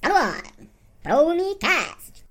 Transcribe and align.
Come 0.00 0.12
Star 0.12 0.42
Wars 1.04 1.36
Chromecast. 1.58 2.22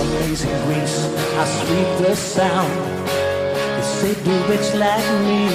Amazing 0.00 0.64
grace, 0.64 1.04
I 1.36 1.44
sweep 1.44 2.06
the 2.06 2.14
sound 2.14 2.97
do 4.28 4.34
rich 4.46 4.74
like 4.74 5.08
me. 5.24 5.48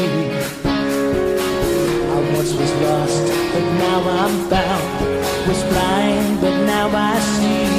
I 0.65 2.33
once 2.35 2.53
was 2.53 2.73
lost, 2.81 3.27
but 3.53 3.65
now 3.77 3.99
I'm 4.21 4.49
found. 4.49 5.47
Was 5.47 5.63
blind, 5.65 6.41
but 6.41 6.65
now 6.65 6.89
I 6.91 7.19
see. 7.19 7.72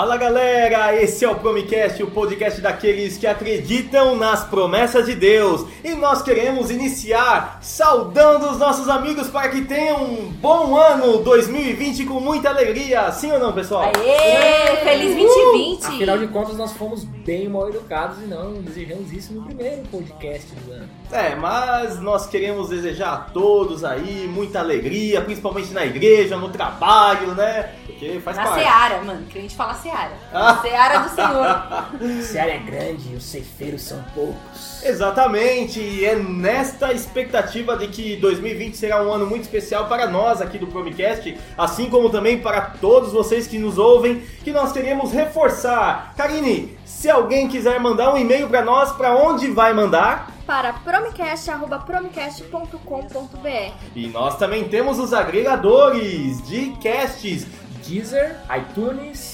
Fala 0.00 0.16
galera, 0.16 0.96
esse 0.96 1.26
é 1.26 1.28
o 1.28 1.34
Promicast, 1.34 2.02
o 2.02 2.10
podcast 2.10 2.58
daqueles 2.62 3.18
que 3.18 3.26
acreditam 3.26 4.16
nas 4.16 4.42
promessas 4.44 5.04
de 5.04 5.14
Deus. 5.14 5.66
E 5.84 5.90
nós 5.90 6.22
queremos 6.22 6.70
iniciar 6.70 7.58
saudando 7.60 8.50
os 8.50 8.56
nossos 8.56 8.88
amigos 8.88 9.28
para 9.28 9.50
que 9.50 9.60
tenham 9.60 10.02
um 10.02 10.30
bom 10.40 10.74
ano 10.74 11.18
2020 11.18 12.06
com 12.06 12.18
muita 12.18 12.48
alegria. 12.48 13.12
Sim 13.12 13.32
ou 13.32 13.38
não, 13.38 13.52
pessoal? 13.52 13.92
Aê! 13.94 14.76
Feliz 14.76 15.14
2020! 15.16 15.84
Afinal 15.84 16.16
de 16.16 16.28
contas, 16.28 16.56
nós 16.56 16.72
fomos 16.72 17.04
bem 17.04 17.50
mal 17.50 17.68
educados 17.68 18.22
e 18.22 18.26
não 18.26 18.54
desejamos 18.54 19.12
isso 19.12 19.34
no 19.34 19.42
primeiro 19.42 19.82
podcast 19.88 20.50
do 20.64 20.72
ano. 20.72 20.88
É, 21.12 21.34
mas 21.34 22.00
nós 22.00 22.26
queremos 22.26 22.70
desejar 22.70 23.12
a 23.12 23.16
todos 23.18 23.84
aí 23.84 24.26
muita 24.32 24.60
alegria, 24.60 25.20
principalmente 25.20 25.74
na 25.74 25.84
igreja, 25.84 26.38
no 26.38 26.48
trabalho, 26.48 27.34
né? 27.34 27.74
Porque 27.84 28.18
faz 28.20 28.36
Na 28.36 28.44
parte. 28.44 28.62
Seara, 28.62 29.02
mano. 29.02 29.26
Que 29.26 29.38
a 29.38 29.42
gente 29.42 29.54
fala 29.54 29.74
Seara. 29.74 29.89
Ah. 30.32 30.60
Seara 30.62 31.00
do 31.00 31.08
Senhor. 31.08 32.22
Se 32.22 32.38
a 32.38 32.42
área 32.42 32.52
é 32.52 32.58
grande 32.58 33.12
e 33.12 33.16
os 33.16 33.24
ceifeiros 33.24 33.82
são 33.82 34.00
poucos. 34.14 34.80
Exatamente, 34.84 35.80
e 35.80 36.04
é 36.04 36.14
nesta 36.14 36.92
expectativa 36.92 37.76
de 37.76 37.88
que 37.88 38.14
2020 38.16 38.76
será 38.76 39.02
um 39.02 39.12
ano 39.12 39.26
muito 39.26 39.42
especial 39.42 39.88
para 39.88 40.06
nós 40.06 40.40
aqui 40.40 40.56
do 40.56 40.68
Promicast, 40.68 41.36
assim 41.58 41.90
como 41.90 42.10
também 42.10 42.38
para 42.38 42.60
todos 42.60 43.12
vocês 43.12 43.48
que 43.48 43.58
nos 43.58 43.76
ouvem, 43.76 44.22
que 44.44 44.52
nós 44.52 44.72
queremos 44.72 45.10
reforçar. 45.10 46.14
Karine, 46.16 46.78
se 46.84 47.10
alguém 47.10 47.48
quiser 47.48 47.80
mandar 47.80 48.14
um 48.14 48.16
e-mail 48.16 48.48
para 48.48 48.62
nós, 48.62 48.92
para 48.92 49.16
onde 49.16 49.50
vai 49.50 49.74
mandar? 49.74 50.30
para 50.50 50.72
promicast.promicast.com.br. 50.72 53.72
E 53.94 54.08
nós 54.08 54.36
também 54.36 54.64
temos 54.64 54.98
os 54.98 55.12
agregadores 55.12 56.44
de 56.48 56.72
casts. 56.82 57.46
Deezer, 57.86 58.36
iTunes, 58.58 59.29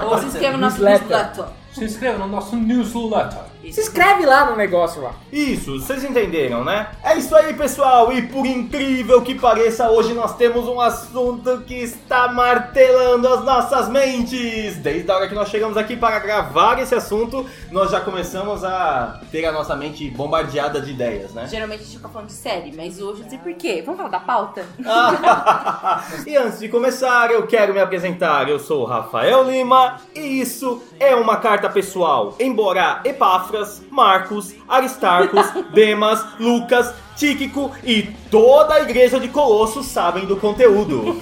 Ou 0.09 0.17
se 0.19 0.25
inscreva 0.25 0.57
no 0.57 0.61
nosso 0.61 0.83
Newsletter. 0.83 1.17
newsletter. 1.17 1.45
Se 1.73 1.83
inscreva 1.85 2.17
no 2.17 2.27
nosso 2.27 2.55
newsletter. 2.55 3.54
Se 3.71 3.81
inscreve 3.81 4.25
lá 4.25 4.49
no 4.49 4.55
negócio 4.55 5.01
lá. 5.01 5.13
Isso, 5.31 5.79
vocês 5.79 6.03
entenderam, 6.03 6.63
né? 6.63 6.89
É 7.03 7.17
isso 7.17 7.35
aí, 7.35 7.53
pessoal. 7.53 8.11
E 8.11 8.21
por 8.27 8.45
incrível 8.45 9.21
que 9.21 9.35
pareça, 9.35 9.89
hoje 9.89 10.13
nós 10.13 10.35
temos 10.35 10.67
um 10.67 10.79
assunto 10.79 11.61
que 11.61 11.75
está 11.75 12.27
martelando 12.27 13.27
as 13.27 13.43
nossas 13.43 13.89
mentes. 13.89 14.77
Desde 14.77 15.09
a 15.09 15.15
hora 15.15 15.27
que 15.27 15.35
nós 15.35 15.49
chegamos 15.49 15.77
aqui 15.77 15.95
para 15.95 16.19
gravar 16.19 16.79
esse 16.79 16.95
assunto, 16.95 17.45
nós 17.71 17.91
já 17.91 17.99
começamos 18.01 18.63
a 18.63 19.21
ter 19.31 19.45
a 19.45 19.51
nossa 19.51 19.75
mente 19.75 20.09
bombardeada 20.09 20.79
de 20.81 20.91
ideias, 20.91 21.33
né? 21.33 21.47
Geralmente 21.47 21.81
a 21.81 21.83
gente 21.83 21.97
fica 21.97 22.09
falando 22.09 22.27
de 22.27 22.33
série, 22.33 22.73
mas 22.75 23.01
hoje 23.01 23.19
eu 23.19 23.23
não 23.23 23.29
sei 23.29 23.39
por 23.39 23.53
quê. 23.53 23.81
Vamos 23.85 23.97
falar 23.97 24.09
da 24.09 24.19
pauta? 24.19 24.65
e 26.25 26.35
antes 26.35 26.59
de 26.59 26.69
começar, 26.69 27.31
eu 27.31 27.45
quero 27.47 27.73
me 27.73 27.79
apresentar. 27.79 28.47
Eu 28.49 28.59
sou 28.59 28.83
o 28.83 28.85
Rafael 28.85 29.43
Lima 29.43 29.99
e 30.13 30.41
isso 30.41 30.81
é 30.99 31.15
uma 31.15 31.37
carta 31.37 31.69
pessoal. 31.69 32.35
Embora 32.39 33.01
Epáfras, 33.03 33.81
Marcos, 33.89 34.53
Aristarcos, 34.67 35.45
Demas, 35.73 36.25
Lucas, 36.39 36.93
Tíquico 37.15 37.71
e 37.83 38.03
toda 38.29 38.73
a 38.73 38.81
igreja 38.81 39.19
de 39.19 39.29
Colosso 39.29 39.81
sabem 39.81 40.25
do 40.25 40.35
conteúdo. 40.35 41.15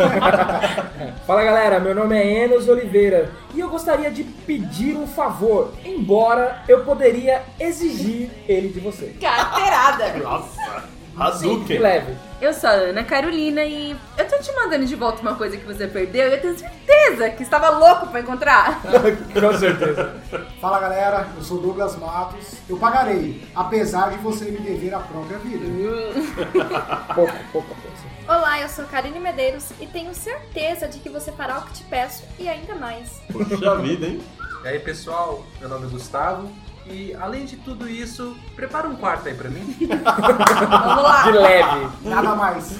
Fala 1.27 1.43
galera, 1.43 1.79
meu 1.79 1.93
nome 1.93 2.17
é 2.17 2.45
Enos 2.45 2.67
Oliveira 2.67 3.31
e 3.53 3.59
eu 3.59 3.69
gostaria 3.69 4.09
de 4.09 4.23
pedir 4.23 4.95
um 4.95 5.05
favor, 5.05 5.71
embora 5.85 6.63
eu 6.67 6.83
poderia 6.83 7.43
exigir 7.59 8.31
ele 8.47 8.69
de 8.69 8.79
você. 8.79 9.15
Carteirada! 9.21 10.17
Nossa, 10.17 10.83
Hadouken. 11.17 11.79
leve. 11.79 12.15
Eu 12.41 12.53
sou 12.53 12.69
a 12.69 12.73
Ana 12.73 13.03
Carolina 13.03 13.63
e 13.63 13.95
eu 14.17 14.27
tô 14.27 14.37
te 14.39 14.51
mandando 14.53 14.85
de 14.85 14.95
volta 14.95 15.21
uma 15.21 15.35
coisa 15.35 15.55
que 15.55 15.65
você 15.65 15.87
perdeu 15.87 16.27
e 16.29 16.33
eu 16.33 16.41
tenho 16.41 16.57
certeza 16.57 17.29
que 17.29 17.43
estava 17.43 17.69
louco 17.69 18.07
pra 18.07 18.19
encontrar. 18.19 18.81
Com 19.33 19.57
certeza. 19.57 20.21
Fala 20.59 20.79
galera, 20.79 21.27
eu 21.37 21.43
sou 21.43 21.59
Douglas 21.59 21.95
Matos. 21.97 22.55
Eu 22.67 22.77
pagarei, 22.77 23.47
apesar 23.55 24.09
de 24.09 24.17
você 24.17 24.45
me 24.45 24.57
dever 24.59 24.93
a 24.93 24.99
própria 24.99 25.37
vida. 25.39 25.63
Pouco, 27.13 27.33
pouco 27.51 27.75
coisa. 27.75 28.03
Olá, 28.27 28.59
eu 28.61 28.69
sou 28.69 28.85
Karine 28.85 29.19
Medeiros 29.19 29.71
e 29.79 29.85
tenho 29.85 30.13
certeza 30.15 30.87
de 30.87 30.99
que 30.99 31.09
você 31.09 31.31
fará 31.31 31.59
o 31.59 31.61
que 31.63 31.73
te 31.73 31.83
peço 31.83 32.23
e 32.39 32.47
ainda 32.49 32.73
mais. 32.75 33.21
Puxa 33.31 33.75
vida, 33.75 34.07
hein? 34.07 34.21
E 34.63 34.67
aí, 34.67 34.79
pessoal, 34.79 35.45
meu 35.59 35.69
nome 35.69 35.87
é 35.87 35.89
Gustavo. 35.89 36.49
E 36.85 37.13
além 37.15 37.45
de 37.45 37.57
tudo 37.57 37.89
isso, 37.89 38.35
prepara 38.55 38.87
um 38.87 38.95
quarto 38.95 39.27
aí 39.27 39.33
pra 39.33 39.49
mim. 39.49 39.75
Vamos 39.87 41.03
lá! 41.03 41.23
De 41.23 41.37
leve. 41.37 41.87
Nada 42.03 42.35
mais. 42.35 42.77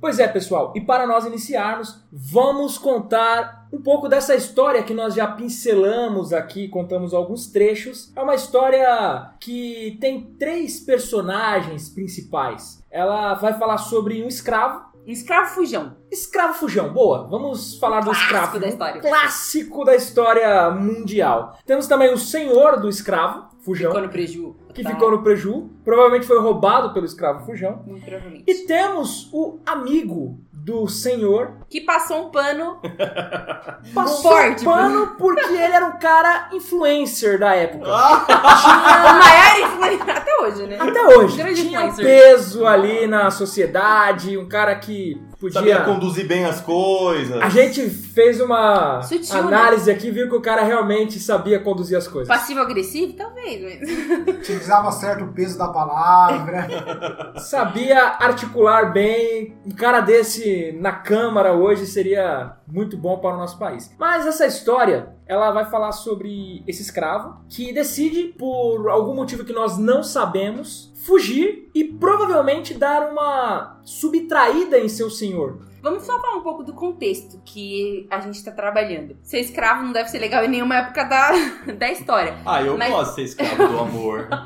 Pois 0.00 0.18
é, 0.18 0.28
pessoal, 0.28 0.72
e 0.76 0.80
para 0.80 1.06
nós 1.06 1.26
iniciarmos, 1.26 2.00
vamos 2.10 2.78
contar 2.78 3.57
um 3.72 3.80
pouco 3.80 4.08
dessa 4.08 4.34
história 4.34 4.82
que 4.82 4.94
nós 4.94 5.14
já 5.14 5.26
pincelamos 5.26 6.32
aqui, 6.32 6.68
contamos 6.68 7.12
alguns 7.12 7.46
trechos. 7.46 8.12
É 8.16 8.22
uma 8.22 8.34
história 8.34 9.30
que 9.38 9.96
tem 10.00 10.34
três 10.38 10.80
personagens 10.80 11.88
principais. 11.88 12.82
Ela 12.90 13.34
vai 13.34 13.58
falar 13.58 13.78
sobre 13.78 14.22
um 14.22 14.28
escravo. 14.28 14.88
Escravo 15.06 15.54
fujão. 15.54 15.96
Escravo 16.10 16.54
fujão, 16.54 16.92
boa. 16.92 17.26
Vamos 17.28 17.78
falar 17.78 18.00
do 18.00 18.06
Clássico 18.10 18.24
escravo. 18.26 18.60
da 18.60 18.68
história. 18.68 19.00
Clássico 19.00 19.84
da 19.84 19.96
história 19.96 20.70
mundial. 20.70 21.58
Temos 21.64 21.86
também 21.86 22.12
o 22.12 22.18
senhor 22.18 22.78
do 22.78 22.90
escravo, 22.90 23.48
fujão, 23.60 23.90
Ficou 23.90 24.02
no 24.02 24.10
preju. 24.10 24.56
Que 24.78 24.84
Tá? 24.84 24.90
ficou 24.90 25.10
no 25.10 25.22
preju. 25.22 25.70
Provavelmente 25.84 26.26
foi 26.26 26.38
roubado 26.40 26.92
pelo 26.94 27.04
escravo 27.04 27.44
fujão. 27.44 27.82
Muito 27.86 28.04
provavelmente. 28.04 28.44
E 28.46 28.54
temos 28.66 29.28
o 29.32 29.58
amigo 29.66 30.40
do 30.52 30.86
senhor 30.86 31.52
Que 31.70 31.80
passou 31.80 32.26
um 32.26 32.30
pano 32.30 32.78
passou 33.94 34.30
Forte, 34.32 34.64
pano 34.64 35.14
porque 35.18 35.40
ele 35.46 35.72
era 35.72 35.86
um 35.86 35.98
cara 35.98 36.50
influencer 36.52 37.38
da 37.38 37.54
época. 37.54 37.86
o 37.88 39.18
maior 39.18 39.60
influência 39.62 40.12
até 40.12 40.38
hoje, 40.42 40.66
né? 40.66 40.76
Até 40.78 41.02
hoje. 41.16 41.36
Grande 41.38 41.62
tinha 41.68 41.80
um 41.80 41.88
influencer. 41.88 42.04
peso 42.04 42.66
ali 42.66 43.06
na 43.06 43.30
sociedade, 43.30 44.36
um 44.36 44.46
cara 44.48 44.74
que 44.76 45.20
Sabia 45.52 45.76
podia... 45.76 45.80
conduzir 45.94 46.26
bem 46.26 46.44
as 46.44 46.60
coisas. 46.60 47.40
A 47.40 47.48
gente 47.48 47.88
fez 47.88 48.40
uma 48.40 49.00
Sutil, 49.02 49.34
né? 49.34 49.56
análise 49.56 49.88
aqui, 49.88 50.10
viu 50.10 50.28
que 50.28 50.34
o 50.34 50.40
cara 50.40 50.62
realmente 50.62 51.20
sabia 51.20 51.60
conduzir 51.60 51.96
as 51.96 52.08
coisas. 52.08 52.26
Passivo-agressivo? 52.26 53.12
Talvez, 53.12 53.62
mas. 53.62 53.88
Utilizava 54.34 54.90
certo 54.90 55.24
o 55.24 55.32
peso 55.32 55.56
da 55.56 55.68
palavra. 55.68 57.34
Sabia 57.38 58.16
articular 58.18 58.92
bem. 58.92 59.56
Um 59.64 59.70
cara 59.70 60.00
desse 60.00 60.72
na 60.80 60.92
Câmara 60.92 61.52
hoje 61.52 61.86
seria 61.86 62.56
muito 62.66 62.96
bom 62.96 63.18
para 63.18 63.36
o 63.36 63.38
nosso 63.38 63.58
país. 63.58 63.94
Mas 63.96 64.26
essa 64.26 64.44
história 64.44 65.17
ela 65.28 65.50
vai 65.50 65.66
falar 65.66 65.92
sobre 65.92 66.64
esse 66.66 66.82
escravo 66.82 67.38
que 67.48 67.72
decide, 67.72 68.34
por 68.38 68.88
algum 68.88 69.14
motivo 69.14 69.44
que 69.44 69.52
nós 69.52 69.76
não 69.78 70.02
sabemos, 70.02 70.92
fugir 71.04 71.70
e 71.74 71.84
provavelmente 71.84 72.74
dar 72.74 73.10
uma 73.12 73.78
subtraída 73.84 74.78
em 74.78 74.88
seu 74.88 75.10
senhor. 75.10 75.60
Vamos 75.80 76.02
só 76.04 76.20
falar 76.20 76.36
um 76.36 76.42
pouco 76.42 76.64
do 76.64 76.72
contexto 76.72 77.40
que 77.44 78.06
a 78.10 78.18
gente 78.18 78.42
tá 78.42 78.50
trabalhando. 78.50 79.16
Ser 79.22 79.38
escravo 79.40 79.84
não 79.84 79.92
deve 79.92 80.08
ser 80.08 80.18
legal 80.18 80.42
em 80.44 80.48
nenhuma 80.48 80.76
época 80.78 81.04
da, 81.04 81.30
da 81.78 81.92
história. 81.92 82.36
Ah, 82.44 82.62
eu 82.62 82.76
Mas- 82.76 82.90
posso 82.90 83.14
ser 83.14 83.22
escravo 83.22 83.68
do 83.68 83.78
amor. 83.78 84.28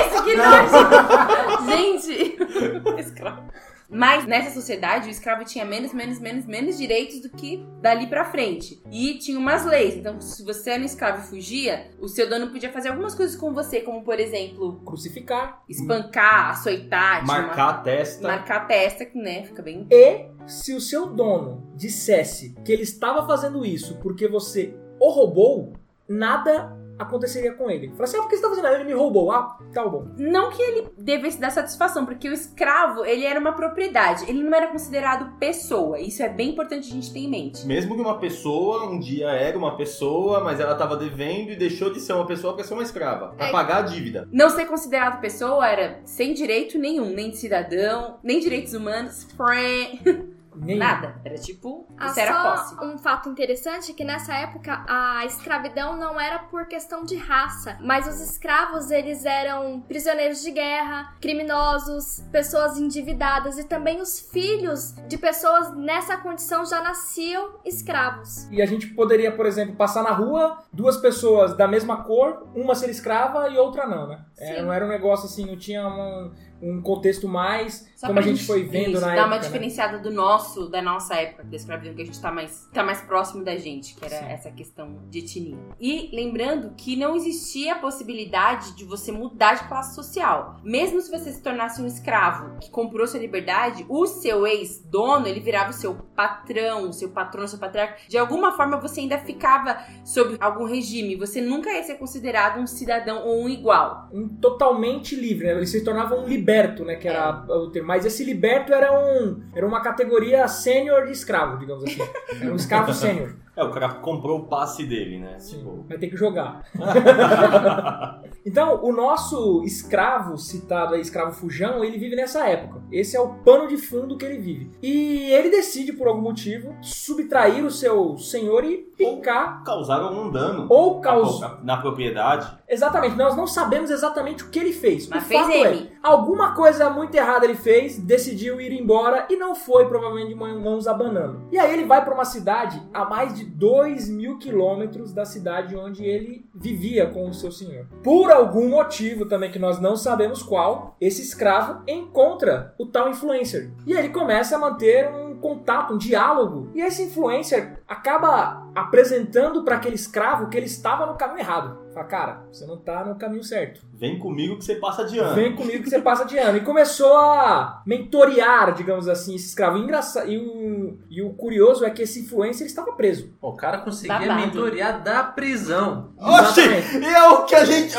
Isso, 0.00 0.22
que 0.24 0.36
nojo! 0.36 1.66
Gente, 1.66 2.36
escravo. 3.00 3.42
Mas 3.90 4.24
nessa 4.26 4.50
sociedade, 4.54 5.08
o 5.08 5.10
escravo 5.10 5.44
tinha 5.44 5.64
menos, 5.64 5.92
menos, 5.92 6.20
menos, 6.20 6.46
menos 6.46 6.78
direitos 6.78 7.20
do 7.20 7.28
que 7.30 7.66
dali 7.80 8.06
pra 8.06 8.24
frente. 8.24 8.80
E 8.90 9.14
tinha 9.18 9.38
umas 9.38 9.64
leis. 9.66 9.96
Então, 9.96 10.20
se 10.20 10.44
você 10.44 10.70
era 10.70 10.82
um 10.82 10.86
escravo 10.86 11.20
e 11.22 11.26
fugia, 11.26 11.90
o 12.00 12.06
seu 12.08 12.28
dono 12.30 12.50
podia 12.50 12.72
fazer 12.72 12.90
algumas 12.90 13.14
coisas 13.14 13.36
com 13.36 13.52
você, 13.52 13.80
como, 13.80 14.02
por 14.04 14.20
exemplo, 14.20 14.80
Crucificar. 14.84 15.62
espancar, 15.68 16.50
açoitar, 16.50 17.24
tinha 17.24 17.36
uma- 17.38 17.46
Marcar 17.48 17.68
a 17.70 17.78
testa. 17.78 18.28
marcar 18.28 18.56
a 18.56 18.64
testa, 18.64 19.04
que 19.04 19.18
né, 19.18 19.42
fica 19.44 19.62
bem 19.62 19.86
E 19.90 20.26
se 20.46 20.72
o 20.74 20.80
seu 20.80 21.06
dono 21.06 21.70
dissesse 21.74 22.54
que 22.64 22.70
ele 22.72 22.82
estava 22.82 23.26
fazendo 23.26 23.64
isso 23.64 23.98
porque 23.98 24.28
você 24.28 24.74
o 25.00 25.10
roubou, 25.10 25.72
nada 26.08 26.76
aconteceria 27.00 27.52
com 27.54 27.70
ele. 27.70 27.88
Fala 27.90 28.04
assim, 28.04 28.16
ah, 28.16 28.20
por 28.22 28.28
que 28.28 28.36
você 28.36 28.46
está 28.46 28.48
fazendo? 28.62 28.74
Ele 28.80 28.84
me 28.84 28.92
roubou. 28.92 29.30
Ah, 29.32 29.56
tá 29.72 29.86
bom. 29.86 30.06
Não 30.18 30.50
que 30.50 30.62
ele 30.62 30.88
devesse 30.98 31.40
dar 31.40 31.50
satisfação, 31.50 32.04
porque 32.04 32.28
o 32.28 32.32
escravo, 32.32 33.04
ele 33.04 33.24
era 33.24 33.38
uma 33.40 33.52
propriedade, 33.52 34.24
ele 34.28 34.42
não 34.42 34.54
era 34.56 34.68
considerado 34.68 35.38
pessoa. 35.38 35.98
Isso 35.98 36.22
é 36.22 36.28
bem 36.28 36.50
importante 36.50 36.90
a 36.90 36.94
gente 36.94 37.12
ter 37.12 37.20
em 37.20 37.28
mente. 37.28 37.66
Mesmo 37.66 37.94
que 37.94 38.00
uma 38.00 38.18
pessoa 38.18 38.84
um 38.86 38.98
dia 38.98 39.28
era 39.30 39.56
uma 39.56 39.76
pessoa, 39.76 40.40
mas 40.44 40.60
ela 40.60 40.74
tava 40.74 40.96
devendo 40.96 41.50
e 41.52 41.56
deixou 41.56 41.92
de 41.92 42.00
ser 42.00 42.12
uma 42.12 42.26
pessoa 42.26 42.54
pra 42.54 42.64
ser 42.64 42.74
uma 42.74 42.82
escrava. 42.82 43.28
Pra 43.36 43.46
É. 43.46 43.52
pagar 43.52 43.78
a 43.78 43.82
dívida. 43.82 44.28
Não 44.32 44.50
ser 44.50 44.66
considerado 44.66 45.20
pessoa 45.20 45.66
era 45.66 46.00
sem 46.04 46.32
direito 46.34 46.78
nenhum, 46.78 47.06
nem 47.10 47.30
de 47.30 47.36
cidadão, 47.36 48.18
nem 48.22 48.40
direitos 48.40 48.74
humanos, 48.74 49.26
Nem 50.60 50.76
nada. 50.78 51.14
Era 51.24 51.36
tipo, 51.36 51.86
Ah, 51.98 52.06
isso 52.06 52.20
era 52.20 52.42
posse. 52.42 52.74
só 52.76 52.84
um 52.84 52.98
fato 52.98 53.28
interessante 53.28 53.92
é 53.92 53.94
que 53.94 54.04
nessa 54.04 54.34
época 54.34 54.84
a 54.88 55.24
escravidão 55.26 55.96
não 55.96 56.20
era 56.20 56.38
por 56.38 56.66
questão 56.66 57.04
de 57.04 57.16
raça, 57.16 57.76
mas 57.80 58.06
os 58.06 58.20
escravos 58.20 58.90
eles 58.90 59.24
eram 59.24 59.80
prisioneiros 59.80 60.42
de 60.42 60.50
guerra, 60.50 61.14
criminosos, 61.20 62.22
pessoas 62.30 62.78
endividadas 62.78 63.58
e 63.58 63.64
também 63.64 64.00
os 64.00 64.20
filhos 64.20 64.94
de 65.08 65.16
pessoas 65.18 65.74
nessa 65.76 66.16
condição 66.16 66.64
já 66.64 66.80
nasciam 66.82 67.54
escravos. 67.64 68.46
E 68.50 68.60
a 68.62 68.66
gente 68.66 68.86
poderia, 68.88 69.32
por 69.32 69.46
exemplo, 69.46 69.74
passar 69.76 70.02
na 70.02 70.12
rua, 70.12 70.58
duas 70.72 70.96
pessoas 70.96 71.56
da 71.56 71.66
mesma 71.66 72.04
cor, 72.04 72.46
uma 72.54 72.74
ser 72.74 72.90
escrava 72.90 73.48
e 73.48 73.56
outra 73.58 73.86
não, 73.86 74.06
né? 74.06 74.24
É, 74.38 74.62
não 74.62 74.72
era 74.72 74.84
um 74.84 74.88
negócio 74.88 75.26
assim, 75.26 75.44
não 75.46 75.56
tinha 75.56 75.86
um, 75.86 76.32
um 76.62 76.82
contexto 76.82 77.26
mais 77.28 77.89
Só 78.00 78.06
como 78.06 78.18
a 78.18 78.22
pra 78.22 78.32
gente 78.32 78.46
foi 78.46 78.62
vendo 78.62 78.92
isso, 78.92 79.00
na 79.02 79.12
época. 79.12 79.26
uma 79.26 79.36
né? 79.36 79.42
diferenciada 79.42 79.98
do 79.98 80.10
nosso, 80.10 80.70
da 80.70 80.80
nossa 80.80 81.16
época 81.16 81.44
da 81.44 81.54
escravidão, 81.54 81.94
que 81.94 82.00
a 82.00 82.04
gente 82.06 82.18
tá 82.18 82.32
mais, 82.32 82.66
tá 82.72 82.82
mais 82.82 83.02
próximo 83.02 83.44
da 83.44 83.58
gente, 83.58 83.94
que 83.94 84.02
era 84.02 84.20
Sim. 84.20 84.24
essa 84.24 84.50
questão 84.50 85.02
de 85.10 85.18
etnia. 85.18 85.58
E 85.78 86.08
lembrando 86.10 86.72
que 86.78 86.96
não 86.96 87.14
existia 87.14 87.74
a 87.74 87.78
possibilidade 87.78 88.74
de 88.74 88.86
você 88.86 89.12
mudar 89.12 89.52
de 89.52 89.68
classe 89.68 89.94
social. 89.94 90.56
Mesmo 90.64 90.98
se 91.02 91.10
você 91.10 91.30
se 91.30 91.42
tornasse 91.42 91.82
um 91.82 91.86
escravo 91.86 92.56
que 92.58 92.70
comprou 92.70 93.06
sua 93.06 93.20
liberdade, 93.20 93.84
o 93.86 94.06
seu 94.06 94.46
ex-dono, 94.46 95.26
ele 95.26 95.40
virava 95.40 95.68
o 95.68 95.74
seu 95.74 95.94
patrão, 96.16 96.88
o 96.88 96.94
seu 96.94 97.10
patrono, 97.10 97.44
o 97.44 97.48
seu 97.50 97.58
patriarca. 97.58 97.98
De 98.08 98.16
alguma 98.16 98.52
forma 98.52 98.78
você 98.78 99.00
ainda 99.00 99.18
ficava 99.18 99.76
sob 100.06 100.38
algum 100.40 100.64
regime. 100.64 101.16
Você 101.16 101.42
nunca 101.42 101.70
ia 101.70 101.82
ser 101.82 101.96
considerado 101.96 102.60
um 102.60 102.66
cidadão 102.66 103.26
ou 103.26 103.44
um 103.44 103.48
igual. 103.50 104.08
um 104.10 104.26
totalmente 104.26 105.14
livre, 105.14 105.48
né? 105.48 105.52
Ele 105.52 105.66
se 105.66 105.84
tornava 105.84 106.14
um 106.14 106.26
liberto, 106.26 106.82
né? 106.82 106.96
Que 106.96 107.06
era 107.06 107.44
o 107.46 107.70
termo. 107.70 107.89
Mas 107.90 108.06
esse 108.06 108.22
liberto 108.22 108.72
era 108.72 108.96
um 108.96 109.42
era 109.52 109.66
uma 109.66 109.80
categoria 109.80 110.46
sênior 110.46 111.06
de 111.06 111.10
escravo, 111.10 111.58
digamos 111.58 111.82
assim. 111.82 112.00
Era 112.40 112.52
um 112.52 112.54
escravo 112.54 112.94
sênior. 112.94 113.34
É, 113.56 113.64
o 113.64 113.70
cara 113.72 113.88
comprou 113.94 114.38
o 114.38 114.44
passe 114.44 114.86
dele, 114.86 115.18
né? 115.18 115.36
Tipo, 115.36 115.84
Vai 115.86 115.98
ter 115.98 116.08
que 116.08 116.16
jogar. 116.16 116.64
então, 118.46 118.82
o 118.82 118.92
nosso 118.92 119.62
escravo 119.64 120.38
citado 120.38 120.94
aí, 120.94 121.00
escravo 121.00 121.32
fujão, 121.32 121.84
ele 121.84 121.98
vive 121.98 122.16
nessa 122.16 122.48
época. 122.48 122.80
Esse 122.90 123.16
é 123.16 123.20
o 123.20 123.34
pano 123.34 123.66
de 123.66 123.76
fundo 123.76 124.16
que 124.16 124.24
ele 124.24 124.38
vive. 124.38 124.70
E 124.80 125.30
ele 125.32 125.50
decide, 125.50 125.92
por 125.92 126.06
algum 126.06 126.22
motivo, 126.22 126.74
subtrair 126.80 127.64
o 127.64 127.70
seu 127.70 128.16
senhor 128.16 128.64
e 128.64 128.89
picar 129.00 129.64
causaram 129.64 130.08
algum 130.08 130.30
dano 130.30 130.66
ou 130.68 131.00
causar. 131.00 131.60
na 131.62 131.78
propriedade. 131.78 132.58
Exatamente, 132.68 133.16
nós 133.16 133.36
não 133.36 133.46
sabemos 133.46 133.90
exatamente 133.90 134.44
o 134.44 134.50
que 134.50 134.58
ele 134.58 134.72
fez. 134.72 135.08
Mas 135.08 135.24
o 135.24 135.26
fez 135.26 135.40
fato 135.40 135.52
ele. 135.52 135.90
é, 135.92 135.98
alguma 136.02 136.54
coisa 136.54 136.90
muito 136.90 137.14
errada 137.14 137.44
ele 137.44 137.56
fez, 137.56 137.98
decidiu 137.98 138.60
ir 138.60 138.72
embora 138.72 139.26
e 139.28 139.36
não 139.36 139.54
foi, 139.54 139.86
provavelmente, 139.86 140.28
de 140.28 140.34
mãos 140.34 140.86
abanando. 140.86 141.42
E 141.50 141.58
aí 141.58 141.72
ele 141.72 141.84
vai 141.84 142.04
para 142.04 142.14
uma 142.14 142.24
cidade 142.24 142.80
a 142.92 143.04
mais 143.04 143.34
de 143.34 143.44
2 143.44 144.08
mil 144.08 144.38
quilômetros 144.38 145.12
da 145.12 145.24
cidade 145.24 145.74
onde 145.76 146.04
ele 146.04 146.44
vivia 146.54 147.06
com 147.06 147.28
o 147.28 147.34
seu 147.34 147.50
senhor. 147.50 147.86
Por 148.02 148.30
algum 148.30 148.68
motivo 148.68 149.26
também 149.26 149.50
que 149.50 149.58
nós 149.58 149.80
não 149.80 149.96
sabemos 149.96 150.42
qual, 150.42 150.96
esse 151.00 151.22
escravo 151.22 151.82
encontra 151.88 152.74
o 152.78 152.86
tal 152.86 153.08
influencer. 153.08 153.70
E 153.86 153.92
ele 153.92 154.10
começa 154.10 154.56
a 154.56 154.58
manter 154.58 155.10
um 155.10 155.29
contato, 155.40 155.94
um 155.94 155.98
diálogo. 155.98 156.70
E 156.74 156.80
esse 156.80 157.02
influencer 157.02 157.80
acaba 157.88 158.68
apresentando 158.74 159.64
para 159.64 159.76
aquele 159.76 159.96
escravo 159.96 160.48
que 160.48 160.56
ele 160.56 160.66
estava 160.66 161.06
no 161.06 161.16
caminho 161.16 161.40
errado. 161.40 161.79
Fala, 161.92 162.06
cara, 162.06 162.42
você 162.52 162.64
não 162.66 162.76
tá 162.76 163.04
no 163.04 163.16
caminho 163.16 163.42
certo. 163.42 163.80
Vem 163.92 164.16
comigo 164.18 164.56
que 164.56 164.64
você 164.64 164.76
passa 164.76 165.04
de 165.04 165.18
ano. 165.18 165.34
Vem 165.34 165.56
comigo 165.56 165.82
que 165.82 165.90
você 165.90 166.00
passa 166.00 166.24
de 166.24 166.38
ano. 166.38 166.56
E 166.56 166.60
começou 166.60 167.16
a 167.16 167.82
mentorear, 167.84 168.72
digamos 168.74 169.08
assim, 169.08 169.34
esse 169.34 169.48
escravo. 169.48 169.76
E, 169.76 169.80
engraça- 169.82 170.24
e, 170.24 170.38
o, 170.38 170.98
e 171.10 171.20
o 171.20 171.30
curioso 171.34 171.84
é 171.84 171.90
que 171.90 172.02
esse 172.02 172.20
influencer 172.20 172.62
ele 172.62 172.70
estava 172.70 172.92
preso. 172.92 173.34
O 173.42 173.52
cara 173.54 173.78
conseguia 173.78 174.18
Babado. 174.20 174.40
mentorear 174.40 175.02
da 175.02 175.24
prisão. 175.24 176.10
Oxi! 176.16 176.60
Exatamente. 176.60 177.04
É 177.06 177.28
o 177.28 177.44
que 177.44 177.54
a 177.56 177.64
gente. 177.64 177.96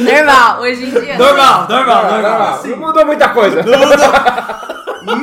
Normal, 0.00 0.60
hoje 0.60 0.84
em 0.84 0.90
dia. 0.90 1.18
normal, 1.18 1.68
normal, 1.68 2.04
Não, 2.04 2.10
normal. 2.22 2.60
não, 2.64 2.70
não 2.70 2.78
mudou 2.78 3.06
muita 3.06 3.28
coisa. 3.28 3.62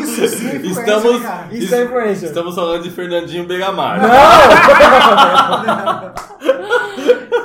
Isso 0.01 0.27
sim, 0.27 0.49
é 0.49 0.55
influência, 0.55 0.81
Estamos, 0.81 1.21
né, 1.21 1.27
cara? 1.27 1.47
Isso 1.51 1.75
é 1.75 1.83
influencer. 1.83 2.29
estamos 2.29 2.55
falando 2.55 2.83
de 2.83 2.89
Fernandinho 2.91 3.45
Begamar. 3.45 3.99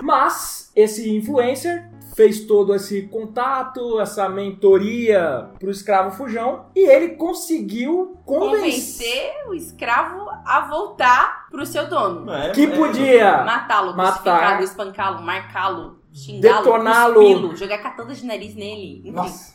Mas 0.03 0.71
esse 0.75 1.15
influencer 1.17 1.89
fez 2.15 2.47
todo 2.47 2.75
esse 2.75 3.03
contato, 3.09 4.01
essa 4.01 4.29
mentoria 4.29 5.49
pro 5.59 5.71
escravo 5.71 6.17
fujão 6.17 6.67
e 6.75 6.89
ele 6.89 7.11
conseguiu 7.17 8.17
convencer 8.25 8.61
convencer 8.61 9.33
o 9.49 9.55
escravo 9.55 10.29
a 10.47 10.61
voltar 10.61 11.49
pro 11.51 11.67
seu 11.67 11.89
dono. 11.89 12.33
É, 12.33 12.51
que 12.51 12.65
é. 12.65 12.67
podia 12.69 13.45
Matá-lo, 13.45 13.97
Matar. 13.97 14.63
espancá-lo, 14.63 15.23
marcá-lo, 15.23 15.99
xingá-lo, 16.13 16.65
Detoná-lo. 16.65 17.57
jogar 17.57 17.79
catada 17.79 18.15
de 18.15 18.25
nariz 18.25 18.55
nele. 18.55 18.99
Enfim. 19.01 19.11
Nossa. 19.11 19.55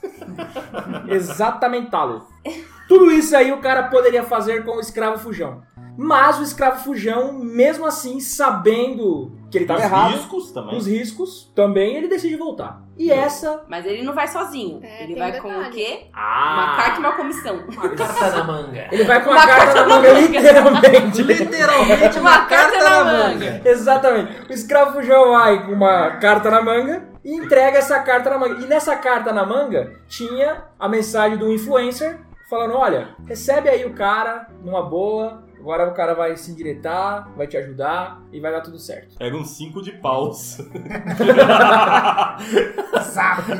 Exatamentá-lo. 1.08 2.28
Tudo 2.88 3.12
isso 3.12 3.36
aí 3.38 3.52
o 3.52 3.60
cara 3.60 3.84
poderia 3.84 4.24
fazer 4.24 4.66
com 4.66 4.78
o 4.78 4.80
escravo 4.80 5.20
fujão. 5.20 5.62
Mas 6.02 6.40
o 6.40 6.44
escravo 6.44 6.82
fujão, 6.82 7.34
mesmo 7.34 7.86
assim, 7.86 8.22
sabendo 8.22 9.34
que 9.52 9.58
ele 9.58 9.66
estava 9.66 9.80
Os 9.82 9.86
errado, 9.86 10.12
riscos 10.14 10.52
também. 10.52 10.78
os 10.78 10.88
riscos, 10.88 11.52
também 11.54 11.96
ele 11.98 12.08
decide 12.08 12.38
voltar. 12.38 12.82
E 12.98 13.12
essa. 13.12 13.64
Mas 13.68 13.86
ele 13.86 14.02
não 14.04 14.14
vai 14.14 14.28
sozinho. 14.28 14.80
É, 14.82 15.04
ele 15.04 15.16
vai 15.16 15.38
com 15.42 15.50
o 15.50 15.70
quê? 15.70 16.08
Ah! 16.14 16.54
Uma 16.54 16.76
carta 16.78 16.96
e 16.96 17.00
uma 17.00 17.12
comissão. 17.14 17.64
Uma 17.68 17.90
carta 17.90 18.30
na 18.38 18.44
manga. 18.48 18.88
Ele 18.92 19.04
vai 19.04 19.24
com 19.24 19.30
a 19.30 19.34
Uma 19.34 19.46
carta 19.48 19.66
carta 19.66 19.82
na 19.82 19.88
manga, 19.96 20.14
manga. 20.14 20.20
literalmente. 20.22 21.22
Literalmente 21.24 22.20
Uma 22.20 22.46
carta 22.46 22.84
na 22.84 23.04
manga. 23.04 23.62
Exatamente. 23.66 24.32
O 24.50 24.54
escravo 24.54 24.94
fujão 24.94 25.32
vai 25.32 25.66
com 25.66 25.74
uma 25.74 26.12
carta 26.12 26.50
na 26.50 26.62
manga 26.62 27.10
e 27.26 27.36
entrega 27.36 27.78
essa 27.78 28.00
carta 28.00 28.30
na 28.30 28.38
manga. 28.38 28.62
E 28.64 28.68
nessa 28.68 28.96
carta 28.96 29.34
na 29.34 29.46
manga 29.46 29.94
tinha 30.08 30.64
a 30.80 30.88
mensagem 30.88 31.38
do 31.38 31.52
influencer 31.54 32.20
falando: 32.50 32.74
olha, 32.76 33.16
recebe 33.26 33.70
aí 33.70 33.86
o 33.86 33.94
cara 33.94 34.48
numa 34.64 34.82
boa. 34.82 35.48
Agora 35.60 35.90
o 35.90 35.94
cara 35.94 36.14
vai 36.14 36.38
se 36.38 36.50
endireitar, 36.52 37.30
vai 37.36 37.46
te 37.46 37.58
ajudar 37.58 38.24
e 38.32 38.40
vai 38.40 38.50
dar 38.50 38.62
tudo 38.62 38.80
certo. 38.80 39.18
Pega 39.18 39.36
uns 39.36 39.50
5 39.58 39.82
de 39.82 39.92
paus. 39.92 40.58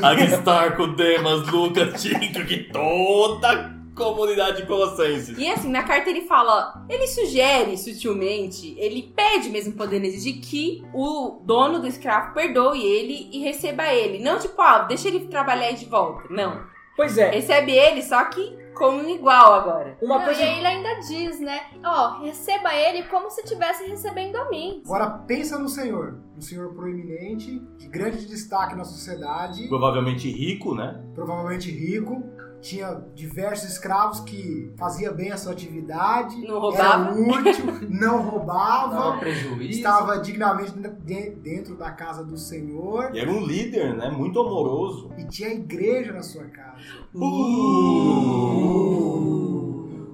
Aristarco, 0.02 0.86
Demas, 0.88 1.46
Lucas, 1.48 2.02
Tinto, 2.02 2.42
que 2.46 2.64
toda 2.72 3.50
a 3.50 3.70
comunidade 3.94 4.64
colossense. 4.64 5.34
E 5.38 5.46
assim, 5.50 5.70
na 5.70 5.82
carta 5.82 6.08
ele 6.08 6.22
fala, 6.22 6.86
ele 6.88 7.06
sugere 7.06 7.76
sutilmente, 7.76 8.74
ele 8.78 9.12
pede 9.14 9.50
mesmo 9.50 9.74
podendo 9.74 10.06
exigir 10.06 10.40
que 10.40 10.82
o 10.94 11.42
dono 11.44 11.80
do 11.80 11.86
escravo 11.86 12.32
perdoe 12.32 12.82
ele 12.82 13.28
e 13.30 13.40
receba 13.40 13.92
ele. 13.92 14.24
Não 14.24 14.38
tipo, 14.38 14.58
ah, 14.62 14.84
deixa 14.84 15.08
ele 15.08 15.26
trabalhar 15.26 15.66
aí 15.66 15.74
de 15.74 15.84
volta. 15.84 16.22
Não. 16.30 16.64
Pois 16.96 17.16
é, 17.18 17.30
Recebe 17.30 17.72
ele, 17.72 18.02
só 18.02 18.24
que 18.24 18.59
como 18.80 18.98
um 18.98 19.08
igual 19.10 19.52
agora. 19.52 19.98
Uma 20.00 20.18
Não, 20.18 20.24
coisa 20.24 20.40
E 20.40 20.42
aí 20.44 20.58
ele 20.58 20.66
ainda 20.66 20.94
diz, 21.00 21.38
né? 21.38 21.60
Ó, 21.84 22.22
receba 22.22 22.74
ele 22.74 23.02
como 23.04 23.30
se 23.30 23.42
estivesse 23.42 23.84
recebendo 23.84 24.36
a 24.36 24.48
mim. 24.48 24.80
Agora 24.86 25.10
pensa 25.10 25.58
no 25.58 25.68
senhor. 25.68 26.18
Um 26.34 26.40
senhor 26.40 26.72
proeminente, 26.74 27.60
de 27.76 27.88
grande 27.88 28.26
destaque 28.26 28.74
na 28.74 28.84
sociedade, 28.84 29.68
Provavelmente 29.68 30.30
rico, 30.30 30.74
né? 30.74 30.98
provavelmente 31.14 31.70
rico. 31.70 32.24
Tinha 32.60 33.02
diversos 33.14 33.70
escravos 33.70 34.20
que 34.20 34.72
fazia 34.78 35.10
bem 35.12 35.32
a 35.32 35.36
sua 35.36 35.52
atividade. 35.52 36.36
Não 36.46 36.60
roubava. 36.60 37.10
Era 37.10 37.20
útil, 37.20 37.64
não 37.88 38.22
roubava. 38.22 38.94
Dava 38.96 39.18
prejuízo. 39.18 39.70
Estava 39.78 40.18
dignamente 40.18 40.72
de- 40.72 41.30
dentro 41.30 41.74
da 41.76 41.90
casa 41.90 42.22
do 42.22 42.36
Senhor 42.36 43.14
E 43.14 43.18
era 43.18 43.30
um 43.30 43.40
líder, 43.44 43.96
né? 43.96 44.10
Muito 44.10 44.38
amoroso. 44.40 45.10
e 45.16 45.24
tinha 45.24 45.48
igreja 45.54 46.12
na 46.12 46.22
sua 46.22 46.44
casa. 46.44 46.80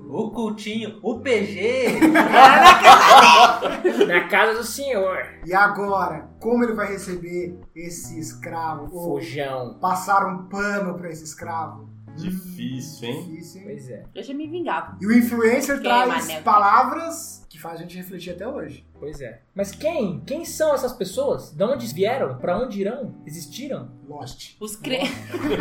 O 0.09 0.31
cultinho, 0.31 0.99
o 1.03 1.19
PG. 1.21 1.99
na 4.07 4.29
casa 4.29 4.59
do 4.59 4.65
senhor. 4.65 5.19
E 5.45 5.53
agora, 5.53 6.29
como 6.41 6.65
ele 6.65 6.73
vai 6.75 6.89
receber 6.89 7.59
esse 7.75 8.19
escravo? 8.19 8.89
Fujão. 8.89 9.79
passar 9.81 10.27
um 10.27 10.45
pano 10.49 10.95
para 10.95 11.11
esse 11.11 11.25
escravo? 11.25 11.89
Difícil, 12.17 13.09
hein? 13.09 13.23
Difícil, 13.29 13.61
hein? 13.61 13.67
Pois 13.67 13.89
é, 13.91 14.05
Eu 14.15 14.23
já 14.23 14.35
me 14.35 14.47
vingava. 14.49 14.97
E 15.01 15.07
o 15.07 15.13
influencer 15.13 15.77
Quem, 15.77 15.85
traz 15.85 16.09
Manel? 16.27 16.43
palavras 16.43 17.46
que 17.57 17.63
faz 17.63 17.81
a 17.81 17.83
gente 17.83 17.97
refletir 17.97 18.33
até 18.33 18.47
hoje. 18.47 18.87
pois 19.01 19.21
é. 19.21 19.41
Mas 19.55 19.73
quem? 19.73 20.21
Quem 20.27 20.45
são 20.45 20.75
essas 20.75 20.93
pessoas? 20.93 21.51
De 21.53 21.65
onde 21.65 21.87
vieram? 21.87 22.37
Pra 22.37 22.59
onde 22.59 22.83
irão? 22.83 23.15
Existiram? 23.25 23.89
Lost. 24.07 24.57
Os, 24.61 24.77
cre... 24.77 25.01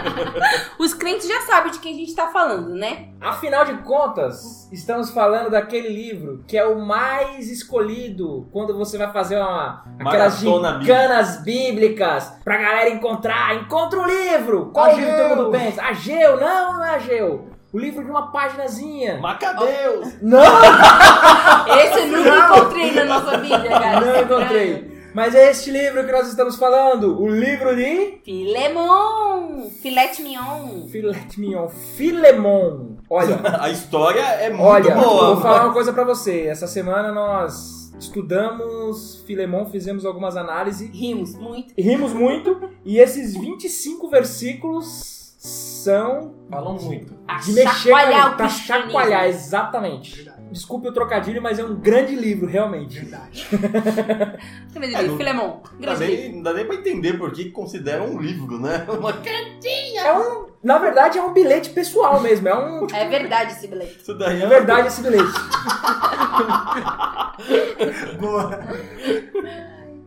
Os 0.77 0.93
crentes 0.93 1.27
já 1.27 1.41
sabem 1.41 1.71
de 1.71 1.79
quem 1.79 1.93
a 1.93 1.97
gente 1.97 2.13
tá 2.13 2.27
falando, 2.27 2.75
né? 2.75 3.09
Afinal 3.21 3.63
de 3.63 3.77
contas, 3.83 4.69
estamos 4.71 5.09
falando 5.11 5.49
daquele 5.49 5.87
livro 5.87 6.43
que 6.45 6.57
é 6.57 6.65
o 6.65 6.85
mais 6.85 7.49
escolhido 7.49 8.47
quando 8.51 8.75
você 8.75 8.97
vai 8.97 9.11
fazer 9.11 9.37
uma 9.37 9.85
aquelas 9.97 10.43
Maratona 10.43 10.79
gincana 10.81 11.23
bíblicas 11.43 12.33
pra 12.43 12.57
galera 12.57 12.89
encontrar. 12.89 13.55
Encontra 13.55 13.99
o 13.99 14.05
livro! 14.05 14.71
Qual 14.73 14.87
Ageu! 14.87 14.99
livro 14.99 15.29
todo 15.29 15.43
mundo 15.43 15.51
pensa? 15.51 15.81
Ageu! 15.81 16.39
Não, 16.39 16.73
não 16.73 16.85
é 16.85 16.95
Ageu! 16.95 17.54
O 17.75 17.77
livro 17.77 18.05
de 18.05 18.09
uma 18.09 18.31
páginazinha. 18.31 19.17
Macabeus! 19.19 20.13
Não! 20.21 20.39
Esse 21.77 21.99
eu 21.99 22.07
nunca 22.07 22.47
encontrei 22.47 22.91
na 22.93 23.03
nossa 23.03 23.37
vida, 23.37 23.67
cara. 23.67 23.99
Não 23.99 24.21
encontrei. 24.21 24.95
Mas 25.13 25.35
é 25.35 25.51
este 25.51 25.71
livro 25.71 26.05
que 26.05 26.11
nós 26.13 26.29
estamos 26.29 26.55
falando. 26.55 27.21
O 27.21 27.27
livro 27.27 27.75
de 27.75 28.21
Filemon! 28.23 29.69
Filete 29.81 30.21
mignon! 30.21 30.87
Filet 30.89 31.37
Mignon. 31.37 31.67
Filemon. 31.67 32.95
Olha, 33.09 33.41
A 33.59 33.69
história 33.69 34.21
é 34.21 34.49
muito 34.49 34.63
olha, 34.63 34.95
boa. 34.95 35.33
vou 35.33 35.41
falar 35.41 35.65
uma 35.65 35.73
coisa 35.73 35.91
pra 35.91 36.05
você. 36.05 36.47
Essa 36.47 36.67
semana 36.67 37.11
nós 37.11 37.93
estudamos 37.99 39.21
Filemon, 39.27 39.65
fizemos 39.65 40.05
algumas 40.05 40.37
análises, 40.37 40.89
Rimos 40.93 41.35
muito. 41.35 41.73
rimos 41.77 42.13
muito 42.13 42.69
e 42.85 42.99
esses 42.99 43.33
25 43.33 44.07
versículos 44.09 45.24
são 45.45 46.33
Falam 46.49 46.75
muito. 46.75 47.13
A 47.27 47.37
de 47.39 47.53
mexer 47.53 47.63
com 47.69 47.75
chacoalhar 47.75 48.33
o 48.33 48.37
pra 48.37 48.49
chacoalhar, 48.49 49.25
exatamente. 49.25 50.15
Verdade. 50.15 50.35
Desculpe 50.51 50.87
o 50.87 50.91
trocadilho, 50.93 51.41
mas 51.41 51.57
é 51.57 51.63
um 51.63 51.75
grande 51.75 52.15
livro, 52.15 52.45
realmente. 52.47 52.99
Verdade. 52.99 53.47
É, 54.75 55.01
não- 55.03 55.17
Filemon. 55.17 55.61
Não 55.73 55.79
dá, 55.79 55.95
Grande 55.95 56.05
livro. 56.05 56.21
nem, 56.21 56.35
não 56.35 56.43
dá 56.43 56.53
nem 56.53 56.65
pra 56.65 56.75
entender 56.75 57.13
por 57.17 57.31
que 57.31 57.49
consideram 57.49 58.07
um 58.07 58.19
livro, 58.19 58.59
né? 58.59 58.85
Uma... 58.99 59.11
É 59.97 60.13
um, 60.13 60.47
na 60.61 60.77
verdade, 60.77 61.17
é 61.17 61.23
um 61.23 61.33
bilhete 61.33 61.69
pessoal 61.69 62.19
mesmo. 62.19 62.47
É 62.49 62.55
um, 62.55 62.85
É 62.93 63.07
verdade 63.07 63.53
esse 63.53 63.67
bilhete. 63.67 63.99
Isso 64.01 64.13
daí 64.13 64.41
é 64.41 64.47
verdade 64.47 64.87
esse 64.89 65.01
bilhete. 65.01 65.31
Boa. 68.19 68.59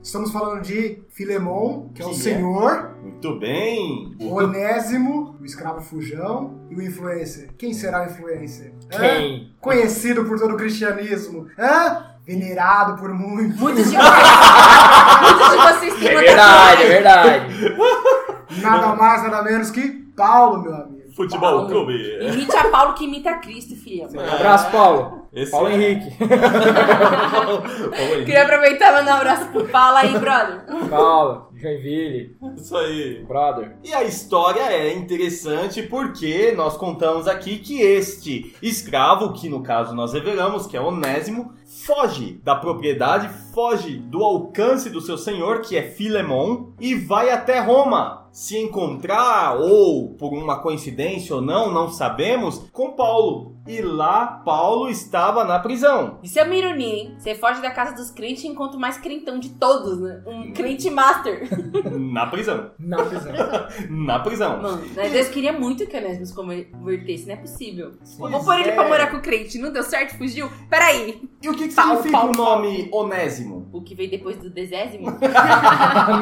Estamos 0.09 0.33
falando 0.33 0.62
de 0.62 1.03
Filemon, 1.11 1.91
que 1.95 2.00
é 2.00 2.07
o 2.07 2.09
Que 2.09 2.15
é? 2.15 2.19
senhor, 2.19 2.93
Muito 3.03 3.38
bem. 3.38 4.17
o 4.19 4.37
Onésimo, 4.37 5.37
o 5.38 5.45
escravo 5.45 5.83
fujão, 5.83 6.62
e 6.71 6.75
o 6.77 6.81
influencer. 6.83 7.50
Quem 7.59 7.75
será 7.75 8.00
o 8.00 8.07
influencer? 8.07 8.73
Hã? 8.91 8.99
Quem? 9.00 9.53
Conhecido 9.61 10.25
por 10.25 10.38
todo 10.38 10.55
o 10.55 10.57
cristianismo. 10.57 11.47
Hã? 11.59 12.07
Venerado 12.25 12.97
por 12.99 13.12
muitos. 13.12 13.61
Muitos 13.61 13.91
de 13.91 13.97
vocês. 14.00 15.21
Muitos 15.21 15.50
de 15.50 15.57
vocês 15.59 15.95
têm 15.99 16.09
É 16.09 16.12
uma 16.12 16.21
verdade, 16.23 16.83
é 16.85 17.03
tatuagem. 17.03 17.49
verdade. 17.59 18.62
Nada 18.62 18.97
mais, 18.97 19.23
nada 19.25 19.43
menos 19.43 19.71
que 19.71 19.88
Paulo, 20.17 20.62
meu 20.62 20.75
amigo. 20.75 21.12
Futebol 21.15 21.41
Paulo. 21.41 21.69
Clube. 21.69 22.19
Imite 22.33 22.57
a 22.57 22.65
Paulo 22.71 22.95
que 22.95 23.05
imita 23.05 23.29
a 23.29 23.38
Cristo, 23.41 23.77
filha. 23.77 24.07
Um 24.11 24.21
abraço, 24.21 24.71
Paulo. 24.71 25.17
Esse 25.32 25.50
Paulo 25.50 25.68
é- 25.68 25.75
Henrique. 25.75 26.16
Paulo 26.18 27.62
Henrique. 27.66 28.25
Queria 28.25 28.42
aproveitar 28.44 28.90
e 28.92 28.97
mandar 28.97 29.14
um 29.14 29.18
abraço 29.18 29.47
pro 29.50 29.64
Paulo 29.68 29.97
aí, 29.99 30.18
brother. 30.18 30.64
Paulo, 30.88 31.49
Joinville, 31.54 32.37
Isso 32.56 32.76
aí. 32.76 33.25
brother. 33.26 33.76
E 33.85 33.92
a 33.92 34.04
história 34.04 34.62
é 34.62 34.92
interessante 34.94 35.82
porque 35.82 36.52
nós 36.56 36.76
contamos 36.76 37.28
aqui 37.28 37.58
que 37.58 37.80
este 37.80 38.54
escravo, 38.62 39.32
que 39.32 39.49
no 39.49 39.62
caso 39.62 39.94
nós 39.94 40.12
revelamos, 40.12 40.66
que 40.66 40.76
é 40.76 40.80
Onésimo, 40.80 41.52
foge 41.85 42.40
da 42.42 42.54
propriedade, 42.54 43.28
foge 43.52 43.97
do 43.99 44.23
alcance 44.25 44.88
do 44.88 45.00
seu 45.00 45.18
senhor, 45.18 45.61
que 45.61 45.76
é 45.76 45.82
Filemon, 45.82 46.68
e 46.80 46.94
vai 46.94 47.30
até 47.30 47.61
Roma 47.61 48.26
se 48.32 48.56
encontrar, 48.58 49.56
ou 49.58 50.11
por 50.14 50.32
uma 50.32 50.61
coincidência 50.61 51.35
ou 51.35 51.42
não, 51.42 51.73
não 51.73 51.90
sabemos, 51.90 52.68
com 52.73 52.92
Paulo. 52.92 53.56
E 53.68 53.82
lá 53.82 54.40
Paulo 54.44 54.88
estava 54.88 55.44
na 55.44 55.58
prisão. 55.58 56.18
Isso 56.22 56.38
é 56.38 56.42
uma 56.42 56.54
ironia, 56.54 56.94
hein? 56.94 57.14
Você 57.18 57.34
foge 57.34 57.60
da 57.60 57.70
casa 57.70 57.94
dos 57.94 58.10
crentes 58.10 58.42
e 58.42 58.48
encontra 58.48 58.78
o 58.78 58.80
mais 58.80 58.96
crentão 58.96 59.38
de 59.38 59.50
todos, 59.50 60.00
né? 60.00 60.22
Um 60.26 60.52
crente 60.52 60.88
master. 60.88 61.46
Na 61.98 62.26
prisão. 62.26 62.70
Na 62.78 62.96
prisão. 63.04 63.32
Na 63.90 64.18
prisão. 64.20 64.62
Mano, 64.62 64.87
né? 64.96 65.10
Deus 65.10 65.28
queria 65.28 65.52
muito 65.52 65.87
que 65.87 65.94
o 65.94 66.00
Onésimo 66.00 66.26
se 66.26 66.34
convertesse, 66.34 67.26
não 67.26 67.34
é 67.34 67.37
possível. 67.37 67.92
Pois 68.18 68.32
Vou 68.32 68.42
pôr 68.42 68.58
ele 68.58 68.70
é. 68.70 68.75
pra 68.75 68.88
morar 68.88 69.10
com 69.10 69.18
o 69.18 69.20
crente, 69.20 69.58
não 69.58 69.70
deu 69.70 69.82
certo, 69.82 70.16
fugiu? 70.16 70.50
Peraí. 70.70 71.20
E 71.42 71.48
o 71.48 71.54
que, 71.54 71.68
que 71.68 71.75
Paulo, 71.75 72.02
significa 72.02 72.18
Paulo, 72.18 72.32
o 72.32 72.37
nome 72.37 72.88
Onésimo? 72.90 73.68
O 73.72 73.82
que 73.82 73.94
veio 73.94 74.10
depois 74.10 74.38
do 74.38 74.48
desésimo? 74.48 75.08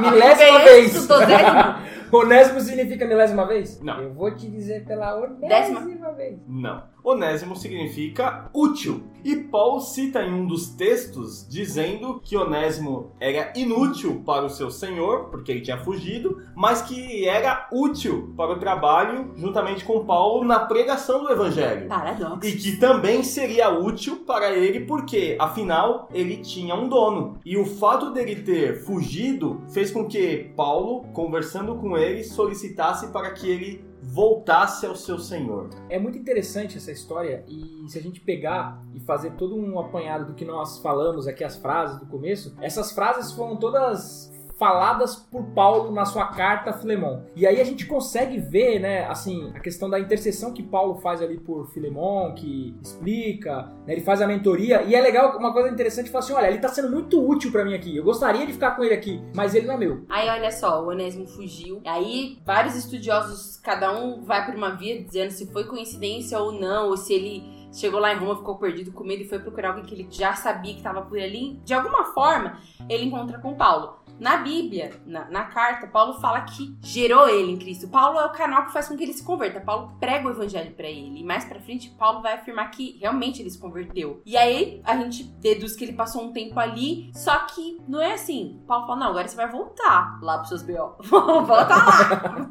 milésima 0.01 0.59
vez. 0.65 0.93
do 0.95 1.07
dozésimo? 1.07 1.77
Onésimo 2.13 2.61
significa 2.61 3.07
milésima 3.07 3.47
vez? 3.47 3.81
Não. 3.81 4.01
Eu 4.01 4.13
vou 4.13 4.35
te 4.35 4.49
dizer 4.49 4.85
pela 4.85 5.15
Décima. 5.27 5.81
onésima 5.81 6.13
vez. 6.13 6.39
Não. 6.47 6.83
Onésimo 7.03 7.55
significa 7.55 8.51
útil. 8.53 9.05
E 9.25 9.37
Paulo 9.37 9.81
cita 9.81 10.23
em 10.23 10.33
um 10.33 10.47
dos 10.47 10.71
textos 10.71 11.47
dizendo 11.49 12.21
que 12.23 12.37
Onésimo 12.37 13.13
era 13.21 13.53
inútil 13.57 14.23
para 14.25 14.45
o 14.45 14.51
seu 14.51 14.71
senhor, 14.71 15.27
porque 15.31 15.53
ele 15.53 15.61
tinha 15.61 15.79
fugido, 15.79 16.43
mas 16.55 16.83
que 16.83 17.29
era 17.29 17.69
útil 17.73 18.33
para 18.37 18.53
o 18.53 18.59
trabalho 18.59 19.33
juntamente 19.37 19.85
com 19.85 20.05
Paulo 20.05 20.45
na 20.45 20.61
pregação 20.61 21.23
do 21.23 21.31
evangelho. 21.31 21.89
Paradoxo. 21.89 22.41
E 22.49 22.53
que 22.57 22.77
também 22.77 23.23
seria 23.23 23.71
útil 23.71 24.25
para 24.27 24.51
ele 24.53 24.81
porque, 24.81 25.37
afinal, 25.39 26.09
ele 26.13 26.39
tinha 26.39 26.75
um 26.75 26.89
dono. 26.89 27.39
E 27.45 27.57
o 27.57 27.65
fato 27.65 28.11
dele 28.11 28.37
ter 28.43 28.81
fugido 28.85 29.61
fez 29.69 29.91
com 29.91 30.07
que 30.07 30.51
Paulo, 30.57 31.05
conversando 31.13 31.77
com 31.77 31.96
ele, 31.99 32.25
solicitasse 32.25 33.09
para 33.09 33.31
que 33.33 33.49
ele 33.49 33.85
voltasse 34.03 34.87
ao 34.87 34.95
seu 34.95 35.19
senhor. 35.19 35.71
É 35.89 35.99
muito 35.99 36.17
interessante 36.17 36.77
essa 36.77 36.93
história 36.93 37.45
e 37.49 37.89
se 37.89 37.99
a 37.99 38.03
gente 38.03 38.21
pegar 38.21 38.83
e 38.95 39.01
fazer 39.01 39.33
todo 39.33 39.57
um 39.57 39.79
apanhado 39.79 40.27
do 40.27 40.35
que 40.35 40.45
nós 40.45 40.79
falamos 40.79 41.27
aqui, 41.27 41.43
as 41.43 41.57
frases 41.57 41.99
do 41.99 42.07
começo, 42.07 42.55
essas 42.61 42.93
frases 42.93 43.33
foram 43.33 43.57
todas 43.57 44.33
faladas 44.59 45.17
por 45.17 45.43
Paulo 45.55 45.93
na 45.93 46.05
sua 46.05 46.27
carta 46.27 46.71
a 46.71 46.73
Filemon. 46.73 47.23
E 47.35 47.47
aí 47.47 47.61
a 47.61 47.65
gente 47.65 47.87
consegue 47.87 48.39
ver, 48.39 48.79
né, 48.79 49.07
assim, 49.07 49.53
a 49.55 49.61
questão 49.61 49.89
da 49.89 50.01
intercessão 50.01 50.53
que 50.53 50.63
Paulo 50.63 50.97
faz 50.97 51.21
ali 51.21 51.39
por 51.39 51.67
Filemon, 51.73 52.35
que 52.35 52.75
explica, 52.83 53.73
né, 53.87 53.93
ele 53.93 54.01
faz 54.01 54.23
a 54.23 54.27
mentoria, 54.27 54.83
e 54.83 54.95
é 54.95 55.01
legal, 55.01 55.37
uma 55.39 55.53
coisa 55.53 55.69
interessante, 55.69 56.11
falar 56.11 56.25
assim, 56.25 56.33
olha, 56.33 56.49
ele 56.49 56.59
tá 56.59 56.69
sendo 56.69 56.91
muito 56.91 57.21
útil 57.27 57.53
pra 57.53 57.65
mim 57.65 57.75
aqui, 57.75 57.97
eu 57.97 58.05
gostaria 58.05 58.47
de 58.47 58.53
ficar 58.53 58.73
com 58.73 58.83
ele 58.83 58.95
aqui, 58.95 59.23
mas 59.35 59.55
ele 59.55 59.67
não 59.67 59.75
é 59.75 59.79
meu. 59.79 60.05
Aí 60.09 60.29
olha 60.29 60.51
só, 60.51 60.83
o 60.83 60.89
Onésimo 60.89 61.27
fugiu. 61.27 61.81
Aí 61.85 62.39
vários 62.45 62.75
estudiosos, 62.75 63.57
cada 63.59 63.93
um 63.93 64.23
vai 64.23 64.45
por 64.47 64.55
uma 64.55 64.71
via 64.71 65.03
dizendo 65.03 65.31
se 65.31 65.47
foi 65.53 65.65
coincidência 65.65 66.39
ou 66.39 66.53
não, 66.53 66.89
ou 66.89 66.97
se 66.97 67.13
ele 67.13 67.57
chegou 67.73 68.01
lá 68.01 68.13
em 68.13 68.19
Roma, 68.19 68.37
ficou 68.37 68.57
perdido 68.57 68.91
com 68.91 69.05
medo 69.05 69.23
e 69.23 69.29
foi 69.29 69.39
procurar 69.39 69.69
alguém 69.69 69.85
que 69.85 69.95
ele 69.95 70.07
já 70.11 70.35
sabia 70.35 70.73
que 70.73 70.79
estava 70.79 71.03
por 71.03 71.19
ali. 71.19 71.61
De 71.65 71.75
alguma 71.75 72.05
forma, 72.07 72.59
ele 72.89 73.05
encontra 73.05 73.39
com 73.39 73.55
Paulo. 73.55 73.97
Na 74.19 74.39
Bíblia, 74.39 74.93
na, 75.05 75.29
na 75.31 75.45
carta, 75.45 75.87
Paulo 75.87 76.15
fala 76.15 76.41
que 76.43 76.77
gerou 76.83 77.29
ele 77.29 77.53
em 77.53 77.59
Cristo. 77.59 77.89
Paulo 77.89 78.19
é 78.19 78.25
o 78.25 78.33
canal 78.33 78.65
que 78.65 78.73
faz 78.73 78.89
com 78.89 78.97
que 78.97 79.03
ele 79.03 79.13
se 79.13 79.23
converta. 79.23 79.61
Paulo 79.61 79.93
prega 80.01 80.27
o 80.27 80.31
evangelho 80.31 80.73
pra 80.75 80.89
ele. 80.89 81.21
E 81.21 81.25
mais 81.25 81.45
pra 81.45 81.61
frente, 81.61 81.91
Paulo 81.91 82.23
vai 82.23 82.35
afirmar 82.35 82.71
que 82.71 82.97
realmente 82.99 83.43
ele 83.43 83.51
se 83.51 83.59
converteu. 83.59 84.23
E 84.25 84.37
aí, 84.37 84.81
a 84.85 84.97
gente 84.97 85.25
deduz 85.25 85.77
que 85.77 85.85
ele 85.85 85.93
passou 85.93 86.23
um 86.23 86.33
tempo 86.33 86.59
ali, 86.59 87.11
só 87.15 87.41
que 87.47 87.81
não 87.87 88.01
é 88.01 88.15
assim. 88.15 88.63
Paulo 88.67 88.87
fala, 88.87 89.01
não, 89.01 89.07
agora 89.09 89.29
você 89.29 89.37
vai 89.37 89.51
voltar 89.51 90.19
lá 90.23 90.39
pros 90.39 90.49
seus 90.49 90.63
B.O. 90.63 90.97
Volta 91.03 91.77
lá. 91.77 92.51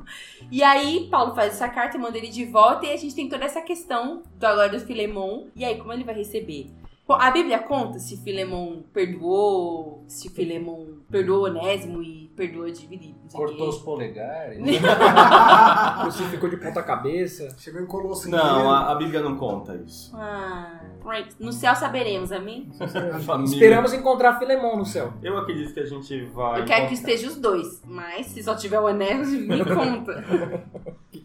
E 0.52 0.62
aí, 0.62 1.08
Paulo 1.10 1.34
faz 1.34 1.54
essa 1.54 1.68
carta, 1.68 1.98
manda 1.98 2.18
ele 2.18 2.30
de 2.30 2.46
volta, 2.46 2.86
e 2.86 2.94
a 2.94 2.98
gente 2.98 3.16
tem 3.16 3.28
toda 3.28 3.44
essa 3.44 3.62
questão 3.62 4.22
do 4.36 4.46
agora 4.46 4.70
do 4.70 4.80
Filemon. 4.80 5.48
E 5.56 5.66
aí, 5.66 5.78
como 5.78 5.92
ele 5.92 6.04
vai 6.04 6.16
receber? 6.16 6.72
A 7.08 7.30
Bíblia 7.30 7.60
conta 7.60 8.00
se 8.00 8.18
Filemon 8.18 8.82
perdoou, 8.92 10.04
se 10.08 10.28
Filemon 10.30 10.88
perdoou 11.10 11.46
Onésimo 11.46 12.02
e 12.02 12.32
perdoou 12.36 12.70
Dividido. 12.70 13.16
Cortou 13.32 13.70
os 13.70 13.78
polegares. 13.78 14.58
Crucificou 16.02 16.50
de 16.50 16.58
ponta 16.58 16.82
cabeça. 16.82 17.56
Chegou 17.60 17.80
em 17.82 17.86
Colosso 17.86 18.30
Não, 18.30 18.72
a, 18.72 18.92
a 18.92 18.96
Bíblia 18.96 19.22
não 19.22 19.38
conta 19.38 19.76
isso. 19.76 20.12
Ah, 20.16 20.82
right. 21.06 21.36
No 21.40 21.54
céu 21.54 21.76
saberemos, 21.76 22.32
amém? 22.32 22.70
Esperamos 23.46 23.94
encontrar 23.94 24.40
Filemon 24.40 24.78
no 24.78 24.86
céu. 24.86 25.14
Eu 25.22 25.38
acredito 25.38 25.74
que 25.74 25.80
a 25.80 25.86
gente 25.86 26.26
vai. 26.26 26.62
Eu 26.62 26.66
quero 26.66 26.88
que 26.88 26.94
encontrar. 26.94 27.14
esteja 27.14 27.28
os 27.28 27.36
dois, 27.36 27.82
mas 27.86 28.28
se 28.28 28.42
só 28.44 28.56
tiver 28.56 28.80
o 28.80 28.86
Onésimo, 28.86 29.48
me 29.56 29.64
conta. 29.66 30.24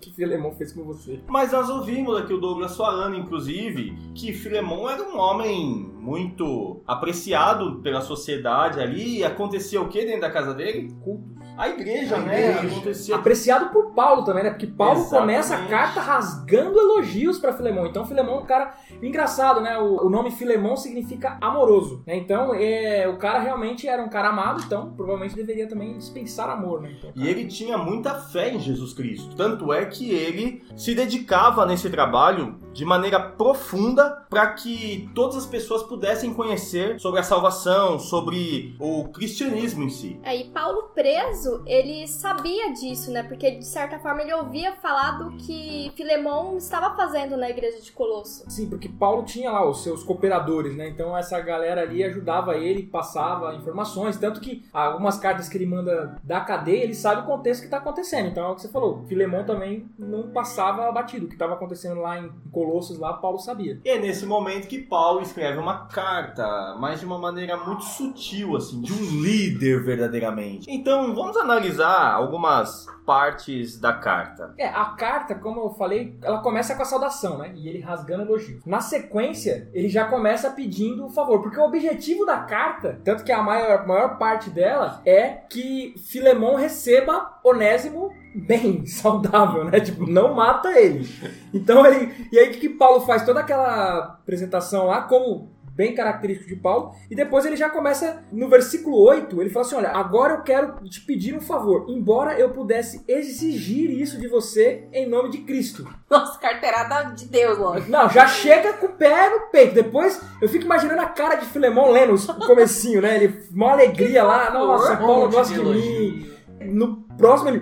Que 0.01 0.11
Filemon 0.11 0.53
fez 0.53 0.73
com 0.73 0.83
você? 0.83 1.21
Mas 1.29 1.53
nós 1.53 1.69
ouvimos 1.69 2.17
aqui 2.17 2.33
o 2.33 2.39
Douglas 2.39 2.77
falando, 2.77 3.17
inclusive, 3.17 3.95
que 4.15 4.33
Filemon 4.33 4.89
era 4.89 5.03
um 5.03 5.19
homem 5.19 5.91
muito 6.01 6.83
apreciado 6.87 7.81
pela 7.83 8.01
sociedade 8.01 8.81
ali. 8.81 9.19
E 9.19 9.25
acontecia 9.25 9.81
o 9.81 9.89
que 9.89 10.05
dentro 10.05 10.23
da 10.23 10.31
casa 10.31 10.55
dele? 10.55 10.93
Cultos. 11.05 11.31
A 11.59 11.69
igreja, 11.69 12.17
A 12.17 12.21
né? 12.21 12.53
igreja. 12.53 12.75
Acontecia. 12.75 13.15
Apreciado 13.17 13.71
por 13.71 13.93
Paulo 13.93 14.25
também, 14.25 14.43
né? 14.45 14.51
Porque 14.51 14.67
Paulo 14.67 15.01
Exatamente. 15.01 15.21
começa 15.21 15.55
a 15.57 15.67
carta 15.67 16.01
rasgando 16.01 16.79
elogios 16.79 17.39
pra 17.39 17.53
Filemon. 17.53 17.87
Então 17.87 18.07
Filemon 18.07 18.37
é 18.37 18.39
um 18.41 18.47
cara 18.47 18.73
engraçado, 19.03 19.61
né? 19.61 19.77
O, 19.79 20.07
o 20.07 20.09
nome 20.09 20.31
Filemon 20.31 20.75
significa 20.77 21.37
amoroso. 21.41 22.03
né? 22.07 22.17
Então 22.17 22.55
é, 22.55 23.07
o 23.09 23.19
cara 23.19 23.41
realmente 23.41 23.87
era 23.87 24.03
um 24.03 24.09
cara 24.09 24.29
amado, 24.31 24.63
então 24.65 24.93
provavelmente 24.97 25.35
deveria 25.35 25.69
também 25.69 25.99
dispensar 25.99 26.49
amor, 26.49 26.81
né? 26.81 26.95
Então, 26.97 27.11
E 27.15 27.29
ele 27.29 27.45
tinha 27.47 27.77
muita 27.77 28.15
fé 28.15 28.55
em 28.55 28.59
Jesus 28.59 28.95
Cristo. 28.95 29.37
Tanto 29.37 29.71
é 29.71 29.85
que 29.85 30.11
ele 30.11 30.63
se 30.77 30.95
dedicava 30.95 31.67
nesse 31.67 31.91
trabalho 31.91 32.59
de 32.73 32.85
maneira 32.87 33.21
profunda 33.21 34.25
para 34.31 34.47
que 34.55 35.11
todas 35.15 35.37
as 35.37 35.47
pessoas 35.47 35.83
pudessem 35.91 36.33
conhecer 36.33 37.01
sobre 37.01 37.19
a 37.19 37.25
salvação, 37.25 37.99
sobre 37.99 38.77
o 38.79 39.09
cristianismo 39.09 39.83
em 39.83 39.91
si. 39.91 40.21
É, 40.23 40.37
e 40.37 40.45
Paulo 40.45 40.85
preso, 40.95 41.65
ele 41.67 42.07
sabia 42.07 42.73
disso, 42.73 43.11
né? 43.11 43.25
Porque 43.25 43.51
de 43.51 43.67
certa 43.67 43.99
forma 43.99 44.23
ele 44.23 44.33
ouvia 44.33 44.77
falar 44.77 45.19
do 45.19 45.33
que 45.33 45.91
Filemon 45.97 46.57
estava 46.57 46.95
fazendo 46.95 47.37
na 47.37 47.51
igreja 47.51 47.81
de 47.81 47.91
Colosso. 47.91 48.49
Sim, 48.49 48.69
porque 48.71 48.89
Paulo 48.89 49.25
tinha 49.25 49.51
lá 49.51 49.69
os 49.69 49.83
seus 49.83 50.05
cooperadores, 50.05 50.77
né? 50.77 50.89
Então 50.89 51.17
essa 51.17 51.41
galera 51.41 51.81
ali 51.81 52.05
ajudava 52.05 52.57
ele, 52.57 52.85
passava 52.85 53.53
informações. 53.57 54.17
Tanto 54.17 54.41
que 54.41 54.63
algumas 54.73 55.19
cartas 55.19 55.49
que 55.49 55.59
ele 55.59 55.67
manda 55.67 56.17
da 56.23 56.41
cadeia, 56.41 56.85
ele 56.85 56.95
sabe 56.95 57.23
o 57.23 57.27
contexto 57.27 57.63
que 57.63 57.67
está 57.67 57.79
acontecendo. 57.79 58.29
Então 58.29 58.45
é 58.45 58.49
o 58.51 58.55
que 58.55 58.63
você 58.63 58.69
falou. 58.69 59.05
Filemão 59.09 59.45
também 59.45 59.89
não 59.99 60.31
passava 60.31 60.91
batido. 60.93 61.27
O 61.27 61.29
que 61.29 61.35
estava 61.35 61.55
acontecendo 61.55 62.01
lá 62.01 62.21
em 62.21 62.31
Colossos, 62.53 62.97
lá, 62.97 63.15
Paulo 63.15 63.39
sabia. 63.39 63.81
E 63.85 63.89
é 63.89 63.99
nesse 63.99 64.25
momento 64.25 64.69
que 64.69 64.79
Paulo 64.79 65.21
escreve 65.21 65.59
uma 65.59 65.80
carta, 65.87 66.77
mas 66.79 67.01
de 67.01 67.07
uma 67.07 67.19
maneira 67.19 67.57
muito 67.57 67.85
sutil, 67.85 68.57
assim, 68.57 68.81
de 68.81 68.93
um 68.93 69.23
líder 69.23 69.83
verdadeiramente. 69.83 70.71
Então 70.71 71.15
vamos 71.15 71.37
analisar 71.37 72.13
algumas 72.13 72.87
partes 73.05 73.79
da 73.79 73.93
carta. 73.93 74.55
É, 74.57 74.69
a 74.69 74.85
carta, 74.87 75.35
como 75.35 75.61
eu 75.61 75.71
falei, 75.71 76.17
ela 76.23 76.39
começa 76.39 76.77
com 76.77 76.83
a 76.83 76.85
saudação, 76.85 77.39
né? 77.39 77.53
E 77.57 77.69
ele 77.69 77.81
rasgando 77.81 78.23
elogio. 78.23 78.61
Na 78.65 78.81
sequência, 78.81 79.69
ele 79.73 79.89
já 79.89 80.05
começa 80.05 80.51
pedindo 80.51 81.05
um 81.05 81.11
favor, 81.11 81.43
porque 81.43 81.59
o 81.59 81.65
objetivo 81.65 82.25
da 82.25 82.39
carta, 82.39 83.01
tanto 83.05 83.25
que 83.25 83.33
a 83.33 83.43
maior, 83.43 83.87
maior 83.87 84.17
parte 84.17 84.49
dela 84.49 85.01
é 85.05 85.29
que 85.29 85.95
Filemon 85.99 86.55
receba 86.55 87.41
Onésimo 87.43 88.13
bem, 88.35 88.85
saudável, 88.87 89.65
né? 89.65 89.81
Tipo, 89.81 90.07
não 90.07 90.35
mata 90.35 90.79
ele. 90.79 91.09
Então 91.53 91.85
ele. 91.85 92.29
E 92.31 92.39
aí 92.39 92.49
o 92.49 92.53
que, 92.53 92.61
que 92.61 92.69
Paulo 92.69 93.01
faz? 93.01 93.25
Toda 93.25 93.41
aquela 93.41 93.99
apresentação 93.99 94.87
lá, 94.87 95.03
como 95.03 95.51
bem 95.81 95.95
característico 95.95 96.51
de 96.51 96.57
Paulo, 96.57 96.95
e 97.11 97.15
depois 97.15 97.47
ele 97.47 97.57
já 97.57 97.71
começa 97.71 98.23
no 98.31 98.51
versículo 98.51 99.03
8, 99.03 99.41
ele 99.41 99.49
fala 99.49 99.65
assim: 99.65 99.77
Olha, 99.77 99.89
agora 99.89 100.35
eu 100.35 100.43
quero 100.43 100.75
te 100.85 101.01
pedir 101.01 101.35
um 101.35 101.41
favor, 101.41 101.87
embora 101.89 102.39
eu 102.39 102.51
pudesse 102.51 103.03
exigir 103.09 103.91
isso 103.91 104.21
de 104.21 104.29
você 104.29 104.85
em 104.93 105.09
nome 105.09 105.31
de 105.31 105.39
Cristo. 105.39 105.89
Nossa, 106.11 106.39
carteirada 106.39 107.15
de 107.15 107.25
Deus, 107.25 107.57
lógico. 107.57 107.91
Não, 107.91 108.11
já 108.11 108.27
chega 108.27 108.75
com 108.75 108.87
o 108.87 108.93
pé 108.93 109.31
no 109.31 109.47
peito. 109.47 109.75
Depois 109.75 110.21
eu 110.43 110.49
fico 110.51 110.67
imaginando 110.67 111.01
a 111.01 111.07
cara 111.07 111.37
de 111.37 111.47
Filemão 111.47 111.91
lendo 111.91 112.15
o 112.15 112.47
comecinho, 112.47 113.01
né? 113.01 113.17
Ele, 113.17 113.43
uma 113.51 113.73
alegria 113.73 114.23
lá, 114.23 114.51
nossa, 114.51 114.97
Paulo 114.99 115.31
gosta 115.31 115.55
de 115.55 115.61
de 115.61 115.65
mim. 115.65 116.31
No 116.61 116.97
próximo 117.17 117.49
ele 117.49 117.61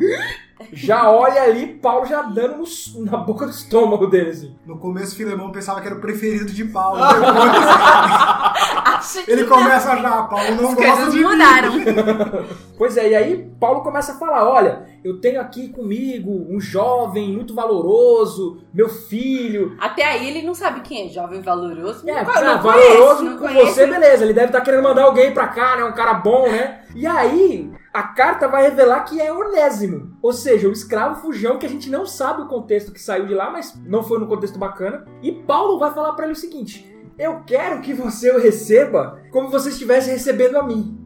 já 0.73 1.11
olha 1.11 1.43
ali, 1.43 1.67
Paulo 1.67 2.07
já 2.07 2.23
dando 2.23 2.59
no- 2.59 3.05
na 3.05 3.17
boca 3.19 3.45
do 3.47 3.53
estômago 3.53 4.07
dele, 4.07 4.31
assim. 4.31 4.55
No 4.67 4.79
começo, 4.79 5.17
Filemão 5.17 5.53
pensava 5.53 5.81
que 5.81 5.87
era 5.87 5.97
o 5.97 6.01
preferido 6.01 6.53
de 6.53 6.65
Paulo. 6.65 6.99
Ah. 7.03 7.13
Depois, 7.13 8.85
Acho 8.99 9.25
que 9.25 9.31
ele 9.31 9.43
não. 9.43 9.49
começa 9.49 9.97
já, 9.97 10.23
Paulo 10.23 10.55
não 10.55 10.69
As 10.71 10.75
gosta 10.75 10.93
coisas 10.93 11.13
de 11.15 11.19
mim. 11.21 11.25
mudaram. 11.25 11.73
Pois 12.79 12.97
é, 12.97 13.09
e 13.11 13.15
aí 13.17 13.51
Paulo 13.59 13.83
começa 13.83 14.13
a 14.13 14.15
falar: 14.15 14.49
olha, 14.49 14.87
eu 15.03 15.21
tenho 15.21 15.41
aqui 15.41 15.69
comigo 15.69 16.31
um 16.49 16.61
jovem 16.61 17.33
muito 17.33 17.53
valoroso, 17.53 18.63
meu 18.73 18.89
filho. 18.89 19.77
Até 19.81 20.05
aí 20.05 20.29
ele 20.29 20.47
não 20.47 20.55
sabe 20.55 20.81
quem 20.83 21.07
é 21.07 21.09
jovem 21.09 21.41
valoroso. 21.41 22.09
É, 22.09 22.23
não, 22.23 22.45
não, 22.45 22.63
valoroso 22.63 23.25
não 23.25 23.39
com 23.39 23.49
você, 23.49 23.85
beleza. 23.85 24.23
Ele 24.25 24.33
deve 24.33 24.47
estar 24.47 24.61
querendo 24.61 24.85
mandar 24.85 25.03
alguém 25.03 25.35
pra 25.35 25.49
cá, 25.49 25.77
né? 25.77 25.85
Um 25.85 25.93
cara 25.93 26.15
bom, 26.15 26.49
né? 26.49 26.83
E 26.95 27.05
aí, 27.05 27.69
a 27.93 28.05
carta 28.05 28.47
vai 28.47 28.63
revelar 28.63 29.01
que 29.01 29.21
é 29.21 29.33
Onésimo. 29.33 30.17
Ou 30.23 30.33
seja, 30.33 30.69
o 30.69 30.73
escravo 30.73 31.21
fujão 31.21 31.59
que 31.59 31.67
a 31.67 31.69
gente 31.69 31.91
não 31.91 32.07
sabe 32.07 32.43
o 32.43 32.47
contexto 32.47 32.93
que 32.93 33.01
saiu 33.01 33.27
de 33.27 33.35
lá, 33.35 33.51
mas 33.51 33.75
não 33.85 34.05
foi 34.05 34.21
no 34.21 34.29
contexto 34.29 34.57
bacana. 34.59 35.05
E 35.21 35.33
Paulo 35.33 35.81
vai 35.81 35.93
falar 35.93 36.13
pra 36.13 36.27
ele 36.27 36.35
o 36.35 36.37
seguinte: 36.37 36.89
Eu 37.19 37.41
quero 37.45 37.81
que 37.81 37.93
você 37.93 38.31
o 38.31 38.39
receba 38.39 39.21
como 39.33 39.49
você 39.49 39.71
estivesse 39.71 40.09
recebendo 40.09 40.57
a 40.57 40.63
mim. 40.63 40.97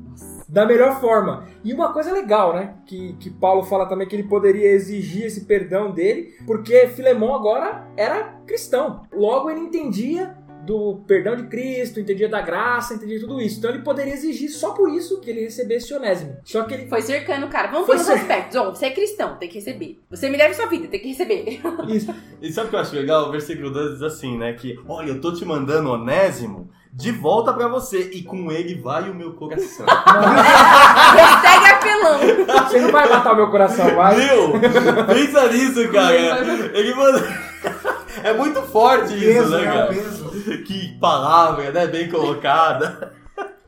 Da 0.46 0.66
melhor 0.66 1.01
forma. 1.01 1.46
E 1.64 1.72
uma 1.72 1.94
coisa 1.94 2.12
legal, 2.12 2.55
né? 2.55 2.75
Que, 2.85 3.14
que 3.14 3.31
Paulo 3.31 3.62
fala 3.62 3.88
também 3.88 4.07
que 4.07 4.14
ele 4.14 4.29
poderia 4.29 4.70
exigir 4.70 5.25
esse 5.25 5.46
perdão 5.46 5.90
dele, 5.90 6.35
porque 6.46 6.88
Filemão 6.88 7.35
agora 7.35 7.87
era 7.96 8.35
cristão. 8.46 9.05
Logo 9.11 9.48
ele 9.48 9.61
entendia 9.61 10.37
do 10.64 11.03
perdão 11.07 11.35
de 11.37 11.44
Cristo, 11.48 11.98
entendia 11.98 12.29
da 12.29 12.40
graça, 12.40 12.94
entendia 12.94 13.18
tudo 13.20 13.40
isso. 13.40 13.59
Então 13.59 13.70
ele 13.70 13.81
poderia 13.83 14.14
exigir 14.14 14.48
só 14.51 14.70
por 14.70 14.88
isso 14.90 15.20
que 15.20 15.31
ele 15.31 15.40
recebesse 15.42 15.92
Onésimo. 15.92 16.37
Só 16.44 16.62
que 16.64 16.75
ele. 16.75 16.88
Foi 16.88 17.03
cercando 17.03 17.46
o 17.46 17.48
cara. 17.48 17.68
Vamos 17.68 17.87
Foi 17.87 17.96
pelos 17.96 18.07
cer- 18.07 18.18
aspectos. 18.20 18.57
Ó, 18.57 18.70
você 18.70 18.87
é 18.87 18.90
cristão, 18.90 19.37
tem 19.37 19.48
que 19.48 19.57
receber. 19.57 20.01
Você 20.11 20.29
me 20.29 20.38
deve 20.38 20.55
sua 20.55 20.66
vida, 20.66 20.87
tem 20.88 21.01
que 21.01 21.09
receber. 21.09 21.61
Isso. 21.88 22.14
E 22.40 22.53
sabe 22.53 22.68
o 22.68 22.70
que 22.70 22.77
eu 22.77 22.81
acho 22.81 22.94
legal? 22.94 23.29
O 23.29 23.33
versículo 23.33 23.70
2 23.70 23.92
diz 23.94 24.03
assim, 24.03 24.38
né? 24.38 24.53
Que, 24.53 24.79
olha, 24.88 25.09
eu 25.11 25.20
tô 25.20 25.33
te 25.33 25.44
mandando 25.44 25.90
Onésimo 25.90 26.70
de 26.94 27.11
volta 27.11 27.55
pra 27.55 27.68
você, 27.68 28.11
e 28.12 28.22
com 28.22 28.53
ele 28.53 28.75
vai 28.75 29.09
o 29.09 29.14
meu 29.14 29.33
coração. 29.33 29.87
Hashtag 29.88 31.66
apelão. 31.66 32.66
Você 32.68 32.81
não 32.81 32.92
vai 32.92 33.09
matar 33.09 33.33
o 33.33 33.37
meu 33.37 33.51
coração, 33.51 33.94
vai. 33.94 34.14
Meu, 34.16 34.53
pensa 35.07 35.48
nisso, 35.51 35.88
cara. 35.90 36.14
Ele 36.77 36.94
manda... 36.94 37.22
É 38.22 38.33
muito 38.35 38.61
forte 38.62 39.14
isso, 39.14 39.25
Peso, 39.25 39.51
né, 39.51 39.59
né? 39.61 39.64
cara? 39.64 39.87
Peso. 39.87 40.21
Que 40.66 40.98
palavra, 40.98 41.70
né? 41.70 41.86
Bem 41.86 42.08
colocada. 42.08 43.12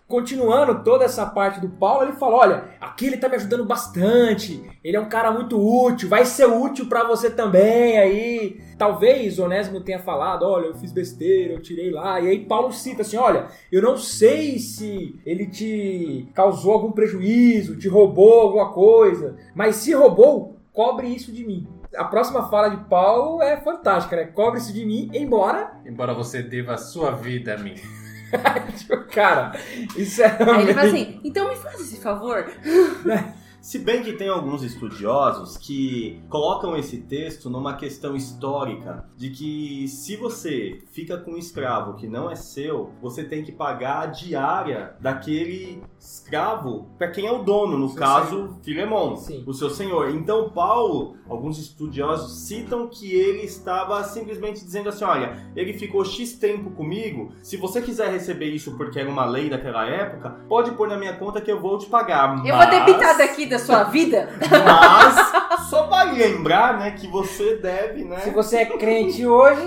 Continuando 0.07 0.85
toda 0.85 1.05
essa 1.07 1.25
parte 1.25 1.61
do 1.61 1.69
Paulo, 1.69 2.05
ele 2.05 2.13
fala: 2.13 2.37
Olha, 2.37 2.65
aqui 2.81 3.07
ele 3.07 3.17
tá 3.17 3.29
me 3.29 3.37
ajudando 3.37 3.65
bastante. 3.65 4.63
Ele 4.85 4.97
é 4.97 5.01
um 5.01 5.09
cara 5.09 5.31
muito 5.31 5.59
útil, 5.59 6.09
vai 6.09 6.27
ser 6.27 6.47
útil 6.47 6.87
pra 6.87 7.05
você 7.05 7.31
também 7.31 7.99
aí. 7.99 8.61
Talvez 8.79 9.39
Onésimo 9.39 9.81
tenha 9.81 9.99
falado: 9.99 10.45
Olha, 10.45 10.67
eu 10.67 10.75
fiz 10.75 10.93
besteira, 10.93 11.55
eu 11.55 11.63
tirei 11.63 11.91
lá. 11.91 12.21
E 12.21 12.29
aí 12.29 12.45
Paulo 12.45 12.71
cita 12.71 13.03
assim: 13.03 13.17
Olha, 13.17 13.49
eu 13.73 13.81
não 13.81 13.97
sei 13.97 14.59
se 14.59 15.19
ele 15.25 15.47
te 15.47 16.29
causou 16.35 16.75
algum 16.75 16.93
prejuízo, 16.93 17.79
te 17.79 17.89
roubou 17.89 18.41
alguma 18.41 18.73
coisa, 18.73 19.37
mas 19.55 19.77
se 19.77 19.95
roubou, 19.95 20.59
cobre 20.73 21.09
isso 21.09 21.33
de 21.33 21.47
mim. 21.47 21.67
A 21.97 22.05
próxima 22.05 22.49
fala 22.49 22.69
de 22.69 22.77
Paulo 22.89 23.43
é 23.43 23.57
fantástica, 23.61 24.17
né? 24.17 24.25
Cobre 24.25 24.59
isso 24.59 24.73
de 24.73 24.85
mim, 24.85 25.11
embora. 25.13 25.73
Embora 25.87 26.15
você 26.15 26.43
deva 26.43 26.75
a 26.75 26.79
sua 26.79 27.13
vida 27.13 27.55
a 27.55 27.59
mim. 27.59 27.75
Cara, 29.13 29.53
isso 29.97 30.23
é. 30.23 30.27
Aí 30.27 30.63
ele 30.63 30.75
fala 30.75 30.89
assim: 30.89 31.21
então 31.23 31.49
me 31.49 31.57
faz 31.57 31.81
esse 31.81 32.01
favor. 32.01 32.45
Se 33.65 33.79
bem 33.79 34.03
que 34.03 34.13
tem 34.13 34.29
alguns 34.29 34.63
estudiosos 34.63 35.57
que 35.57 36.23
colocam 36.29 36.77
esse 36.77 36.99
texto 36.99 37.49
numa 37.49 37.73
questão 37.77 38.15
histórica 38.15 39.09
de 39.17 39.31
que 39.31 39.89
se 39.89 40.17
você 40.17 40.83
fica 40.93 41.17
com 41.17 41.31
um 41.31 41.39
escravo 41.39 41.95
que 41.95 42.07
não 42.07 42.31
é 42.31 42.37
seu, 42.37 42.91
você 43.01 43.25
tem 43.25 43.43
que 43.43 43.51
pagar 43.51 44.03
a 44.03 44.07
diária 44.07 44.95
daquele 45.01 45.83
escravo 45.99 46.91
para 46.99 47.11
quem 47.11 47.27
é 47.27 47.33
o 47.33 47.43
dono, 47.43 47.79
no 47.79 47.89
Seu 47.89 47.99
caso, 47.99 48.59
Filemon, 48.63 49.17
Sim. 49.17 49.43
o 49.47 49.55
seu 49.55 49.71
senhor. 49.71 50.11
Então 50.11 50.51
Paulo, 50.51 51.17
alguns 51.27 51.59
estudiosos 51.59 52.41
citam 52.47 52.87
que 52.89 53.15
ele 53.15 53.45
estava 53.47 54.05
simplesmente 54.05 54.63
dizendo 54.63 54.91
assim, 54.91 55.05
olha, 55.07 55.51
ele 55.57 55.73
ficou 55.73 56.05
X 56.05 56.35
tempo 56.35 56.71
comigo, 56.73 57.33
se 57.43 57.57
você 57.57 57.81
quiser 57.81 58.11
receber 58.11 58.51
isso 58.51 58.77
porque 58.77 59.01
era 59.01 59.09
uma 59.09 59.25
lei 59.25 59.49
daquela 59.49 59.87
época, 59.87 60.45
pode 60.51 60.73
pôr 60.73 60.87
na 60.87 60.99
minha 60.99 61.17
conta 61.17 61.41
que 61.41 61.51
eu 61.51 61.59
vou 61.59 61.79
te 61.79 61.87
pagar. 61.87 62.45
Eu 62.47 62.55
Mas- 62.55 62.69
vou 62.69 62.85
debitar 62.85 63.17
daqui 63.17 63.54
da 63.55 63.59
sua 63.59 63.85
vida. 63.85 64.29
Mas, 64.51 65.69
só 65.69 65.87
para 65.87 66.11
lembrar, 66.13 66.79
né, 66.79 66.91
que 66.93 67.07
você 67.07 67.57
deve, 67.57 68.05
né? 68.05 68.19
Se 68.21 68.31
você 68.31 68.59
é 68.59 68.67
crente 68.67 69.27
hoje, 69.27 69.63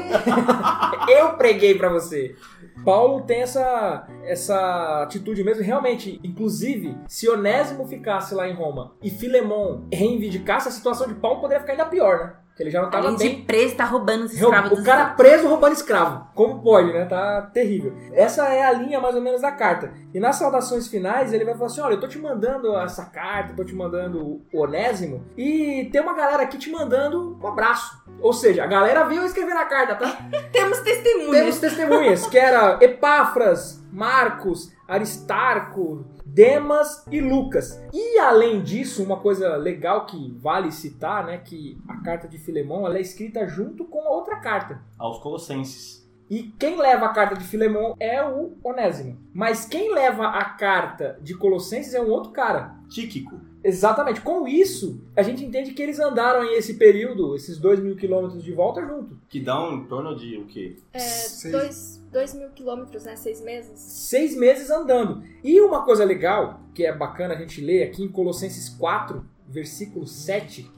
eu 1.10 1.34
preguei 1.34 1.76
pra 1.76 1.89
você. 1.89 2.36
Paulo 2.84 3.21
tem 3.21 3.41
essa, 3.41 4.08
essa 4.23 5.04
atitude 5.04 5.43
mesmo, 5.43 5.63
realmente. 5.63 6.19
Inclusive, 6.23 6.97
se 7.08 7.28
Onésimo 7.30 7.88
ficasse 7.88 8.36
lá 8.36 8.47
em 8.47 8.54
Roma 8.54 8.93
e 9.02 9.10
Filemon 9.10 9.88
reivindicasse, 9.91 10.67
a 10.67 10.71
situação 10.71 11.08
de 11.08 11.15
Paulo 11.15 11.41
poderia 11.41 11.62
ficar 11.62 11.73
ainda 11.73 11.86
pior, 11.86 12.17
né? 12.19 12.34
Porque 12.58 12.63
ele 12.63 12.72
já 12.72 12.82
não 12.82 12.89
tava 12.89 13.06
Além 13.06 13.17
bem 13.20 13.36
de 13.36 13.41
preso, 13.43 13.76
tá 13.76 13.86
roubando 13.86 14.26
os 14.26 14.34
escravos 14.34 14.80
o 14.80 14.84
cara 14.84 15.10
outros. 15.10 15.17
preso 15.17 15.48
roubando 15.48 15.74
escravo. 15.74 16.28
Como 16.34 16.60
pode, 16.60 16.91
né? 16.91 17.06
Tá 17.06 17.43
terrível. 17.54 17.93
Essa 18.12 18.48
é 18.48 18.63
a 18.63 18.72
linha 18.72 19.00
mais 19.00 19.13
ou 19.13 19.22
menos 19.22 19.41
da 19.41 19.52
carta. 19.52 19.93
E 20.12 20.20
nas 20.20 20.38
saudações 20.38 20.88
finais 20.88 21.32
ele 21.32 21.46
vai 21.46 21.54
falar 21.54 21.67
assim: 21.67 21.82
olha, 21.82 21.93
eu 21.93 22.00
tô 22.00 22.08
te 22.08 22.17
mandando 22.17 22.76
essa 22.80 23.06
carta, 23.06 23.54
tô 23.56 23.63
te 23.63 23.76
mandando 23.76 24.41
o 24.52 24.60
Onésimo, 24.60 25.24
e 25.38 25.88
tem 25.91 26.02
uma 26.02 26.15
galera 26.15 26.41
aqui 26.41 26.58
te 26.58 26.72
mandando 26.72 27.38
um 27.39 27.48
abraço. 27.48 27.96
Ou 28.20 28.34
seja, 28.34 28.63
a 28.63 28.67
galera 28.67 29.04
viu 29.04 29.24
escrever 29.24 29.54
na 29.54 29.65
carta, 29.65 29.93
tá? 29.93 30.17
Temos 30.52 30.80
testemunhas. 30.80 31.32
Temos 31.32 31.60
testemunhas, 31.60 32.26
que 32.26 32.39
era 32.39 32.80
Epáfras, 32.82 33.86
Marcos, 33.91 34.74
Aristarco, 34.88 36.06
Demas 36.26 37.06
e 37.12 37.19
Lucas. 37.19 37.82
E 37.93 38.19
além 38.19 38.62
disso, 38.62 39.04
uma 39.04 39.17
coisa 39.17 39.56
legal 39.56 40.06
que 40.06 40.32
vale 40.39 40.71
citar, 40.71 41.26
né, 41.26 41.38
que 41.38 41.78
a 41.88 41.97
carta 41.97 42.28
de 42.28 42.38
Filemão 42.38 42.86
ela 42.86 42.97
é 42.97 43.02
escrita 43.02 43.47
junto 43.47 43.86
com 43.86 44.00
a 44.02 44.12
outra 44.12 44.38
carta. 44.38 44.82
Aos 44.97 45.19
Colossenses. 45.19 46.08
E 46.30 46.43
quem 46.60 46.78
leva 46.78 47.06
a 47.06 47.13
carta 47.13 47.36
de 47.36 47.45
Filemão 47.45 47.95
é 48.00 48.21
o 48.21 48.58
Onésimo. 48.63 49.17
Mas 49.34 49.65
quem 49.65 49.93
leva 49.93 50.28
a 50.28 50.43
carta 50.43 51.17
de 51.21 51.34
Colossenses 51.34 51.93
é 51.93 52.02
um 52.02 52.10
outro 52.10 52.32
cara. 52.32 52.76
Tíquico. 52.89 53.39
Exatamente. 53.67 54.21
Com 54.21 54.47
isso, 54.47 55.01
a 55.13 55.21
gente 55.21 55.43
entende 55.43 55.73
que 55.73 55.84
eles 55.84 55.99
andaram 55.99 56.41
em 56.41 56.58
esse 56.58 56.75
período, 56.75 57.36
esses 57.36 57.58
dois 57.58 57.82
mil 57.82 57.97
quilômetros 57.97 58.41
de 58.41 58.53
volta 58.53 58.82
junto. 58.82 59.19
Que 59.27 59.41
dá 59.41 59.62
um 59.62 59.80
em 59.80 59.84
torno 59.88 60.15
de 60.15 60.38
o 60.38 60.45
quê? 60.45 60.77
É, 60.93 60.99
Seis. 60.99 61.51
dois, 61.51 62.03
dois 62.10 62.34
mil 62.34 62.47
quilômetros, 62.51 63.03
né? 63.03 63.17
Seis 63.17 63.41
meses. 63.41 63.77
seis 63.77 64.38
meses 64.38 64.69
andando. 64.69 65.21
E 65.43 65.60
uma 65.60 65.84
coisa 65.84 66.06
legal, 66.06 66.62
que 66.73 66.86
é 66.86 66.95
bacana 66.95 67.34
a 67.34 67.38
gente 67.38 67.60
ler 67.60 67.84
aqui 67.84 68.01
em 68.01 68.08
Colossenses 68.08 68.69
4, 68.69 69.21
versículo 69.49 70.08
7, 70.08 70.71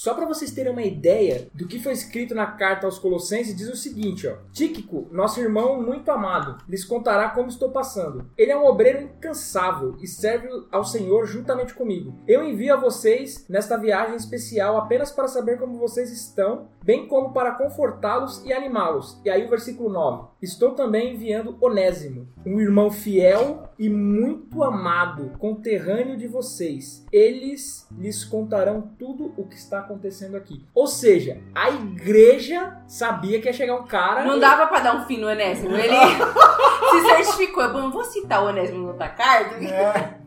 só 0.00 0.14
para 0.14 0.24
vocês 0.24 0.50
terem 0.50 0.72
uma 0.72 0.80
ideia 0.80 1.50
do 1.52 1.66
que 1.66 1.78
foi 1.78 1.92
escrito 1.92 2.34
na 2.34 2.46
carta 2.46 2.86
aos 2.86 2.98
Colossenses, 2.98 3.54
diz 3.54 3.68
o 3.68 3.76
seguinte, 3.76 4.26
ó: 4.26 4.36
Tíquico, 4.50 5.06
nosso 5.12 5.38
irmão 5.38 5.82
muito 5.82 6.10
amado, 6.10 6.56
lhes 6.66 6.86
contará 6.86 7.28
como 7.28 7.50
estou 7.50 7.70
passando. 7.70 8.24
Ele 8.34 8.50
é 8.50 8.56
um 8.56 8.64
obreiro 8.64 9.02
incansável 9.02 9.98
e 10.00 10.06
serve 10.06 10.48
ao 10.72 10.86
Senhor 10.86 11.26
juntamente 11.26 11.74
comigo. 11.74 12.18
Eu 12.26 12.42
envio 12.42 12.72
a 12.72 12.80
vocês 12.80 13.44
nesta 13.46 13.76
viagem 13.76 14.16
especial 14.16 14.78
apenas 14.78 15.10
para 15.10 15.28
saber 15.28 15.58
como 15.58 15.76
vocês 15.76 16.10
estão, 16.10 16.70
bem 16.82 17.06
como 17.06 17.34
para 17.34 17.52
confortá-los 17.52 18.42
e 18.46 18.54
animá-los. 18.54 19.20
E 19.22 19.28
aí 19.28 19.44
o 19.44 19.50
versículo 19.50 19.90
9: 19.90 20.29
Estou 20.42 20.70
também 20.72 21.14
enviando 21.14 21.56
Onésimo, 21.60 22.26
um 22.46 22.58
irmão 22.60 22.90
fiel 22.90 23.68
e 23.78 23.88
muito 23.90 24.62
amado, 24.64 25.32
conterrâneo 25.38 26.16
de 26.16 26.26
vocês. 26.26 27.04
Eles 27.12 27.86
lhes 27.98 28.24
contarão 28.24 28.90
tudo 28.98 29.34
o 29.36 29.44
que 29.46 29.56
está 29.56 29.80
acontecendo 29.80 30.36
aqui. 30.36 30.64
Ou 30.74 30.86
seja, 30.86 31.38
a 31.54 31.70
igreja 31.70 32.78
sabia 32.86 33.40
que 33.40 33.48
ia 33.48 33.52
chegar 33.52 33.76
um 33.76 33.86
cara. 33.86 34.24
Não 34.24 34.38
e- 34.38 34.40
dava 34.40 34.66
pra 34.66 34.80
dar 34.80 34.96
um 34.96 35.04
fim 35.04 35.18
no 35.18 35.28
Onésimo. 35.28 35.76
Ele 35.76 35.94
se 36.90 37.08
certificou. 37.08 37.62
Eu 37.64 37.72
não 37.74 37.92
vou 37.92 38.04
citar 38.04 38.42
o 38.42 38.46
Onésimo 38.48 38.84
na 38.84 38.92
outra 38.92 39.08
carta. 39.08 39.56
É, 39.62 40.19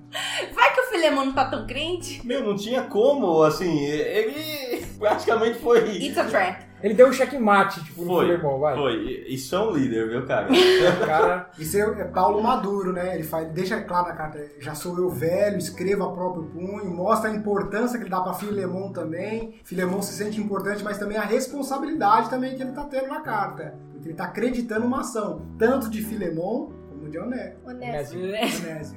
Vai 0.54 0.74
que 0.74 0.82
o 0.82 0.86
Filemão 0.86 1.26
não 1.26 1.34
tá 1.34 1.46
tão 1.46 1.66
crente. 1.66 2.26
Meu, 2.26 2.44
não 2.44 2.56
tinha 2.56 2.84
como, 2.84 3.42
assim, 3.44 3.86
ele 3.86 4.86
praticamente 5.00 5.60
foi. 5.60 5.98
It's 5.98 6.18
a 6.18 6.26
trap. 6.26 6.74
Ele 6.84 6.94
deu 6.94 7.08
um 7.08 7.14
checkmate, 7.14 7.82
tipo, 7.82 8.02
no 8.02 8.08
Foi, 8.08 8.26
Filemão, 8.26 8.60
vai. 8.60 8.76
foi. 8.76 9.26
Isso 9.30 9.56
é 9.56 9.60
um 9.60 9.72
líder, 9.72 10.10
viu, 10.10 10.26
cara? 10.26 10.50
O 10.52 11.06
cara. 11.06 11.50
isso 11.58 11.78
é, 11.78 11.80
é 11.80 12.04
Paulo 12.04 12.44
Maduro, 12.44 12.92
né? 12.92 13.16
Ele 13.16 13.24
faz, 13.24 13.50
deixa 13.54 13.80
claro 13.82 14.10
na 14.10 14.14
carta, 14.14 14.46
já 14.60 14.76
sou 14.76 14.98
eu 14.98 15.10
velho, 15.10 15.58
escreva 15.58 16.06
a 16.06 16.12
próprio 16.12 16.44
punho, 16.44 16.94
mostra 16.94 17.30
a 17.30 17.34
importância 17.34 17.98
que 17.98 18.04
ele 18.04 18.12
dá 18.12 18.20
pra 18.20 18.34
Filemon 18.34 18.92
também. 18.92 19.62
Filemon 19.64 20.02
se 20.02 20.14
sente 20.14 20.42
importante, 20.42 20.84
mas 20.84 20.98
também 20.98 21.16
a 21.16 21.22
responsabilidade 21.22 22.30
também 22.30 22.54
que 22.54 22.62
ele 22.62 22.74
tá 22.74 22.84
tendo 22.84 23.08
na 23.08 23.22
carta. 23.22 23.76
Porque 23.94 24.10
ele 24.10 24.16
tá 24.16 24.26
acreditando 24.26 24.86
uma 24.86 25.00
ação, 25.00 25.42
tanto 25.58 25.90
de 25.90 26.02
Filemon 26.02 26.70
como 27.04 27.10
de 27.12 27.18
Oné- 27.20 27.54
Onésimo. 27.66 28.24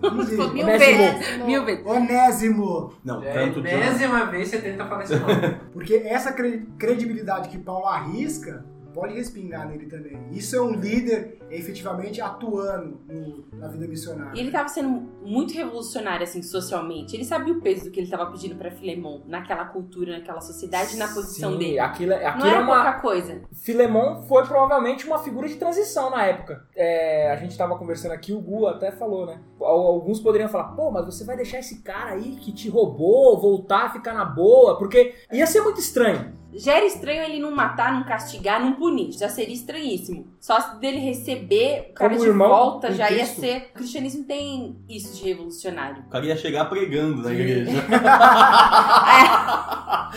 Onésimo. 0.03 0.53
Mil 0.55 0.65
Onésimo. 0.65 0.79
vezes. 0.79 1.45
Mil 1.47 1.65
vezes. 1.65 1.87
Onésimo! 1.87 2.93
Não, 3.05 3.23
É 3.23 3.33
tanto 3.33 3.61
de. 3.63 3.69
enésima 3.69 4.27
vez 4.27 4.49
você 4.49 4.59
tenta 4.59 4.87
falar 4.87 5.05
esse 5.05 5.17
nome. 5.17 5.57
Porque 5.73 5.95
essa 6.05 6.33
cre- 6.33 6.67
credibilidade 6.79 7.49
que 7.49 7.59
Paulo 7.59 7.87
arrisca 7.87 8.65
pode 8.97 9.15
respingar 9.15 9.69
nele 9.69 9.87
também. 9.87 10.19
Isso 10.33 10.57
é 10.57 10.61
um 10.61 10.73
líder 10.73 11.39
efetivamente 11.51 12.21
atuando 12.21 12.99
no- 13.09 13.45
na 13.59 13.69
vida 13.69 13.87
missionária. 13.87 14.33
E 14.37 14.41
ele 14.41 14.51
tava 14.51 14.69
sendo 14.69 14.89
muito 15.25 15.53
revolucionário, 15.55 16.25
assim, 16.25 16.43
socialmente. 16.43 17.15
Ele 17.15 17.25
sabia 17.25 17.53
o 17.53 17.61
peso 17.61 17.85
do 17.85 17.91
que 17.91 18.01
ele 18.01 18.11
tava 18.11 18.27
pedindo 18.31 18.57
pra 18.57 18.71
Filemon 18.71 19.21
naquela 19.27 19.65
cultura, 19.67 20.13
naquela 20.19 20.41
sociedade, 20.41 20.97
na 20.97 21.07
posição 21.09 21.53
Sim, 21.53 21.59
dele. 21.59 21.79
Aquilo, 21.79 22.11
Não 22.19 22.27
aquilo 22.27 22.47
era 22.49 22.59
é 22.59 22.63
uma. 22.63 22.75
pouca 22.75 22.93
coisa. 23.01 23.43
Filemon 23.53 24.23
foi 24.23 24.45
provavelmente 24.45 25.07
uma 25.07 25.19
figura 25.19 25.47
de 25.49 25.57
transição 25.57 26.11
na 26.11 26.25
época. 26.25 26.65
É, 26.75 27.31
a 27.31 27.37
gente 27.37 27.57
tava 27.57 27.77
conversando 27.77 28.13
aqui, 28.13 28.33
o 28.33 28.41
Gu 28.41 28.67
até 28.67 28.91
falou, 28.91 29.27
né? 29.27 29.39
Al- 29.61 29.87
Alguns 29.87 30.21
poderiam 30.21 30.49
falar, 30.49 30.75
pô, 30.75 30.91
mas 30.91 31.05
você 31.05 31.25
vai 31.25 31.37
deixar 31.37 31.59
esse 31.59 31.83
cara 31.83 32.13
aí 32.13 32.37
que 32.37 32.53
te 32.53 32.69
roubou 32.69 33.39
voltar 33.41 33.87
a 33.87 33.91
ficar 33.91 34.15
na 34.15 34.25
boa, 34.25 34.79
porque 34.79 35.15
ia 35.33 35.47
ser 35.47 35.61
muito 35.61 35.81
estranho. 35.81 36.33
Já 36.57 36.75
era 36.77 36.87
estranho 36.87 37.23
ele 37.23 37.39
não 37.39 37.51
matar, 37.51 37.93
não 37.93 38.05
castigar, 38.05 38.61
não 38.61 38.73
punir. 38.75 39.13
Já 39.13 39.29
seria 39.29 39.55
estranhíssimo. 39.55 40.27
Só 40.41 40.59
dele 40.77 40.99
receber 40.99 41.89
o 41.91 41.95
cara 41.95 42.11
Como 42.11 42.21
de 42.23 42.29
irmão 42.29 42.49
volta 42.49 42.93
já 42.93 43.11
ia 43.11 43.19
Cristo. 43.19 43.41
ser. 43.41 43.71
O 43.75 43.79
cristianismo 43.79 44.25
tem 44.25 44.77
isso 44.89 45.17
de 45.17 45.25
revolucionário. 45.29 46.03
O 46.07 46.11
cara 46.11 46.25
ia 46.27 46.37
chegar 46.37 46.65
pregando 46.67 47.23
na 47.23 47.33
igreja. 47.33 47.71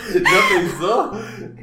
Já 0.00 0.48
pensou? 0.48 1.10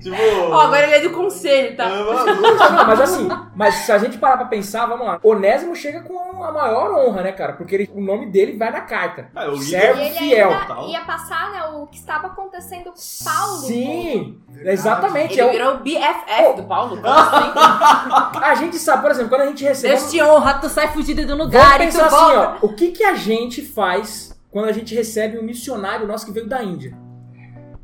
Tipo. 0.01 0.15
Ó, 0.51 0.59
agora 0.61 0.83
ele 0.83 0.93
é 0.95 0.99
do 1.01 1.09
conselho, 1.11 1.75
tá? 1.75 1.85
é 1.89 2.03
mas 2.85 3.01
assim, 3.01 3.27
mas 3.55 3.73
se 3.75 3.91
a 3.91 3.97
gente 3.97 4.17
parar 4.17 4.37
pra 4.37 4.45
pensar, 4.45 4.85
vamos 4.85 5.05
lá. 5.07 5.19
Onésimo 5.23 5.75
chega 5.75 6.01
com 6.01 6.43
a 6.43 6.51
maior 6.51 6.91
honra, 6.93 7.23
né, 7.23 7.31
cara? 7.31 7.53
Porque 7.53 7.73
ele- 7.75 7.89
o 7.93 7.99
nome 8.01 8.27
dele 8.29 8.55
vai 8.57 8.71
na 8.71 8.81
carta. 8.81 9.29
Ah, 9.35 9.45
eu 9.45 9.53
li- 9.55 9.63
Servo 9.63 9.99
E 9.99 10.05
ele 10.05 10.15
fiel. 10.15 10.51
ainda 10.51 10.65
tal. 10.65 10.87
ia 10.87 11.01
passar, 11.01 11.51
né, 11.51 11.63
o 11.77 11.87
que 11.87 11.97
estava 11.97 12.27
acontecendo 12.27 12.91
com 12.91 13.25
Paulo. 13.25 13.57
Sim, 13.65 14.39
Verdade. 14.49 14.66
Exatamente. 14.73 15.33
Ele 15.33 15.41
É 15.41 15.45
o- 15.45 15.51
virou 15.51 15.73
o 15.75 15.77
BFF 15.79 16.45
Oh. 16.49 16.53
do 16.53 16.63
Paulo. 16.63 16.99
Assim? 17.03 18.39
a 18.41 18.55
gente 18.55 18.77
sabe, 18.77 19.01
por 19.01 19.11
exemplo, 19.11 19.29
quando 19.29 19.41
a 19.41 19.45
gente 19.47 19.63
recebe. 19.63 19.95
Deus 19.95 20.11
te 20.11 20.21
honra, 20.21 20.55
tu 20.55 20.69
sai 20.69 20.87
fugido 20.89 21.21
do 21.21 21.27
Vamos 21.29 21.45
lugar 21.45 21.79
e 21.81 21.87
tu 21.89 22.01
assim, 22.01 22.09
volta. 22.15 22.57
ó. 22.61 22.65
O 22.65 22.73
que, 22.73 22.91
que 22.91 23.03
a 23.03 23.13
gente 23.15 23.61
faz 23.61 24.37
quando 24.51 24.69
a 24.69 24.71
gente 24.71 24.93
recebe 24.95 25.37
um 25.37 25.43
missionário 25.43 26.07
nosso 26.07 26.25
que 26.25 26.31
veio 26.31 26.47
da 26.47 26.63
Índia? 26.63 26.93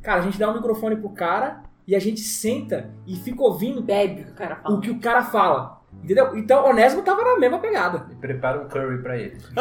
Cara, 0.02 0.18
a 0.20 0.22
gente 0.22 0.38
dá 0.38 0.48
um 0.50 0.54
microfone 0.54 0.96
pro 0.96 1.08
cara 1.10 1.62
e 1.86 1.94
a 1.96 2.00
gente 2.00 2.20
senta 2.20 2.90
e 3.06 3.16
fica 3.16 3.42
ouvindo 3.42 3.80
Bebe 3.82 4.22
o 4.22 4.24
que 4.26 4.30
o 4.32 4.34
cara 4.34 4.56
fala. 4.56 4.74
o 4.76 4.80
que 4.80 4.90
o 4.90 4.98
cara 5.00 5.22
fala. 5.22 5.80
Entendeu? 6.02 6.36
Então, 6.36 6.66
Onésimo 6.68 7.02
tava 7.02 7.22
na 7.22 7.38
mesma 7.38 7.58
pegada. 7.58 8.04
E 8.10 8.14
prepara 8.16 8.60
um 8.60 8.68
curry 8.68 8.98
pra 9.00 9.16
ele. 9.16 9.38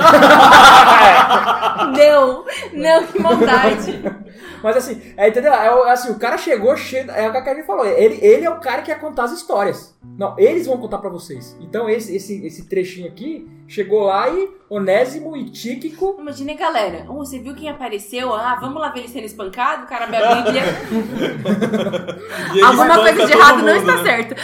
Não, 1.97 2.45
não, 2.73 3.07
que 3.07 3.19
maldade. 3.19 4.03
Mas 4.61 4.77
assim, 4.77 5.01
é, 5.17 5.27
entendeu? 5.27 5.53
É, 5.53 5.73
o- 5.75 5.83
assim, 5.83 6.11
o 6.11 6.19
cara 6.19 6.37
chegou 6.37 6.75
cheio. 6.77 7.09
É 7.11 7.27
o 7.27 7.31
que 7.31 7.37
a 7.49 7.53
gente 7.55 7.65
falou. 7.65 7.85
Ele, 7.85 8.17
ele 8.21 8.45
é 8.45 8.49
o 8.49 8.59
cara 8.59 8.81
que 8.81 8.91
quer 8.91 8.99
contar 8.99 9.23
as 9.25 9.31
histórias. 9.31 9.93
Não, 10.17 10.35
eles 10.37 10.67
vão 10.67 10.77
contar 10.77 10.99
pra 10.99 11.09
vocês. 11.09 11.55
Então, 11.59 11.89
esse, 11.89 12.15
esse, 12.15 12.45
esse 12.45 12.67
trechinho 12.67 13.07
aqui 13.07 13.49
chegou 13.67 14.03
lá 14.03 14.29
e 14.29 14.49
Onésimo 14.69 15.35
e 15.35 15.49
Tíquico. 15.49 16.15
Imagina, 16.19 16.53
galera. 16.53 17.05
Oh, 17.09 17.15
você 17.25 17.39
viu 17.39 17.53
quem 17.55 17.69
apareceu? 17.69 18.33
Ah, 18.33 18.57
vamos 18.59 18.81
lá 18.81 18.89
ver 18.89 18.99
ele 19.01 19.07
sendo 19.09 19.25
espancado? 19.25 19.83
O 19.83 19.87
cara 19.87 20.05
abre 20.05 20.17
a 20.17 20.35
Bíblia. 20.35 20.63
E 22.55 22.61
Alguma 22.61 22.95
coisa 22.99 23.25
de 23.25 23.31
errado 23.31 23.61
não 23.63 23.73
mundo, 23.75 23.89
está 23.89 23.97
né? 23.97 24.03
certa. 24.03 24.35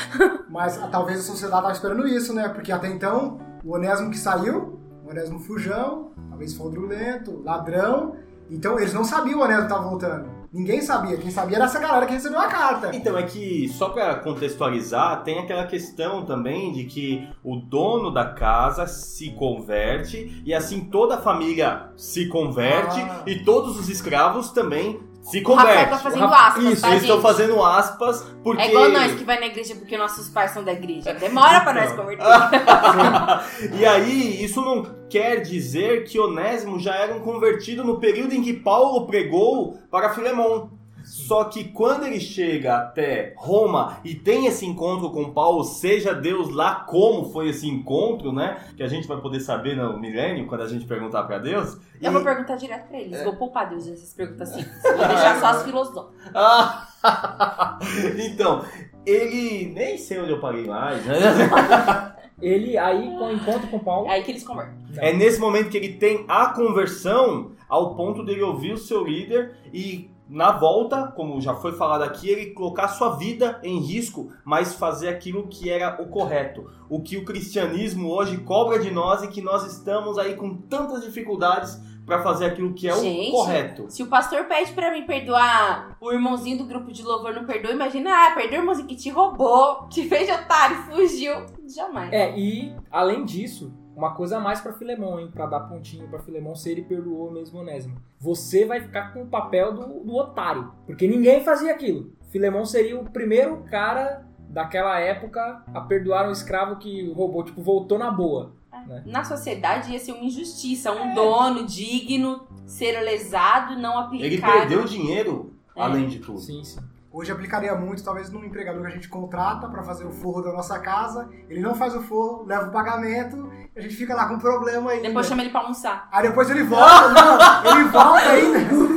Mas 0.49 0.81
ah, 0.81 0.87
talvez 0.87 1.19
a 1.19 1.23
sociedade 1.23 1.61
tava 1.61 1.73
esperando 1.73 2.07
isso, 2.07 2.33
né? 2.33 2.49
Porque 2.49 2.71
até 2.71 2.87
então, 2.87 3.39
o 3.63 3.75
Onésimo 3.75 4.09
que 4.09 4.17
saiu, 4.17 4.79
o 5.05 5.09
Onésimo 5.09 5.39
fujão, 5.39 6.11
talvez 6.29 6.53
fraudulento, 6.55 7.41
ladrão, 7.43 8.15
Então 8.49 8.77
eles 8.79 8.93
não 8.93 9.03
sabiam 9.03 9.39
o 9.39 9.43
Onésimo 9.43 9.63
estava 9.63 9.83
voltando. 9.89 10.39
Ninguém 10.51 10.81
sabia. 10.81 11.15
Quem 11.17 11.29
sabia 11.29 11.57
era 11.57 11.65
essa 11.65 11.79
galera 11.79 12.07
que 12.07 12.13
recebeu 12.13 12.39
a 12.39 12.47
carta. 12.47 12.89
Então, 12.95 13.15
é 13.15 13.21
que, 13.21 13.69
só 13.69 13.89
pra 13.89 14.15
contextualizar, 14.15 15.21
tem 15.23 15.37
aquela 15.37 15.67
questão 15.67 16.25
também 16.25 16.71
de 16.73 16.85
que 16.85 17.29
o 17.43 17.55
dono 17.57 18.09
da 18.11 18.25
casa 18.25 18.87
se 18.87 19.29
converte 19.33 20.41
e 20.43 20.51
assim 20.51 20.85
toda 20.85 21.15
a 21.15 21.21
família 21.21 21.91
se 21.95 22.27
converte 22.27 22.99
Ah. 22.99 23.21
e 23.27 23.43
todos 23.43 23.79
os 23.79 23.89
escravos 23.89 24.49
também 24.49 24.99
se 25.21 25.43
O 25.43 25.53
Rafael 25.53 25.89
tá 25.89 25.97
fazendo 25.97 26.25
aspas, 26.25 26.63
Isso, 26.63 26.81
tá, 26.81 26.89
eles 26.89 27.01
estão 27.01 27.21
fazendo 27.21 27.63
aspas 27.63 28.25
porque... 28.43 28.61
É 28.61 28.69
igual 28.69 28.89
nós 28.89 29.13
que 29.13 29.23
vai 29.23 29.39
na 29.39 29.47
igreja 29.47 29.75
porque 29.75 29.97
nossos 29.97 30.29
pais 30.29 30.51
são 30.51 30.63
da 30.63 30.71
igreja. 30.71 31.13
Demora 31.13 31.61
pra 31.61 31.73
nós 31.73 31.91
Então. 31.91 31.97
converter. 31.97 32.25
e 33.77 33.85
aí, 33.85 34.43
isso 34.43 34.61
não 34.61 34.83
quer 35.09 35.41
dizer 35.41 36.05
que 36.05 36.19
Onésimo 36.19 36.79
já 36.79 36.95
era 36.95 37.13
um 37.13 37.19
convertido 37.19 37.83
no 37.83 37.99
período 37.99 38.33
em 38.33 38.41
que 38.41 38.53
Paulo 38.53 39.05
pregou 39.05 39.77
para 39.91 40.13
Filemão. 40.13 40.78
Só 41.09 41.45
que 41.45 41.63
quando 41.63 42.05
ele 42.05 42.19
chega 42.19 42.77
até 42.77 43.33
Roma 43.35 43.97
e 44.03 44.13
tem 44.13 44.45
esse 44.45 44.63
encontro 44.65 45.09
com 45.09 45.31
Paulo, 45.31 45.63
seja 45.63 46.13
Deus 46.13 46.53
lá 46.53 46.75
como 46.75 47.31
foi 47.31 47.49
esse 47.49 47.67
encontro, 47.67 48.31
né? 48.31 48.57
Que 48.77 48.83
a 48.83 48.87
gente 48.87 49.07
vai 49.07 49.17
poder 49.19 49.39
saber 49.39 49.75
no 49.75 49.99
milênio, 49.99 50.45
quando 50.45 50.61
a 50.61 50.67
gente 50.67 50.85
perguntar 50.85 51.23
para 51.23 51.39
Deus. 51.39 51.77
Eu 51.99 52.11
E- 52.11 52.13
vou 52.13 52.23
perguntar 52.23 52.55
direto 52.57 52.87
pra 52.87 52.99
eles. 52.99 53.23
Vou 53.23 53.35
poupar 53.35 53.67
Deus 53.69 53.87
essas 53.87 54.13
perguntas 54.13 54.49
simples. 54.49 54.81
Vou 54.83 55.07
deixar 55.07 55.39
só 55.39 55.47
as 55.47 55.63
filosóficas. 55.63 56.31
Ah! 56.35 56.87
então, 58.17 58.63
ele. 59.05 59.71
Nem 59.73 59.97
sei 59.97 60.19
onde 60.19 60.31
eu 60.31 60.39
parei 60.39 60.65
mais, 60.65 61.03
né? 61.05 61.15
Ele 62.41 62.77
aí, 62.77 63.05
com 63.17 63.25
o 63.27 63.33
encontro 63.33 63.67
com 63.67 63.79
Paulo, 63.79 64.07
É 64.07 64.11
aí 64.11 64.23
que 64.23 64.31
eles 64.31 64.45
convertem. 64.45 64.73
É 64.97 65.11
nesse 65.11 65.41
momento 65.41 65.69
que 65.69 65.75
ele 65.75 65.95
tem 65.95 66.23
a 66.25 66.53
conversão 66.53 67.51
ao 67.67 67.95
ponto 67.95 68.23
dele 68.23 68.41
ouvir 68.41 68.71
o 68.71 68.77
seu 68.77 69.03
líder 69.03 69.55
e 69.73 70.09
na 70.29 70.51
volta, 70.51 71.07
como 71.07 71.41
já 71.41 71.55
foi 71.55 71.73
falado 71.73 72.03
aqui, 72.03 72.29
ele 72.29 72.51
colocar 72.51 72.87
sua 72.89 73.15
vida 73.15 73.59
em 73.63 73.79
risco, 73.79 74.31
mas 74.45 74.75
fazer 74.75 75.09
aquilo 75.09 75.47
que 75.47 75.69
era 75.69 75.99
o 76.01 76.07
correto. 76.07 76.69
O 76.87 77.01
que 77.01 77.17
o 77.17 77.25
cristianismo 77.25 78.09
hoje 78.09 78.37
cobra 78.37 78.79
de 78.79 78.91
nós 78.91 79.23
e 79.23 79.27
que 79.27 79.41
nós 79.41 79.65
estamos 79.65 80.19
aí 80.19 80.35
com 80.35 80.55
tantas 80.55 81.03
dificuldades 81.03 81.81
para 82.05 82.23
fazer 82.23 82.45
aquilo 82.45 82.73
que 82.73 82.87
é 82.87 82.95
Gente, 82.95 83.29
o 83.29 83.31
correto. 83.31 83.85
Se 83.89 84.01
o 84.01 84.07
pastor 84.07 84.45
pede 84.45 84.71
pra 84.73 84.91
mim 84.91 85.05
perdoar 85.05 85.95
o 86.01 86.11
irmãozinho 86.11 86.57
do 86.57 86.65
grupo 86.65 86.91
de 86.91 87.03
louvor 87.03 87.33
não 87.33 87.45
perdoa, 87.45 87.71
imagina, 87.71 88.09
ah, 88.11 88.31
perdoa 88.31 88.57
o 88.57 88.61
irmãozinho 88.61 88.87
que 88.87 88.95
te 88.95 89.09
roubou, 89.09 89.87
te 89.89 90.07
fez 90.09 90.25
de 90.25 90.33
otário, 90.33 90.77
fugiu. 90.83 91.33
Jamais. 91.67 92.11
É, 92.11 92.35
e 92.37 92.75
além 92.89 93.23
disso, 93.23 93.71
uma 93.99 94.11
coisa 94.15 94.37
a 94.37 94.39
mais 94.39 94.61
pra 94.61 94.71
Filemão, 94.73 95.19
hein? 95.19 95.29
Pra 95.31 95.45
dar 95.45 95.59
pontinho 95.61 96.07
pra 96.07 96.19
Filemão 96.19 96.55
se 96.55 96.69
ele 96.71 96.81
perdoou 96.83 97.29
mesmo 97.31 97.59
Onésimo. 97.59 97.97
Você 98.17 98.63
vai 98.65 98.79
ficar 98.79 99.13
com 99.13 99.23
o 99.23 99.27
papel 99.27 99.73
do, 99.73 99.99
do 100.05 100.15
otário. 100.15 100.71
Porque 100.85 101.05
ninguém 101.07 101.43
fazia 101.43 101.71
aquilo. 101.73 102.11
Filemão 102.29 102.65
seria 102.65 102.97
o 102.99 103.03
primeiro 103.09 103.57
cara 103.69 104.25
daquela 104.49 104.99
época 104.99 105.63
a 105.73 105.81
perdoar 105.81 106.27
um 106.29 106.31
escravo 106.31 106.77
que 106.77 107.11
roubou, 107.11 107.43
tipo, 107.43 107.61
voltou 107.61 107.99
na 107.99 108.09
boa. 108.09 108.53
né? 108.87 109.03
Na 109.05 109.23
sociedade 109.25 109.91
ia 109.91 109.99
ser 109.99 110.13
uma 110.13 110.23
injustiça, 110.23 110.91
um 110.93 111.13
dono 111.13 111.65
digno 111.65 112.47
ser 112.65 112.99
lesado, 113.01 113.77
não 113.77 113.97
aplicado. 113.99 114.25
Ele 114.33 114.41
perdeu 114.41 114.85
dinheiro, 114.85 115.53
É. 115.75 115.81
além 115.81 116.07
de 116.07 116.19
tudo. 116.19 116.39
Sim, 116.39 116.63
sim. 116.63 116.79
Hoje 117.11 117.31
aplicaria 117.31 117.73
muito, 117.73 118.03
talvez, 118.03 118.29
num 118.29 118.43
empregador 118.43 118.81
que 118.83 118.87
a 118.87 118.91
gente 118.91 119.09
contrata 119.09 119.67
para 119.67 119.81
fazer 119.81 120.05
o 120.05 120.11
forro 120.11 120.43
da 120.43 120.51
nossa 120.53 120.77
casa. 120.77 121.27
Ele 121.49 121.59
não 121.59 121.73
faz 121.73 121.95
o 121.95 122.03
forro, 122.03 122.45
leva 122.45 122.67
o 122.67 122.71
pagamento, 122.71 123.51
e 123.75 123.79
a 123.79 123.81
gente 123.81 123.95
fica 123.95 124.13
lá 124.13 124.27
com 124.27 124.37
problema 124.37 124.91
ainda. 124.91 125.07
Depois 125.07 125.25
chama 125.25 125.41
ele 125.41 125.49
pra 125.49 125.61
almoçar. 125.61 126.07
Aí 126.11 126.27
depois 126.27 126.49
ele 126.51 126.63
volta, 126.63 127.09
não, 127.09 127.71
ele 127.71 127.89
volta 127.89 128.29
ainda. 128.29 128.59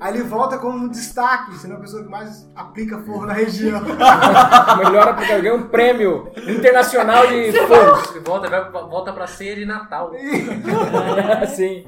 Aí 0.00 0.14
ele 0.14 0.22
volta 0.22 0.58
como 0.58 0.78
um 0.78 0.88
destaque, 0.88 1.56
sendo 1.58 1.74
a 1.74 1.78
pessoa 1.78 2.02
que 2.02 2.08
mais 2.08 2.48
aplica 2.54 2.98
forro 2.98 3.26
na 3.26 3.32
região. 3.32 3.80
Melhor 4.78 5.08
aplicador, 5.08 5.42
ganhou 5.42 5.58
um 5.58 5.68
prêmio 5.68 6.30
internacional 6.48 7.26
de 7.26 7.52
forros. 7.52 8.10
Ele 8.10 8.20
volta, 8.20 8.48
vai, 8.48 8.70
volta 8.70 9.12
pra 9.12 9.26
ceia 9.26 9.56
de 9.56 9.64
Natal. 9.64 10.12
Sim. 11.54 11.84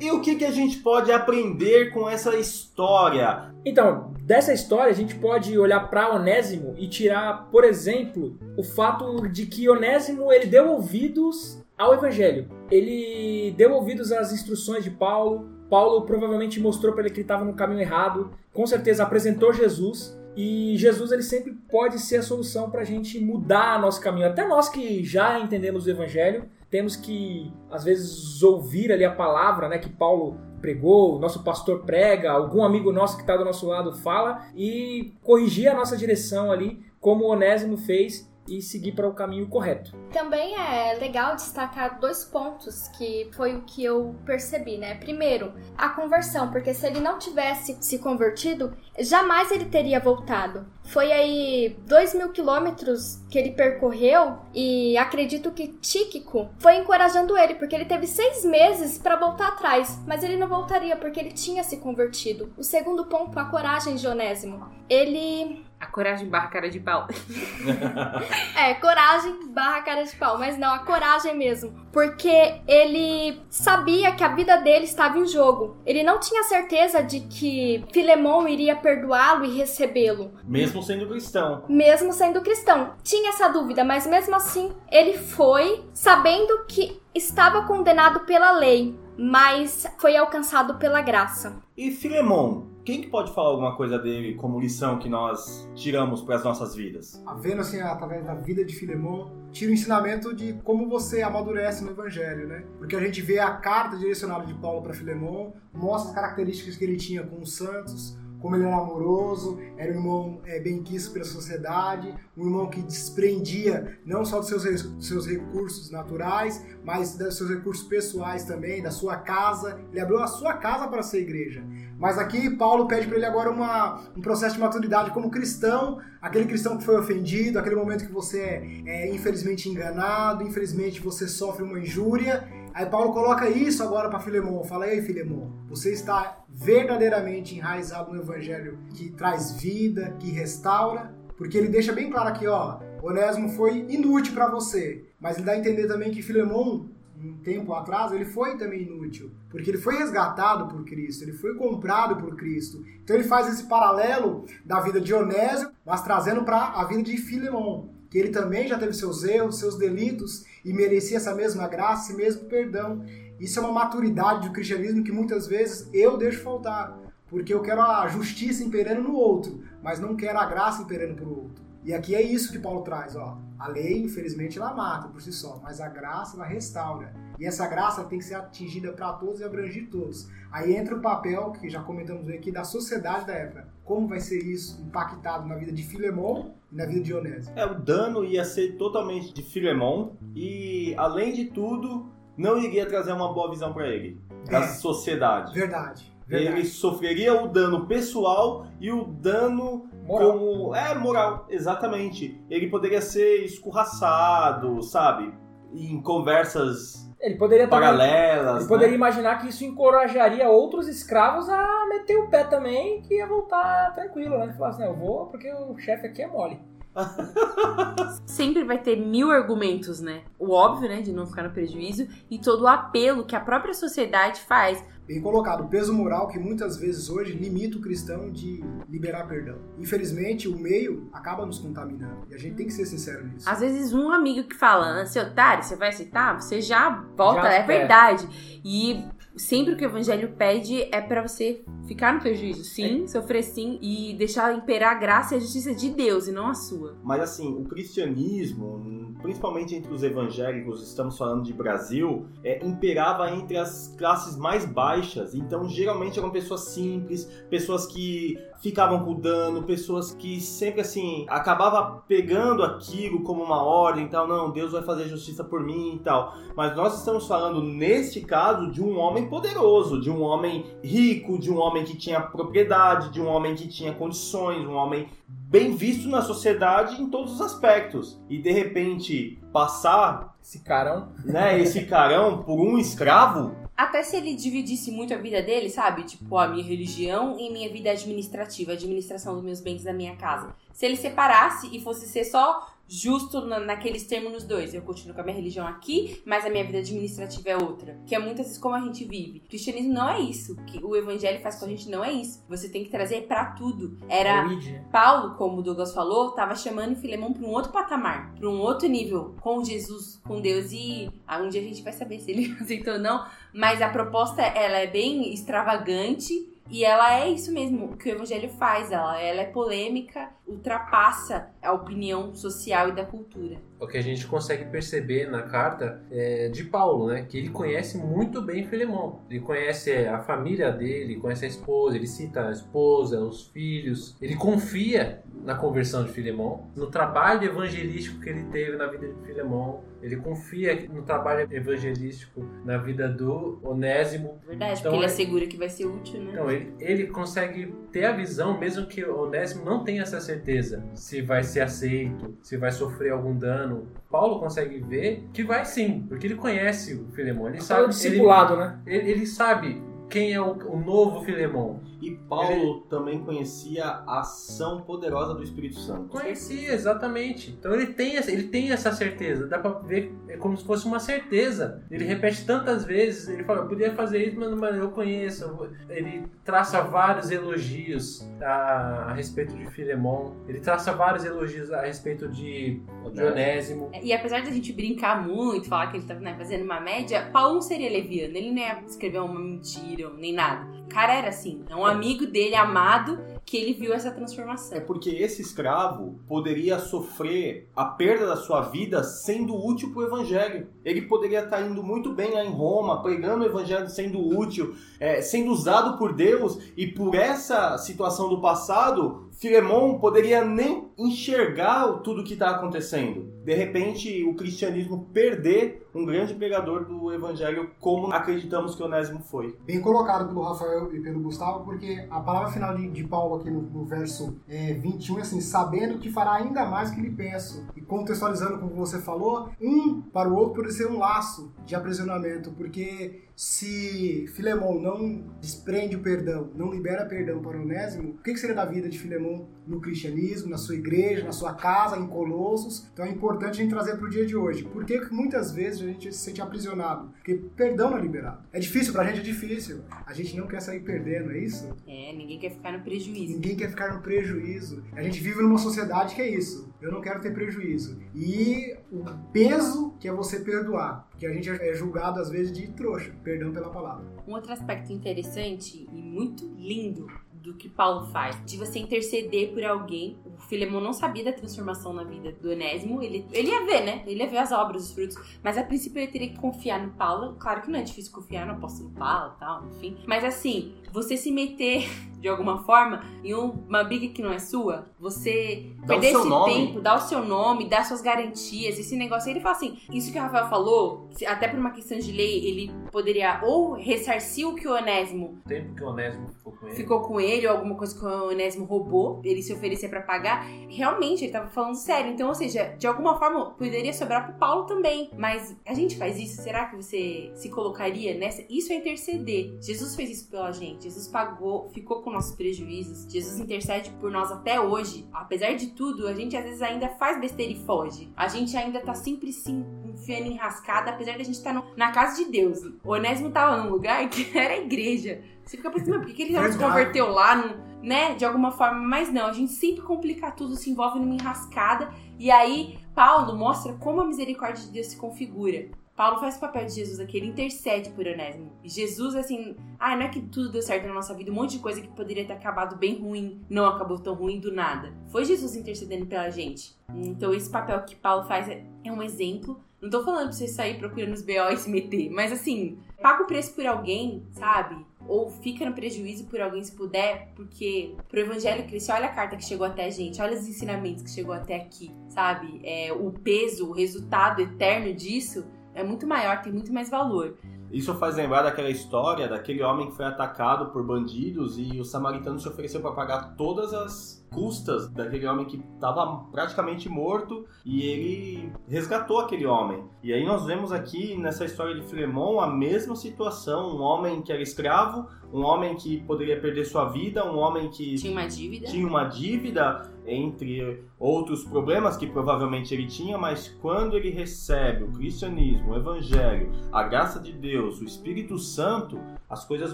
E 0.00 0.10
o 0.10 0.20
que, 0.22 0.36
que 0.36 0.44
a 0.46 0.50
gente 0.50 0.78
pode 0.78 1.12
aprender 1.12 1.92
com 1.92 2.08
essa 2.08 2.34
história? 2.36 3.52
Então, 3.66 4.14
dessa 4.22 4.50
história 4.54 4.90
a 4.90 4.96
gente 4.96 5.14
pode 5.14 5.58
olhar 5.58 5.90
para 5.90 6.14
Onésimo 6.14 6.74
e 6.78 6.88
tirar, 6.88 7.48
por 7.50 7.64
exemplo, 7.64 8.38
o 8.56 8.62
fato 8.62 9.28
de 9.28 9.44
que 9.44 9.68
Onésimo 9.68 10.32
ele 10.32 10.46
deu 10.46 10.70
ouvidos 10.70 11.62
ao 11.76 11.92
evangelho. 11.92 12.48
Ele 12.70 13.54
deu 13.58 13.72
ouvidos 13.72 14.10
às 14.10 14.32
instruções 14.32 14.84
de 14.84 14.90
Paulo. 14.90 15.50
Paulo 15.70 16.02
provavelmente 16.02 16.60
mostrou 16.60 16.92
para 16.92 17.04
ele 17.04 17.10
que 17.10 17.20
ele 17.20 17.24
estava 17.24 17.44
no 17.44 17.54
caminho 17.54 17.80
errado. 17.80 18.30
Com 18.52 18.66
certeza 18.66 19.04
apresentou 19.04 19.52
Jesus. 19.52 20.18
E 20.36 20.76
Jesus 20.76 21.12
ele 21.12 21.22
sempre 21.22 21.52
pode 21.70 21.98
ser 21.98 22.16
a 22.16 22.22
solução 22.22 22.70
para 22.70 22.82
a 22.82 22.84
gente 22.84 23.20
mudar 23.20 23.80
nosso 23.80 24.00
caminho. 24.00 24.26
Até 24.26 24.46
nós 24.46 24.68
que 24.68 25.04
já 25.04 25.38
entendemos 25.38 25.86
o 25.86 25.90
evangelho, 25.90 26.44
temos 26.70 26.96
que 26.96 27.52
às 27.70 27.84
vezes 27.84 28.42
ouvir 28.42 28.92
ali 28.92 29.04
a 29.04 29.10
palavra, 29.10 29.68
né, 29.68 29.78
que 29.78 29.88
Paulo 29.88 30.36
pregou, 30.60 31.18
nosso 31.18 31.42
pastor 31.42 31.80
prega, 31.84 32.30
algum 32.30 32.62
amigo 32.62 32.92
nosso 32.92 33.16
que 33.16 33.22
está 33.22 33.36
do 33.36 33.44
nosso 33.44 33.66
lado 33.66 33.92
fala 33.92 34.46
e 34.54 35.14
corrigir 35.22 35.68
a 35.68 35.74
nossa 35.74 35.96
direção 35.96 36.52
ali, 36.52 36.80
como 37.00 37.24
Onésimo 37.24 37.76
fez 37.76 38.29
e 38.50 38.60
seguir 38.60 38.92
para 38.92 39.08
o 39.08 39.14
caminho 39.14 39.48
correto. 39.48 39.96
Também 40.12 40.56
é 40.56 40.94
legal 40.94 41.36
destacar 41.36 42.00
dois 42.00 42.24
pontos 42.24 42.88
que 42.98 43.30
foi 43.32 43.54
o 43.54 43.62
que 43.62 43.84
eu 43.84 44.16
percebi, 44.26 44.76
né? 44.76 44.96
Primeiro, 44.96 45.52
a 45.78 45.90
conversão, 45.90 46.50
porque 46.50 46.74
se 46.74 46.86
ele 46.86 47.00
não 47.00 47.18
tivesse 47.18 47.78
se 47.80 47.98
convertido, 47.98 48.76
jamais 48.98 49.52
ele 49.52 49.66
teria 49.66 50.00
voltado. 50.00 50.66
Foi 50.82 51.12
aí 51.12 51.76
dois 51.86 52.12
mil 52.14 52.30
quilômetros 52.30 53.22
que 53.30 53.38
ele 53.38 53.52
percorreu 53.52 54.38
e 54.52 54.96
acredito 54.98 55.52
que 55.52 55.68
Tíquico 55.68 56.50
foi 56.58 56.76
encorajando 56.76 57.38
ele, 57.38 57.54
porque 57.54 57.76
ele 57.76 57.84
teve 57.84 58.08
seis 58.08 58.44
meses 58.44 58.98
para 58.98 59.14
voltar 59.14 59.48
atrás, 59.48 60.00
mas 60.04 60.24
ele 60.24 60.36
não 60.36 60.48
voltaria 60.48 60.96
porque 60.96 61.20
ele 61.20 61.30
tinha 61.32 61.62
se 61.62 61.76
convertido. 61.76 62.52
O 62.56 62.64
segundo 62.64 63.06
ponto, 63.06 63.38
a 63.38 63.44
coragem 63.44 63.94
de 63.94 64.08
Onésimo. 64.08 64.68
Ele 64.88 65.64
A 65.80 65.86
coragem 65.86 66.28
barra 66.28 66.48
cara 66.48 66.68
de 66.68 66.78
pau. 66.78 67.08
é, 68.54 68.74
coragem 68.74 69.48
barra 69.48 69.80
cara 69.80 70.04
de 70.04 70.14
pau, 70.14 70.38
mas 70.38 70.58
não, 70.58 70.74
a 70.74 70.80
coragem 70.80 71.36
mesmo. 71.36 71.72
Porque 71.90 72.60
ele 72.68 73.40
sabia 73.48 74.12
que 74.12 74.22
a 74.22 74.28
vida 74.28 74.58
dele 74.58 74.84
estava 74.84 75.18
em 75.18 75.26
jogo. 75.26 75.76
Ele 75.86 76.02
não 76.02 76.20
tinha 76.20 76.42
certeza 76.44 77.02
de 77.02 77.20
que 77.20 77.84
Filemão 77.92 78.46
iria 78.46 78.76
perdoá-lo 78.76 79.44
e 79.44 79.56
recebê-lo, 79.56 80.32
Mesmo 80.44 80.82
sendo 80.82 81.08
cristão. 81.08 81.64
mesmo 81.68 82.12
sendo 82.12 82.42
cristão. 82.42 82.94
Tinha 83.02 83.30
essa 83.30 83.48
dúvida, 83.48 83.82
mas 83.82 84.06
mesmo 84.06 84.34
assim 84.36 84.72
ele 84.90 85.16
foi 85.16 85.84
sabendo 85.94 86.64
que 86.68 87.00
estava 87.14 87.66
condenado 87.66 88.20
pela 88.20 88.52
lei, 88.52 88.98
mas 89.16 89.86
foi 89.98 90.16
alcançado 90.16 90.74
pela 90.74 91.00
graça. 91.00 91.56
E 91.76 91.90
Filemon, 91.90 92.66
quem 92.90 93.02
que 93.02 93.06
pode 93.06 93.32
falar 93.32 93.50
alguma 93.50 93.76
coisa 93.76 93.96
dele 94.00 94.34
como 94.34 94.58
lição 94.58 94.98
que 94.98 95.08
nós 95.08 95.70
tiramos 95.76 96.22
para 96.22 96.34
as 96.34 96.42
nossas 96.42 96.74
vidas? 96.74 97.22
Vendo 97.38 97.60
assim, 97.60 97.78
através 97.80 98.24
da 98.24 98.34
vida 98.34 98.64
de 98.64 98.74
Filemão, 98.74 99.30
tira 99.52 99.70
o 99.70 99.74
ensinamento 99.74 100.34
de 100.34 100.54
como 100.64 100.88
você 100.88 101.22
amadurece 101.22 101.84
no 101.84 101.92
evangelho, 101.92 102.48
né? 102.48 102.64
Porque 102.78 102.96
a 102.96 103.00
gente 103.00 103.22
vê 103.22 103.38
a 103.38 103.52
carta 103.52 103.96
direcionada 103.96 104.44
de 104.44 104.54
Paulo 104.54 104.82
para 104.82 104.92
Filemão, 104.92 105.52
mostra 105.72 106.10
as 106.10 106.14
características 106.16 106.76
que 106.76 106.82
ele 106.82 106.96
tinha 106.96 107.22
com 107.22 107.40
os 107.40 107.54
santos, 107.54 108.18
como 108.40 108.56
ele 108.56 108.64
era 108.64 108.76
amoroso, 108.76 109.58
era 109.76 109.92
um 109.92 109.96
irmão 109.96 110.40
é, 110.44 110.58
bem 110.60 110.82
quisto 110.82 111.12
pela 111.12 111.24
sociedade, 111.24 112.14
um 112.36 112.44
irmão 112.44 112.68
que 112.68 112.80
desprendia 112.82 113.98
não 114.04 114.24
só 114.24 114.40
dos 114.40 114.48
seus, 114.48 114.88
seus 114.98 115.26
recursos 115.26 115.90
naturais, 115.90 116.64
mas 116.84 117.16
dos 117.16 117.36
seus 117.36 117.50
recursos 117.50 117.86
pessoais 117.86 118.44
também, 118.44 118.82
da 118.82 118.90
sua 118.90 119.16
casa. 119.16 119.80
Ele 119.90 120.00
abriu 120.00 120.22
a 120.22 120.26
sua 120.26 120.54
casa 120.54 120.88
para 120.88 121.02
ser 121.02 121.20
igreja. 121.20 121.62
Mas 121.98 122.18
aqui 122.18 122.48
Paulo 122.56 122.86
pede 122.86 123.06
para 123.06 123.16
ele 123.16 123.26
agora 123.26 123.50
uma, 123.50 124.00
um 124.16 124.20
processo 124.20 124.54
de 124.54 124.60
maturidade 124.60 125.10
como 125.10 125.30
cristão, 125.30 126.00
aquele 126.20 126.46
cristão 126.46 126.78
que 126.78 126.84
foi 126.84 126.98
ofendido, 126.98 127.58
aquele 127.58 127.76
momento 127.76 128.06
que 128.06 128.12
você 128.12 128.40
é, 128.40 128.82
é 128.86 129.14
infelizmente 129.14 129.68
enganado, 129.68 130.42
infelizmente 130.42 131.00
você 131.00 131.28
sofre 131.28 131.62
uma 131.62 131.78
injúria. 131.78 132.48
Aí 132.72 132.86
Paulo 132.86 133.12
coloca 133.12 133.48
isso 133.48 133.82
agora 133.82 134.08
para 134.08 134.20
Filemão. 134.20 134.64
Fala, 134.64 134.88
ei 134.88 135.02
Filemão, 135.02 135.52
você 135.68 135.92
está 135.92 136.44
verdadeiramente 136.48 137.54
enraizado 137.56 138.12
no 138.12 138.20
evangelho 138.20 138.78
que 138.94 139.10
traz 139.10 139.52
vida, 139.52 140.14
que 140.18 140.30
restaura, 140.30 141.14
porque 141.36 141.56
ele 141.56 141.68
deixa 141.68 141.92
bem 141.92 142.10
claro 142.10 142.28
aqui, 142.28 142.46
ó, 142.46 142.78
Onésimo 143.02 143.48
foi 143.50 143.86
inútil 143.88 144.34
para 144.34 144.50
você, 144.50 145.04
mas 145.18 145.36
ele 145.36 145.46
dá 145.46 145.52
a 145.52 145.58
entender 145.58 145.86
também 145.86 146.10
que 146.10 146.22
Filemão 146.22 146.88
um 147.22 147.34
tempo 147.38 147.74
atrás, 147.74 148.12
ele 148.12 148.24
foi 148.24 148.56
também 148.56 148.82
inútil, 148.82 149.30
porque 149.50 149.70
ele 149.70 149.78
foi 149.78 149.96
resgatado 149.98 150.68
por 150.68 150.84
Cristo, 150.84 151.22
ele 151.22 151.32
foi 151.32 151.54
comprado 151.54 152.16
por 152.16 152.34
Cristo. 152.34 152.82
Então 153.02 153.14
ele 153.14 153.28
faz 153.28 153.48
esse 153.48 153.64
paralelo 153.64 154.46
da 154.64 154.80
vida 154.80 155.00
de 155.00 155.12
Onésio, 155.12 155.70
mas 155.84 156.02
trazendo 156.02 156.44
para 156.44 156.58
a 156.58 156.84
vida 156.84 157.02
de 157.02 157.16
Filemão, 157.18 157.90
que 158.10 158.18
ele 158.18 158.30
também 158.30 158.66
já 158.66 158.76
teve 158.76 158.92
seus 158.92 159.22
erros, 159.22 159.58
seus 159.58 159.78
delitos 159.78 160.44
e 160.64 160.72
merecia 160.72 161.16
essa 161.16 161.34
mesma 161.34 161.68
graça, 161.68 162.10
esse 162.10 162.16
mesmo 162.16 162.44
perdão. 162.46 163.04
Isso 163.38 163.58
é 163.58 163.62
uma 163.62 163.72
maturidade 163.72 164.48
do 164.48 164.52
cristianismo 164.52 165.04
que 165.04 165.12
muitas 165.12 165.46
vezes 165.46 165.88
eu 165.94 166.18
deixo 166.18 166.42
faltar. 166.42 166.98
Porque 167.28 167.54
eu 167.54 167.62
quero 167.62 167.80
a 167.80 168.08
justiça 168.08 168.64
imperando 168.64 169.04
no 169.04 169.14
outro, 169.14 169.62
mas 169.80 170.00
não 170.00 170.16
quero 170.16 170.38
a 170.38 170.46
graça 170.46 170.82
imperando 170.82 171.14
pro 171.14 171.30
outro. 171.30 171.64
E 171.84 171.94
aqui 171.94 172.14
é 172.14 172.20
isso 172.20 172.52
que 172.52 172.58
Paulo 172.58 172.82
traz, 172.82 173.14
ó. 173.16 173.38
A 173.58 173.68
lei, 173.68 174.02
infelizmente, 174.02 174.58
ela 174.58 174.74
mata 174.74 175.08
por 175.08 175.22
si 175.22 175.32
só, 175.32 175.60
mas 175.62 175.80
a 175.80 175.88
graça, 175.88 176.36
ela 176.36 176.44
restaura. 176.44 177.14
E 177.38 177.46
essa 177.46 177.66
graça 177.66 178.04
tem 178.04 178.18
que 178.18 178.24
ser 178.24 178.34
atingida 178.34 178.92
para 178.92 179.12
todos 179.14 179.40
e 179.40 179.44
abranger 179.44 179.88
todos. 179.88 180.28
Aí 180.50 180.76
entra 180.76 180.96
o 180.96 181.00
papel, 181.00 181.52
que 181.52 181.70
já 181.70 181.82
comentamos 181.82 182.28
aqui, 182.28 182.50
da 182.50 182.64
sociedade 182.64 183.26
da 183.26 183.32
época. 183.32 183.68
Como 183.84 184.08
vai 184.08 184.20
ser 184.20 184.42
isso 184.42 184.82
impactado 184.82 185.46
na 185.46 185.54
vida 185.54 185.72
de 185.72 185.82
Filemon 185.82 186.50
e 186.50 186.59
na 186.72 186.86
vida 186.86 187.00
de? 187.00 187.50
É, 187.56 187.64
o 187.66 187.74
dano 187.74 188.24
ia 188.24 188.44
ser 188.44 188.76
totalmente 188.76 189.32
de 189.32 189.42
Filemon 189.42 190.10
e, 190.34 190.94
além 190.96 191.32
de 191.32 191.46
tudo, 191.46 192.08
não 192.36 192.58
iria 192.58 192.86
trazer 192.86 193.12
uma 193.12 193.32
boa 193.32 193.50
visão 193.50 193.72
para 193.72 193.88
ele 193.88 194.20
da 194.50 194.58
É. 194.60 194.68
sociedade. 194.68 195.52
Verdade. 195.52 196.10
verdade. 196.26 196.56
Ele 196.58 196.64
sofreria 196.66 197.42
o 197.42 197.48
dano 197.48 197.86
pessoal 197.86 198.66
e 198.80 198.90
o 198.92 199.04
dano 199.04 199.88
Moral. 200.06 200.32
como. 200.38 200.74
É, 200.74 200.94
moral, 200.94 201.46
exatamente. 201.50 202.40
Ele 202.48 202.68
poderia 202.68 203.00
ser 203.00 203.44
escorraçado, 203.44 204.82
sabe? 204.82 205.32
Em 205.74 206.00
conversas 206.00 207.09
Ele 207.20 207.34
poderia 207.34 207.68
paralelas. 207.68 208.60
Ele 208.60 208.68
poderia 208.68 208.92
né? 208.92 208.96
imaginar 208.96 209.38
que 209.38 209.48
isso 209.48 209.62
encorajaria 209.64 210.48
outros 210.48 210.88
escravos 210.88 211.48
a 211.50 211.86
meter 211.86 212.16
o 212.16 212.28
pé 212.28 212.44
também, 212.44 213.02
que 213.02 213.16
ia 213.16 213.26
voltar 213.26 213.92
tranquilo, 213.92 214.38
né? 214.38 214.54
Falasse, 214.56 214.80
não, 214.80 214.86
eu 214.86 214.96
vou 214.96 215.26
porque 215.26 215.52
o 215.52 215.78
chefe 215.78 216.06
aqui 216.06 216.22
é 216.22 216.26
mole. 216.26 216.58
Sempre 218.26 218.64
vai 218.64 218.78
ter 218.78 218.96
mil 218.96 219.30
argumentos, 219.30 220.00
né? 220.00 220.22
O 220.38 220.52
óbvio, 220.52 220.88
né, 220.88 221.02
de 221.02 221.12
não 221.12 221.26
ficar 221.26 221.42
no 221.42 221.50
prejuízo 221.50 222.08
e 222.30 222.38
todo 222.38 222.62
o 222.62 222.68
apelo 222.68 223.24
que 223.24 223.36
a 223.36 223.40
própria 223.40 223.74
sociedade 223.74 224.40
faz. 224.40 224.82
Bem 225.10 225.20
colocado, 225.20 225.64
o 225.64 225.68
peso 225.68 225.92
moral 225.92 226.28
que 226.28 226.38
muitas 226.38 226.76
vezes 226.76 227.10
hoje 227.10 227.32
limita 227.32 227.76
o 227.76 227.80
cristão 227.80 228.30
de 228.30 228.62
liberar 228.88 229.26
perdão. 229.26 229.58
Infelizmente, 229.76 230.46
o 230.46 230.56
meio 230.56 231.08
acaba 231.12 231.44
nos 231.44 231.58
contaminando. 231.58 232.28
E 232.30 232.34
a 232.34 232.38
gente 232.38 232.54
tem 232.54 232.64
que 232.64 232.72
ser 232.72 232.86
sincero 232.86 233.26
nisso. 233.26 233.50
Às 233.50 233.58
vezes 233.58 233.92
um 233.92 234.12
amigo 234.12 234.46
que 234.46 234.54
fala, 234.54 235.02
"Ah, 235.02 235.06
seu 235.06 235.24
otário, 235.24 235.64
você 235.64 235.74
vai 235.74 235.88
aceitar? 235.88 236.40
Você 236.40 236.60
já 236.60 236.90
volta, 237.16 237.42
Já 237.42 237.54
é 237.54 237.58
é. 237.58 237.66
verdade. 237.66 238.60
E 238.64 239.04
sempre 239.36 239.74
o 239.74 239.76
que 239.76 239.84
o 239.84 239.88
evangelho 239.88 240.32
pede 240.36 240.82
é 240.94 241.00
pra 241.00 241.26
você 241.26 241.64
ficar 241.88 242.14
no 242.14 242.20
prejuízo, 242.20 242.62
sim, 242.62 243.08
sofrer 243.08 243.42
sim 243.42 243.80
e 243.82 244.14
deixar 244.16 244.54
imperar 244.54 244.92
a 244.92 244.98
graça 244.98 245.34
e 245.34 245.38
a 245.38 245.40
justiça 245.40 245.74
de 245.74 245.90
Deus 245.90 246.28
e 246.28 246.32
não 246.32 246.46
a 246.46 246.54
sua. 246.54 246.96
Mas 247.02 247.20
assim, 247.20 247.48
o 247.52 247.64
cristianismo, 247.64 248.78
principalmente 249.20 249.74
entre 249.74 249.92
os 249.92 250.02
evangélicos, 250.02 250.82
estamos 250.82 251.16
falando 251.16 251.42
de 251.42 251.52
Brasil, 251.52 252.26
é, 252.42 252.64
imperava 252.64 253.30
entre 253.30 253.56
as 253.56 253.94
classes 253.98 254.36
mais 254.36 254.64
baixas. 254.64 255.34
Então, 255.34 255.68
geralmente 255.68 256.18
eram 256.18 256.30
pessoas 256.30 256.62
simples, 256.62 257.24
pessoas 257.48 257.86
que 257.86 258.38
ficavam 258.60 259.00
dano, 259.14 259.62
pessoas 259.62 260.12
que 260.12 260.40
sempre 260.40 260.80
assim 260.80 261.24
acabava 261.28 262.02
pegando 262.06 262.62
aquilo 262.62 263.22
como 263.22 263.42
uma 263.42 263.62
ordem 263.62 264.08
tal, 264.08 264.26
não, 264.26 264.50
Deus 264.50 264.72
vai 264.72 264.82
fazer 264.82 265.08
justiça 265.08 265.42
por 265.42 265.62
mim 265.62 265.96
e 265.96 265.98
tal. 266.00 266.34
Mas 266.56 266.76
nós 266.76 266.98
estamos 266.98 267.26
falando 267.26 267.62
neste 267.62 268.20
caso 268.20 268.70
de 268.70 268.82
um 268.82 268.98
homem 268.98 269.28
poderoso, 269.28 270.00
de 270.00 270.10
um 270.10 270.22
homem 270.22 270.66
rico, 270.82 271.38
de 271.38 271.50
um 271.50 271.58
homem 271.58 271.84
que 271.84 271.96
tinha 271.96 272.20
propriedade, 272.20 273.10
de 273.10 273.20
um 273.20 273.26
homem 273.26 273.54
que 273.54 273.68
tinha 273.68 273.92
condições, 273.92 274.66
um 274.66 274.74
homem 274.74 275.08
bem 275.50 275.74
visto 275.74 276.08
na 276.08 276.22
sociedade 276.22 277.02
em 277.02 277.10
todos 277.10 277.32
os 277.34 277.40
aspectos. 277.40 278.20
E 278.30 278.38
de 278.38 278.52
repente 278.52 279.42
passar, 279.52 280.36
Esse 280.40 280.60
carão. 280.60 281.08
né, 281.24 281.58
esse 281.58 281.84
carão 281.86 282.44
por 282.44 282.60
um 282.60 282.78
escravo, 282.78 283.56
Até 283.76 284.02
se 284.04 284.14
ele 284.16 284.36
dividisse 284.36 284.92
muito 284.92 285.12
a 285.12 285.16
vida 285.16 285.42
dele, 285.42 285.68
sabe? 285.70 286.04
Tipo, 286.04 286.36
a 286.38 286.46
minha 286.46 286.62
religião 286.62 287.36
e 287.40 287.50
minha 287.50 287.68
vida 287.72 287.90
administrativa, 287.90 288.70
a 288.70 288.74
administração 288.74 289.34
dos 289.34 289.42
meus 289.42 289.60
bens 289.60 289.82
da 289.82 289.92
minha 289.92 290.14
casa. 290.16 290.54
Se 290.72 290.86
ele 290.86 290.96
separasse 290.96 291.68
e 291.74 291.80
fosse 291.80 292.06
ser 292.06 292.24
só 292.24 292.68
justo 292.92 293.40
na- 293.46 293.60
naqueles 293.60 294.02
termos 294.02 294.42
dois. 294.42 294.74
Eu 294.74 294.82
continuo 294.82 295.14
com 295.14 295.20
a 295.20 295.24
minha 295.24 295.36
religião 295.36 295.64
aqui, 295.66 296.20
mas 296.26 296.44
a 296.44 296.50
minha 296.50 296.64
vida 296.64 296.78
administrativa 296.78 297.48
é 297.50 297.56
outra. 297.56 297.96
Que 298.04 298.16
é 298.16 298.18
muitas 298.18 298.46
vezes 298.46 298.58
como 298.60 298.74
a 298.74 298.80
gente 298.80 299.04
vive. 299.04 299.38
O 299.44 299.48
cristianismo 299.48 299.94
não 299.94 300.08
é 300.10 300.18
isso. 300.20 300.54
O 300.54 300.64
que 300.64 300.84
o 300.84 300.96
evangelho 300.96 301.40
faz 301.40 301.56
com 301.60 301.66
a 301.66 301.68
gente 301.68 301.88
não 301.88 302.02
é 302.04 302.10
isso. 302.12 302.44
Você 302.48 302.68
tem 302.68 302.82
que 302.82 302.90
trazer 302.90 303.28
pra 303.28 303.52
tudo. 303.52 303.96
Era? 304.08 304.42
Paulo, 304.90 305.36
como 305.36 305.58
o 305.58 305.62
Douglas 305.62 305.94
falou, 305.94 306.30
estava 306.30 306.56
chamando 306.56 306.96
Filemão 306.96 307.32
para 307.32 307.46
um 307.46 307.50
outro 307.50 307.70
patamar, 307.70 308.34
para 308.34 308.48
um 308.48 308.58
outro 308.60 308.88
nível, 308.88 309.36
com 309.40 309.62
Jesus, 309.64 310.20
com 310.26 310.40
Deus. 310.40 310.72
E 310.72 311.08
ah, 311.28 311.38
um 311.38 311.48
dia 311.48 311.60
a 311.60 311.64
gente 311.64 311.82
vai 311.82 311.92
saber 311.92 312.18
se 312.18 312.32
ele 312.32 312.52
aceitou 312.60 312.94
ou 312.94 312.98
não. 313.00 313.24
Mas 313.54 313.80
a 313.80 313.88
proposta, 313.88 314.42
ela 314.42 314.78
é 314.78 314.86
bem 314.88 315.32
extravagante. 315.32 316.48
E 316.70 316.84
ela 316.84 317.18
é 317.18 317.28
isso 317.28 317.52
mesmo, 317.52 317.96
que 317.96 318.08
o 318.08 318.12
evangelho 318.12 318.48
faz. 318.50 318.92
Ela, 318.92 319.20
ela 319.20 319.40
é 319.40 319.46
polêmica, 319.46 320.30
ultrapassa 320.46 321.50
a 321.60 321.72
opinião 321.72 322.34
social 322.34 322.88
e 322.88 322.92
da 322.92 323.04
cultura. 323.04 323.60
O 323.80 323.86
que 323.86 323.96
a 323.96 324.02
gente 324.02 324.26
consegue 324.26 324.66
perceber 324.66 325.30
na 325.30 325.42
carta 325.42 326.02
é 326.10 326.48
de 326.48 326.64
Paulo, 326.64 327.08
né? 327.08 327.24
Que 327.28 327.38
ele 327.38 327.48
conhece 327.48 327.96
muito 327.96 328.42
bem 328.42 328.64
Filemão. 328.64 329.20
Ele 329.30 329.40
conhece 329.40 329.90
a 330.06 330.18
família 330.20 330.70
dele, 330.70 331.16
conhece 331.16 331.44
a 331.46 331.48
esposa, 331.48 331.96
ele 331.96 332.06
cita 332.06 332.48
a 332.48 332.50
esposa, 332.52 333.18
os 333.20 333.46
filhos. 333.48 334.16
Ele 334.20 334.36
confia 334.36 335.22
na 335.44 335.54
conversão 335.54 336.04
de 336.04 336.10
Filemão, 336.12 336.66
no 336.76 336.88
trabalho 336.90 337.42
evangelístico 337.44 338.20
que 338.20 338.28
ele 338.28 338.44
teve 338.44 338.76
na 338.76 338.86
vida 338.86 339.08
de 339.08 339.26
Filemão. 339.26 339.80
Ele 340.02 340.16
confia 340.16 340.86
no 340.90 341.02
trabalho 341.02 341.46
evangelístico 341.50 342.42
na 342.64 342.78
vida 342.78 343.06
do 343.08 343.60
Onésimo. 343.62 344.38
Verdade, 344.46 344.80
Então, 344.80 344.82
porque 344.92 344.96
ele 344.96 345.02
é- 345.04 345.06
assegura 345.06 345.46
que 345.46 345.56
vai 345.58 345.68
ser 345.68 345.84
útil, 345.86 346.20
né? 346.22 346.30
Então, 346.32 346.50
ele, 346.50 346.72
ele 346.78 347.06
consegue 347.08 347.74
ter 347.92 348.04
a 348.06 348.12
visão, 348.12 348.58
mesmo 348.58 348.86
que 348.86 349.04
o 349.04 349.24
Onésimo 349.24 349.64
não 349.64 349.84
tenha 349.84 350.02
essa 350.02 350.20
certeza 350.20 350.82
se 350.94 351.20
vai 351.20 351.42
ser 351.42 351.60
aceito, 351.60 352.34
se 352.42 352.56
vai 352.56 352.70
sofrer 352.72 353.12
algum 353.12 353.36
dano. 353.36 353.69
Paulo 354.10 354.40
consegue 354.40 354.78
ver 354.78 355.28
que 355.32 355.42
vai 355.42 355.64
sim, 355.64 356.04
porque 356.08 356.26
ele 356.26 356.34
conhece 356.34 356.94
o 356.94 357.06
Filemão. 357.12 357.48
Ele 357.48 357.60
Sabe 357.60 357.62
o 357.62 357.62
sabe, 357.62 357.82
ele, 357.82 357.88
discipulado, 357.92 358.56
né? 358.56 358.78
ele, 358.86 359.10
ele 359.10 359.26
sabe 359.26 359.82
quem 360.08 360.32
é 360.32 360.40
o, 360.40 360.52
o 360.52 360.80
novo 360.80 361.24
Filemão. 361.24 361.80
E 362.00 362.12
Paulo 362.28 362.80
também 362.88 363.20
conhecia 363.22 363.84
a 363.84 364.20
ação 364.20 364.80
poderosa 364.82 365.34
do 365.34 365.42
Espírito 365.42 365.78
Santo. 365.78 366.08
Conhecia, 366.08 366.72
exatamente. 366.72 367.50
Então 367.58 367.74
ele 367.74 367.88
tem, 367.88 368.16
essa- 368.16 368.30
ele 368.30 368.44
tem 368.44 368.72
essa 368.72 368.92
certeza. 368.92 369.46
Dá 369.46 369.58
pra 369.58 369.70
ver, 369.72 370.12
é 370.28 370.36
como 370.36 370.56
se 370.56 370.64
fosse 370.64 370.86
uma 370.86 370.98
certeza. 371.00 371.82
Ele 371.90 372.04
repete 372.04 372.44
tantas 372.46 372.84
vezes, 372.84 373.28
ele 373.28 373.44
fala, 373.44 373.60
eu 373.60 373.68
podia 373.68 373.92
fazer 373.94 374.26
isso, 374.28 374.38
mas, 374.38 374.50
mas 374.58 374.76
eu 374.76 374.90
conheço. 374.90 375.44
Eu 375.44 375.56
vou-" 375.56 375.68
Ele 375.88 376.24
traça 376.44 376.80
vários 376.82 377.30
elogios 377.30 378.26
a, 378.40 379.06
a 379.10 379.12
respeito 379.12 379.54
de 379.56 379.66
Filemon. 379.70 380.32
Ele 380.48 380.60
traça 380.60 380.92
vários 380.92 381.24
elogios 381.24 381.70
a 381.72 381.82
respeito 381.82 382.28
de, 382.28 382.80
de 383.12 383.22
Onésimo. 383.22 383.90
E 384.02 384.12
apesar 384.12 384.42
da 384.42 384.50
gente 384.50 384.72
brincar 384.72 385.26
muito, 385.26 385.68
falar 385.68 385.88
que 385.88 385.96
ele 385.98 386.06
tá 386.06 386.14
né, 386.14 386.34
fazendo 386.36 386.64
uma 386.64 386.80
média, 386.80 387.28
Paulo 387.32 387.54
não 387.54 387.62
seria 387.62 387.90
leviano. 387.90 388.36
Ele 388.36 388.50
não 388.50 388.58
ia 388.58 388.80
escrever 388.86 389.18
uma 389.20 389.38
mentira 389.38 390.10
nem 390.16 390.32
nada. 390.32 390.79
O 390.90 390.92
cara 390.92 391.14
era 391.14 391.28
assim, 391.28 391.64
é 391.70 391.76
um 391.76 391.86
amigo 391.86 392.26
dele 392.26 392.56
amado 392.56 393.20
que 393.50 393.56
ele 393.56 393.72
viu 393.74 393.92
essa 393.92 394.12
transformação. 394.12 394.78
É 394.78 394.80
porque 394.80 395.10
esse 395.10 395.42
escravo 395.42 396.20
poderia 396.28 396.78
sofrer 396.78 397.68
a 397.74 397.84
perda 397.84 398.24
da 398.26 398.36
sua 398.36 398.60
vida 398.60 399.02
sendo 399.02 399.56
útil 399.56 399.90
para 399.90 400.02
o 400.02 400.06
evangelho. 400.06 400.68
Ele 400.84 401.02
poderia 401.02 401.40
estar 401.40 401.60
indo 401.60 401.82
muito 401.82 402.12
bem 402.14 402.30
lá 402.32 402.44
em 402.44 402.50
Roma, 402.52 403.02
pregando 403.02 403.42
o 403.42 403.46
evangelho, 403.48 403.88
sendo 403.88 404.20
útil, 404.20 404.74
é, 405.00 405.20
sendo 405.20 405.50
usado 405.50 405.98
por 405.98 406.12
Deus, 406.14 406.60
e 406.76 406.86
por 406.86 407.16
essa 407.16 407.76
situação 407.78 408.28
do 408.28 408.40
passado, 408.40 409.28
Filemon 409.32 409.98
poderia 409.98 410.44
nem 410.44 410.88
enxergar 410.96 411.86
o- 411.90 411.98
tudo 412.00 412.22
que 412.22 412.34
está 412.34 412.50
acontecendo. 412.50 413.30
De 413.44 413.54
repente, 413.54 414.22
o 414.24 414.34
cristianismo 414.34 415.06
perder 415.12 415.88
um 415.94 416.04
grande 416.04 416.34
pregador 416.34 416.84
do 416.84 417.12
evangelho, 417.12 417.70
como 417.80 418.12
acreditamos 418.12 418.74
que 418.76 418.82
Onésimo 418.82 419.20
foi. 419.20 419.56
Bem 419.64 419.80
colocado 419.80 420.28
pelo 420.28 420.42
Rafael 420.42 420.94
e 420.94 421.00
pelo 421.00 421.20
Gustavo, 421.20 421.64
porque 421.64 422.06
a 422.10 422.20
palavra 422.20 422.50
final 422.50 422.76
de, 422.76 422.88
de 422.90 423.02
Paulo 423.04 423.39
aqui 423.40 423.50
no, 423.50 423.62
no 423.62 423.84
verso 423.84 424.36
é, 424.48 424.74
21 424.74 425.18
é 425.18 425.22
assim, 425.22 425.40
sabendo 425.40 425.98
que 425.98 426.10
fará 426.10 426.34
ainda 426.34 426.64
mais 426.64 426.90
que 426.90 427.00
lhe 427.00 427.10
peço. 427.10 427.66
E 427.76 427.80
contextualizando 427.80 428.58
como 428.58 428.74
você 428.74 429.00
falou, 429.00 429.50
um 429.60 430.00
para 430.00 430.28
o 430.28 430.34
outro 430.34 430.62
pode 430.62 430.72
ser 430.72 430.86
um 430.86 430.98
laço 430.98 431.52
de 431.66 431.74
aprisionamento, 431.74 432.52
porque 432.52 433.24
se 433.40 434.26
Filemon 434.34 434.78
não 434.82 435.24
desprende 435.40 435.96
o 435.96 436.00
perdão, 436.00 436.50
não 436.54 436.70
libera 436.70 437.06
perdão 437.06 437.40
para 437.40 437.58
Onésimo, 437.58 438.10
o 438.10 438.22
que, 438.22 438.36
seria 438.36 438.54
da 438.54 438.66
vida 438.66 438.86
de 438.86 438.98
Filemon 438.98 439.46
no 439.66 439.80
cristianismo, 439.80 440.50
na 440.50 440.58
sua 440.58 440.74
igreja, 440.74 441.24
na 441.24 441.32
sua 441.32 441.54
casa, 441.54 441.96
em 441.96 442.06
Colossos? 442.06 442.86
Então 442.92 443.02
é 443.02 443.08
importante 443.08 443.52
a 443.52 443.62
gente 443.62 443.70
trazer 443.70 443.96
para 443.96 444.04
o 444.04 444.10
dia 444.10 444.26
de 444.26 444.36
hoje. 444.36 444.64
Por 444.64 444.84
que 444.84 445.00
muitas 445.10 445.52
vezes 445.52 445.80
a 445.80 445.86
gente 445.86 446.12
se 446.12 446.18
sente 446.18 446.42
aprisionado? 446.42 447.08
Porque 447.12 447.36
perdão 447.56 447.92
não 447.92 447.96
é 447.96 448.02
liberado. 448.02 448.42
É 448.52 448.60
difícil, 448.60 448.92
pra 448.92 449.04
gente 449.04 449.20
é 449.20 449.22
difícil. 449.22 449.84
A 450.04 450.12
gente 450.12 450.36
não 450.36 450.46
quer 450.46 450.60
sair 450.60 450.80
perdendo, 450.80 451.32
é 451.32 451.38
isso? 451.38 451.74
É, 451.88 452.12
ninguém 452.12 452.38
quer 452.38 452.50
ficar 452.50 452.72
no 452.72 452.84
prejuízo. 452.84 453.32
Ninguém 453.32 453.56
quer 453.56 453.70
ficar 453.70 453.94
no 453.94 454.02
prejuízo. 454.02 454.84
A 454.92 455.02
gente 455.02 455.18
vive 455.18 455.40
numa 455.40 455.56
sociedade 455.56 456.14
que 456.14 456.20
é 456.20 456.28
isso. 456.28 456.69
Eu 456.80 456.90
não 456.90 457.00
quero 457.00 457.20
ter 457.20 457.32
prejuízo. 457.32 457.98
E 458.14 458.76
o 458.90 459.04
peso 459.32 459.94
que 460.00 460.08
é 460.08 460.12
você 460.12 460.40
perdoar. 460.40 461.06
Porque 461.10 461.26
a 461.26 461.32
gente 461.32 461.48
é 461.50 461.74
julgado, 461.74 462.20
às 462.20 462.30
vezes, 462.30 462.52
de 462.52 462.68
trouxa. 462.68 463.12
Perdão 463.22 463.52
pela 463.52 463.68
palavra. 463.68 464.04
Um 464.26 464.32
outro 464.32 464.52
aspecto 464.52 464.92
interessante 464.92 465.86
e 465.92 466.00
muito 466.00 466.46
lindo 466.56 467.06
do 467.50 467.56
que 467.56 467.68
Paulo 467.68 468.06
faz, 468.06 468.38
de 468.44 468.56
você 468.56 468.78
interceder 468.78 469.52
por 469.52 469.64
alguém. 469.64 470.16
O 470.24 470.40
Filemão 470.42 470.80
não 470.80 470.92
sabia 470.92 471.24
da 471.24 471.32
transformação 471.32 471.92
na 471.92 472.04
vida 472.04 472.32
do 472.32 472.50
Onésimo, 472.50 473.02
ele, 473.02 473.26
ele 473.32 473.50
ia 473.50 473.64
ver, 473.66 473.84
né? 473.84 474.02
Ele 474.06 474.20
ia 474.22 474.28
ver 474.28 474.38
as 474.38 474.52
obras, 474.52 474.84
os 474.84 474.92
frutos, 474.92 475.16
mas 475.42 475.58
a 475.58 475.62
princípio 475.62 476.00
ele 476.00 476.10
teria 476.10 476.28
que 476.30 476.38
confiar 476.38 476.80
no 476.84 476.92
Paulo. 476.92 477.34
Claro 477.38 477.62
que 477.62 477.70
não 477.70 477.78
é 477.78 477.82
difícil 477.82 478.12
confiar 478.12 478.46
no 478.46 478.52
apóstolo 478.52 478.90
Paulo 478.90 479.34
e 479.36 479.40
tal, 479.40 479.66
enfim. 479.66 479.96
Mas 480.06 480.24
assim, 480.24 480.74
você 480.92 481.16
se 481.16 481.30
meter 481.30 481.88
de 482.20 482.28
alguma 482.28 482.62
forma 482.64 483.02
em 483.24 483.32
uma 483.34 483.82
briga 483.82 484.08
que 484.08 484.20
não 484.20 484.32
é 484.32 484.38
sua, 484.38 484.90
você 484.98 485.70
Dá 485.80 485.86
perder 485.94 486.08
esse 486.08 486.28
nome. 486.28 486.52
tempo, 486.52 486.80
dar 486.80 486.96
o 486.96 487.00
seu 487.00 487.24
nome, 487.24 487.66
dar 487.66 487.84
suas 487.84 488.02
garantias, 488.02 488.78
esse 488.78 488.94
negócio 488.94 489.28
aí, 489.28 489.34
ele 489.34 489.40
fala 489.40 489.56
assim, 489.56 489.78
isso 489.90 490.12
que 490.12 490.18
o 490.18 490.22
Rafael 490.22 490.48
falou, 490.48 491.08
até 491.26 491.48
por 491.48 491.58
uma 491.58 491.70
questão 491.70 491.98
de 491.98 492.12
lei, 492.12 492.46
ele 492.46 492.70
poderia 492.92 493.40
ou 493.42 493.72
ressarcir 493.72 494.46
o 494.46 494.54
que 494.54 494.68
o 494.68 494.72
Onésimo 494.72 495.38
O 495.44 495.48
tempo 495.48 495.74
que 495.74 495.82
o 495.82 495.88
Onésimo 495.88 496.28
ficou 496.28 496.52
com 496.52 496.66
ele. 496.66 496.76
ficou 496.76 497.00
com 497.00 497.20
ele 497.20 497.39
ou 497.46 497.52
alguma 497.56 497.74
coisa 497.76 497.98
que 497.98 498.04
o 498.04 498.28
Onésimo 498.28 498.64
roubou, 498.64 499.20
ele 499.24 499.42
se 499.42 499.52
oferecer 499.52 499.88
pra 499.88 500.00
pagar, 500.02 500.44
realmente 500.68 501.24
ele 501.24 501.32
tava 501.32 501.48
falando 501.50 501.74
sério. 501.74 502.10
Então, 502.12 502.28
ou 502.28 502.34
seja, 502.34 502.74
de 502.78 502.86
alguma 502.86 503.18
forma 503.18 503.50
poderia 503.52 503.92
sobrar 503.92 504.26
pro 504.26 504.38
Paulo 504.38 504.64
também. 504.66 505.10
Mas 505.16 505.56
a 505.66 505.74
gente 505.74 505.96
faz 505.96 506.18
isso? 506.18 506.42
Será 506.42 506.66
que 506.66 506.76
você 506.76 507.30
se 507.34 507.48
colocaria 507.48 508.16
nessa? 508.18 508.44
Isso 508.48 508.72
é 508.72 508.76
interceder. 508.76 509.56
Jesus 509.60 509.94
fez 509.94 510.10
isso 510.10 510.30
pela 510.30 510.50
gente. 510.52 510.84
Jesus 510.84 511.08
pagou, 511.08 511.68
ficou 511.70 512.02
com 512.02 512.10
nossos 512.10 512.34
prejuízos. 512.34 513.10
Jesus 513.10 513.38
intercede 513.38 513.90
por 514.00 514.10
nós 514.10 514.30
até 514.30 514.60
hoje. 514.60 515.06
Apesar 515.12 515.52
de 515.54 515.68
tudo, 515.68 516.06
a 516.06 516.14
gente 516.14 516.36
às 516.36 516.44
vezes 516.44 516.62
ainda 516.62 516.88
faz 516.90 517.20
besteira 517.20 517.52
e 517.52 517.64
foge. 517.64 518.10
A 518.16 518.28
gente 518.28 518.56
ainda 518.56 518.80
tá 518.80 518.94
sempre 518.94 519.32
se 519.32 519.50
enfiando 519.50 520.26
em 520.28 520.36
rascada, 520.36 520.90
apesar 520.90 521.12
de 521.16 521.22
a 521.22 521.24
gente 521.24 521.34
estar 521.36 521.52
no- 521.52 521.64
na 521.76 521.90
casa 521.92 522.22
de 522.22 522.30
Deus. 522.30 522.58
O 522.84 522.92
Onésimo 522.92 523.30
tava 523.30 523.62
num 523.62 523.70
lugar 523.70 524.08
que 524.08 524.30
era 524.36 524.54
a 524.54 524.58
igreja. 524.58 525.22
Você 525.50 525.56
fica 525.56 525.68
pensando, 525.70 525.90
mas 525.96 526.02
por 526.02 526.06
que, 526.06 526.14
que 526.14 526.22
ele 526.22 526.32
não 526.34 526.42
se 526.52 526.58
converteu 526.70 527.08
lá, 527.10 527.34
no- 527.34 527.56
né? 527.82 528.14
De 528.14 528.24
alguma 528.24 528.52
forma. 528.52 528.78
Mas 528.78 529.12
não, 529.12 529.26
a 529.26 529.32
gente 529.32 529.50
sempre 529.50 529.82
complica 529.82 530.30
tudo, 530.30 530.54
se 530.54 530.70
envolve 530.70 531.00
numa 531.00 531.12
enrascada. 531.14 531.92
E 532.20 532.30
aí, 532.30 532.78
Paulo 532.94 533.36
mostra 533.36 533.72
como 533.72 534.00
a 534.00 534.04
misericórdia 534.06 534.64
de 534.64 534.70
Deus 534.70 534.86
se 534.86 534.96
configura. 534.96 535.66
Paulo 535.96 536.20
faz 536.20 536.36
o 536.36 536.40
papel 536.40 536.66
de 536.66 536.74
Jesus 536.76 537.00
aqui, 537.00 537.16
ele 537.16 537.26
intercede 537.26 537.90
por 537.90 538.06
Onésimo. 538.06 538.52
Jesus, 538.64 539.16
assim, 539.16 539.56
ah, 539.78 539.96
não 539.96 540.04
é 540.04 540.08
que 540.08 540.20
tudo 540.20 540.52
deu 540.52 540.62
certo 540.62 540.86
na 540.86 540.94
nossa 540.94 541.12
vida, 541.14 541.32
um 541.32 541.34
monte 541.34 541.56
de 541.56 541.58
coisa 541.58 541.80
que 541.80 541.88
poderia 541.88 542.24
ter 542.24 542.32
acabado 542.32 542.76
bem 542.76 543.00
ruim, 543.00 543.40
não 543.50 543.66
acabou 543.66 543.98
tão 543.98 544.14
ruim 544.14 544.38
do 544.38 544.52
nada. 544.52 544.94
Foi 545.08 545.24
Jesus 545.24 545.56
intercedendo 545.56 546.06
pela 546.06 546.30
gente. 546.30 546.74
Então, 546.94 547.34
esse 547.34 547.50
papel 547.50 547.82
que 547.82 547.96
Paulo 547.96 548.22
faz 548.24 548.48
é, 548.48 548.64
é 548.84 548.92
um 548.92 549.02
exemplo. 549.02 549.60
Não 549.82 549.90
tô 549.90 550.04
falando 550.04 550.28
pra 550.28 550.32
você 550.32 550.46
sair 550.46 550.78
procurando 550.78 551.12
os 551.12 551.22
BO 551.22 551.50
e 551.52 551.56
se 551.56 551.68
meter, 551.68 552.08
mas 552.10 552.30
assim, 552.30 552.78
paga 553.02 553.24
o 553.24 553.26
preço 553.26 553.54
por 553.54 553.66
alguém, 553.66 554.22
sabe? 554.30 554.76
Ou 555.10 555.28
fica 555.28 555.68
no 555.68 555.74
prejuízo 555.74 556.26
por 556.26 556.40
alguém 556.40 556.62
se 556.62 556.70
puder, 556.70 557.32
porque 557.34 557.96
pro 558.08 558.20
evangelho 558.20 558.64
crescer, 558.68 558.92
olha 558.92 559.06
a 559.06 559.12
carta 559.12 559.36
que 559.36 559.44
chegou 559.44 559.66
até 559.66 559.86
a 559.86 559.90
gente, 559.90 560.22
olha 560.22 560.38
os 560.38 560.46
ensinamentos 560.46 561.02
que 561.02 561.10
chegou 561.10 561.34
até 561.34 561.56
aqui, 561.56 561.90
sabe? 562.08 562.60
É, 562.62 562.92
o 562.92 563.10
peso, 563.10 563.68
o 563.68 563.72
resultado 563.72 564.40
eterno 564.40 564.94
disso 564.94 565.44
é 565.74 565.82
muito 565.82 566.06
maior, 566.06 566.40
tem 566.42 566.52
muito 566.52 566.72
mais 566.72 566.88
valor. 566.88 567.36
Isso 567.72 567.92
faz 567.96 568.14
lembrar 568.14 568.42
daquela 568.42 568.70
história 568.70 569.26
daquele 569.26 569.64
homem 569.64 569.88
que 569.90 569.96
foi 569.96 570.04
atacado 570.04 570.70
por 570.70 570.84
bandidos 570.84 571.58
e 571.58 571.80
o 571.80 571.84
samaritano 571.84 572.38
se 572.38 572.48
ofereceu 572.48 572.80
para 572.80 572.92
pagar 572.92 573.34
todas 573.34 573.74
as 573.74 574.19
custas 574.30 574.88
daquele 574.88 575.26
homem 575.26 575.44
que 575.46 575.62
estava 575.74 576.24
praticamente 576.30 576.88
morto 576.88 577.44
e 577.64 577.82
ele 577.82 578.52
resgatou 578.68 579.18
aquele 579.18 579.46
homem. 579.46 579.82
E 580.02 580.12
aí 580.12 580.24
nós 580.24 580.46
vemos 580.46 580.72
aqui 580.72 581.16
nessa 581.16 581.44
história 581.44 581.74
de 581.74 581.82
Filemão 581.82 582.40
a 582.40 582.46
mesma 582.46 582.96
situação, 582.96 583.76
um 583.76 583.80
homem 583.82 584.22
que 584.22 584.32
era 584.32 584.42
escravo, 584.42 585.06
um 585.32 585.42
homem 585.42 585.76
que 585.76 586.00
poderia 586.04 586.40
perder 586.40 586.64
sua 586.64 586.86
vida, 586.86 587.24
um 587.24 587.38
homem 587.38 587.68
que 587.70 587.96
Tinha 587.96 588.12
uma 588.12 588.26
dívida. 588.26 588.66
tinha 588.66 588.86
uma 588.86 589.04
dívida, 589.04 589.90
entre 590.06 590.82
outros 590.98 591.44
problemas 591.44 591.96
que 591.96 592.06
provavelmente 592.06 592.74
ele 592.74 592.86
tinha, 592.86 593.16
mas 593.16 593.48
quando 593.60 593.96
ele 593.96 594.10
recebe 594.10 594.84
o 594.84 594.92
cristianismo, 594.92 595.72
o 595.72 595.76
evangelho, 595.76 596.50
a 596.72 596.82
graça 596.82 597.20
de 597.20 597.32
Deus, 597.32 597.80
o 597.80 597.84
Espírito 597.84 598.38
Santo, 598.38 598.98
as 599.28 599.44
coisas 599.44 599.72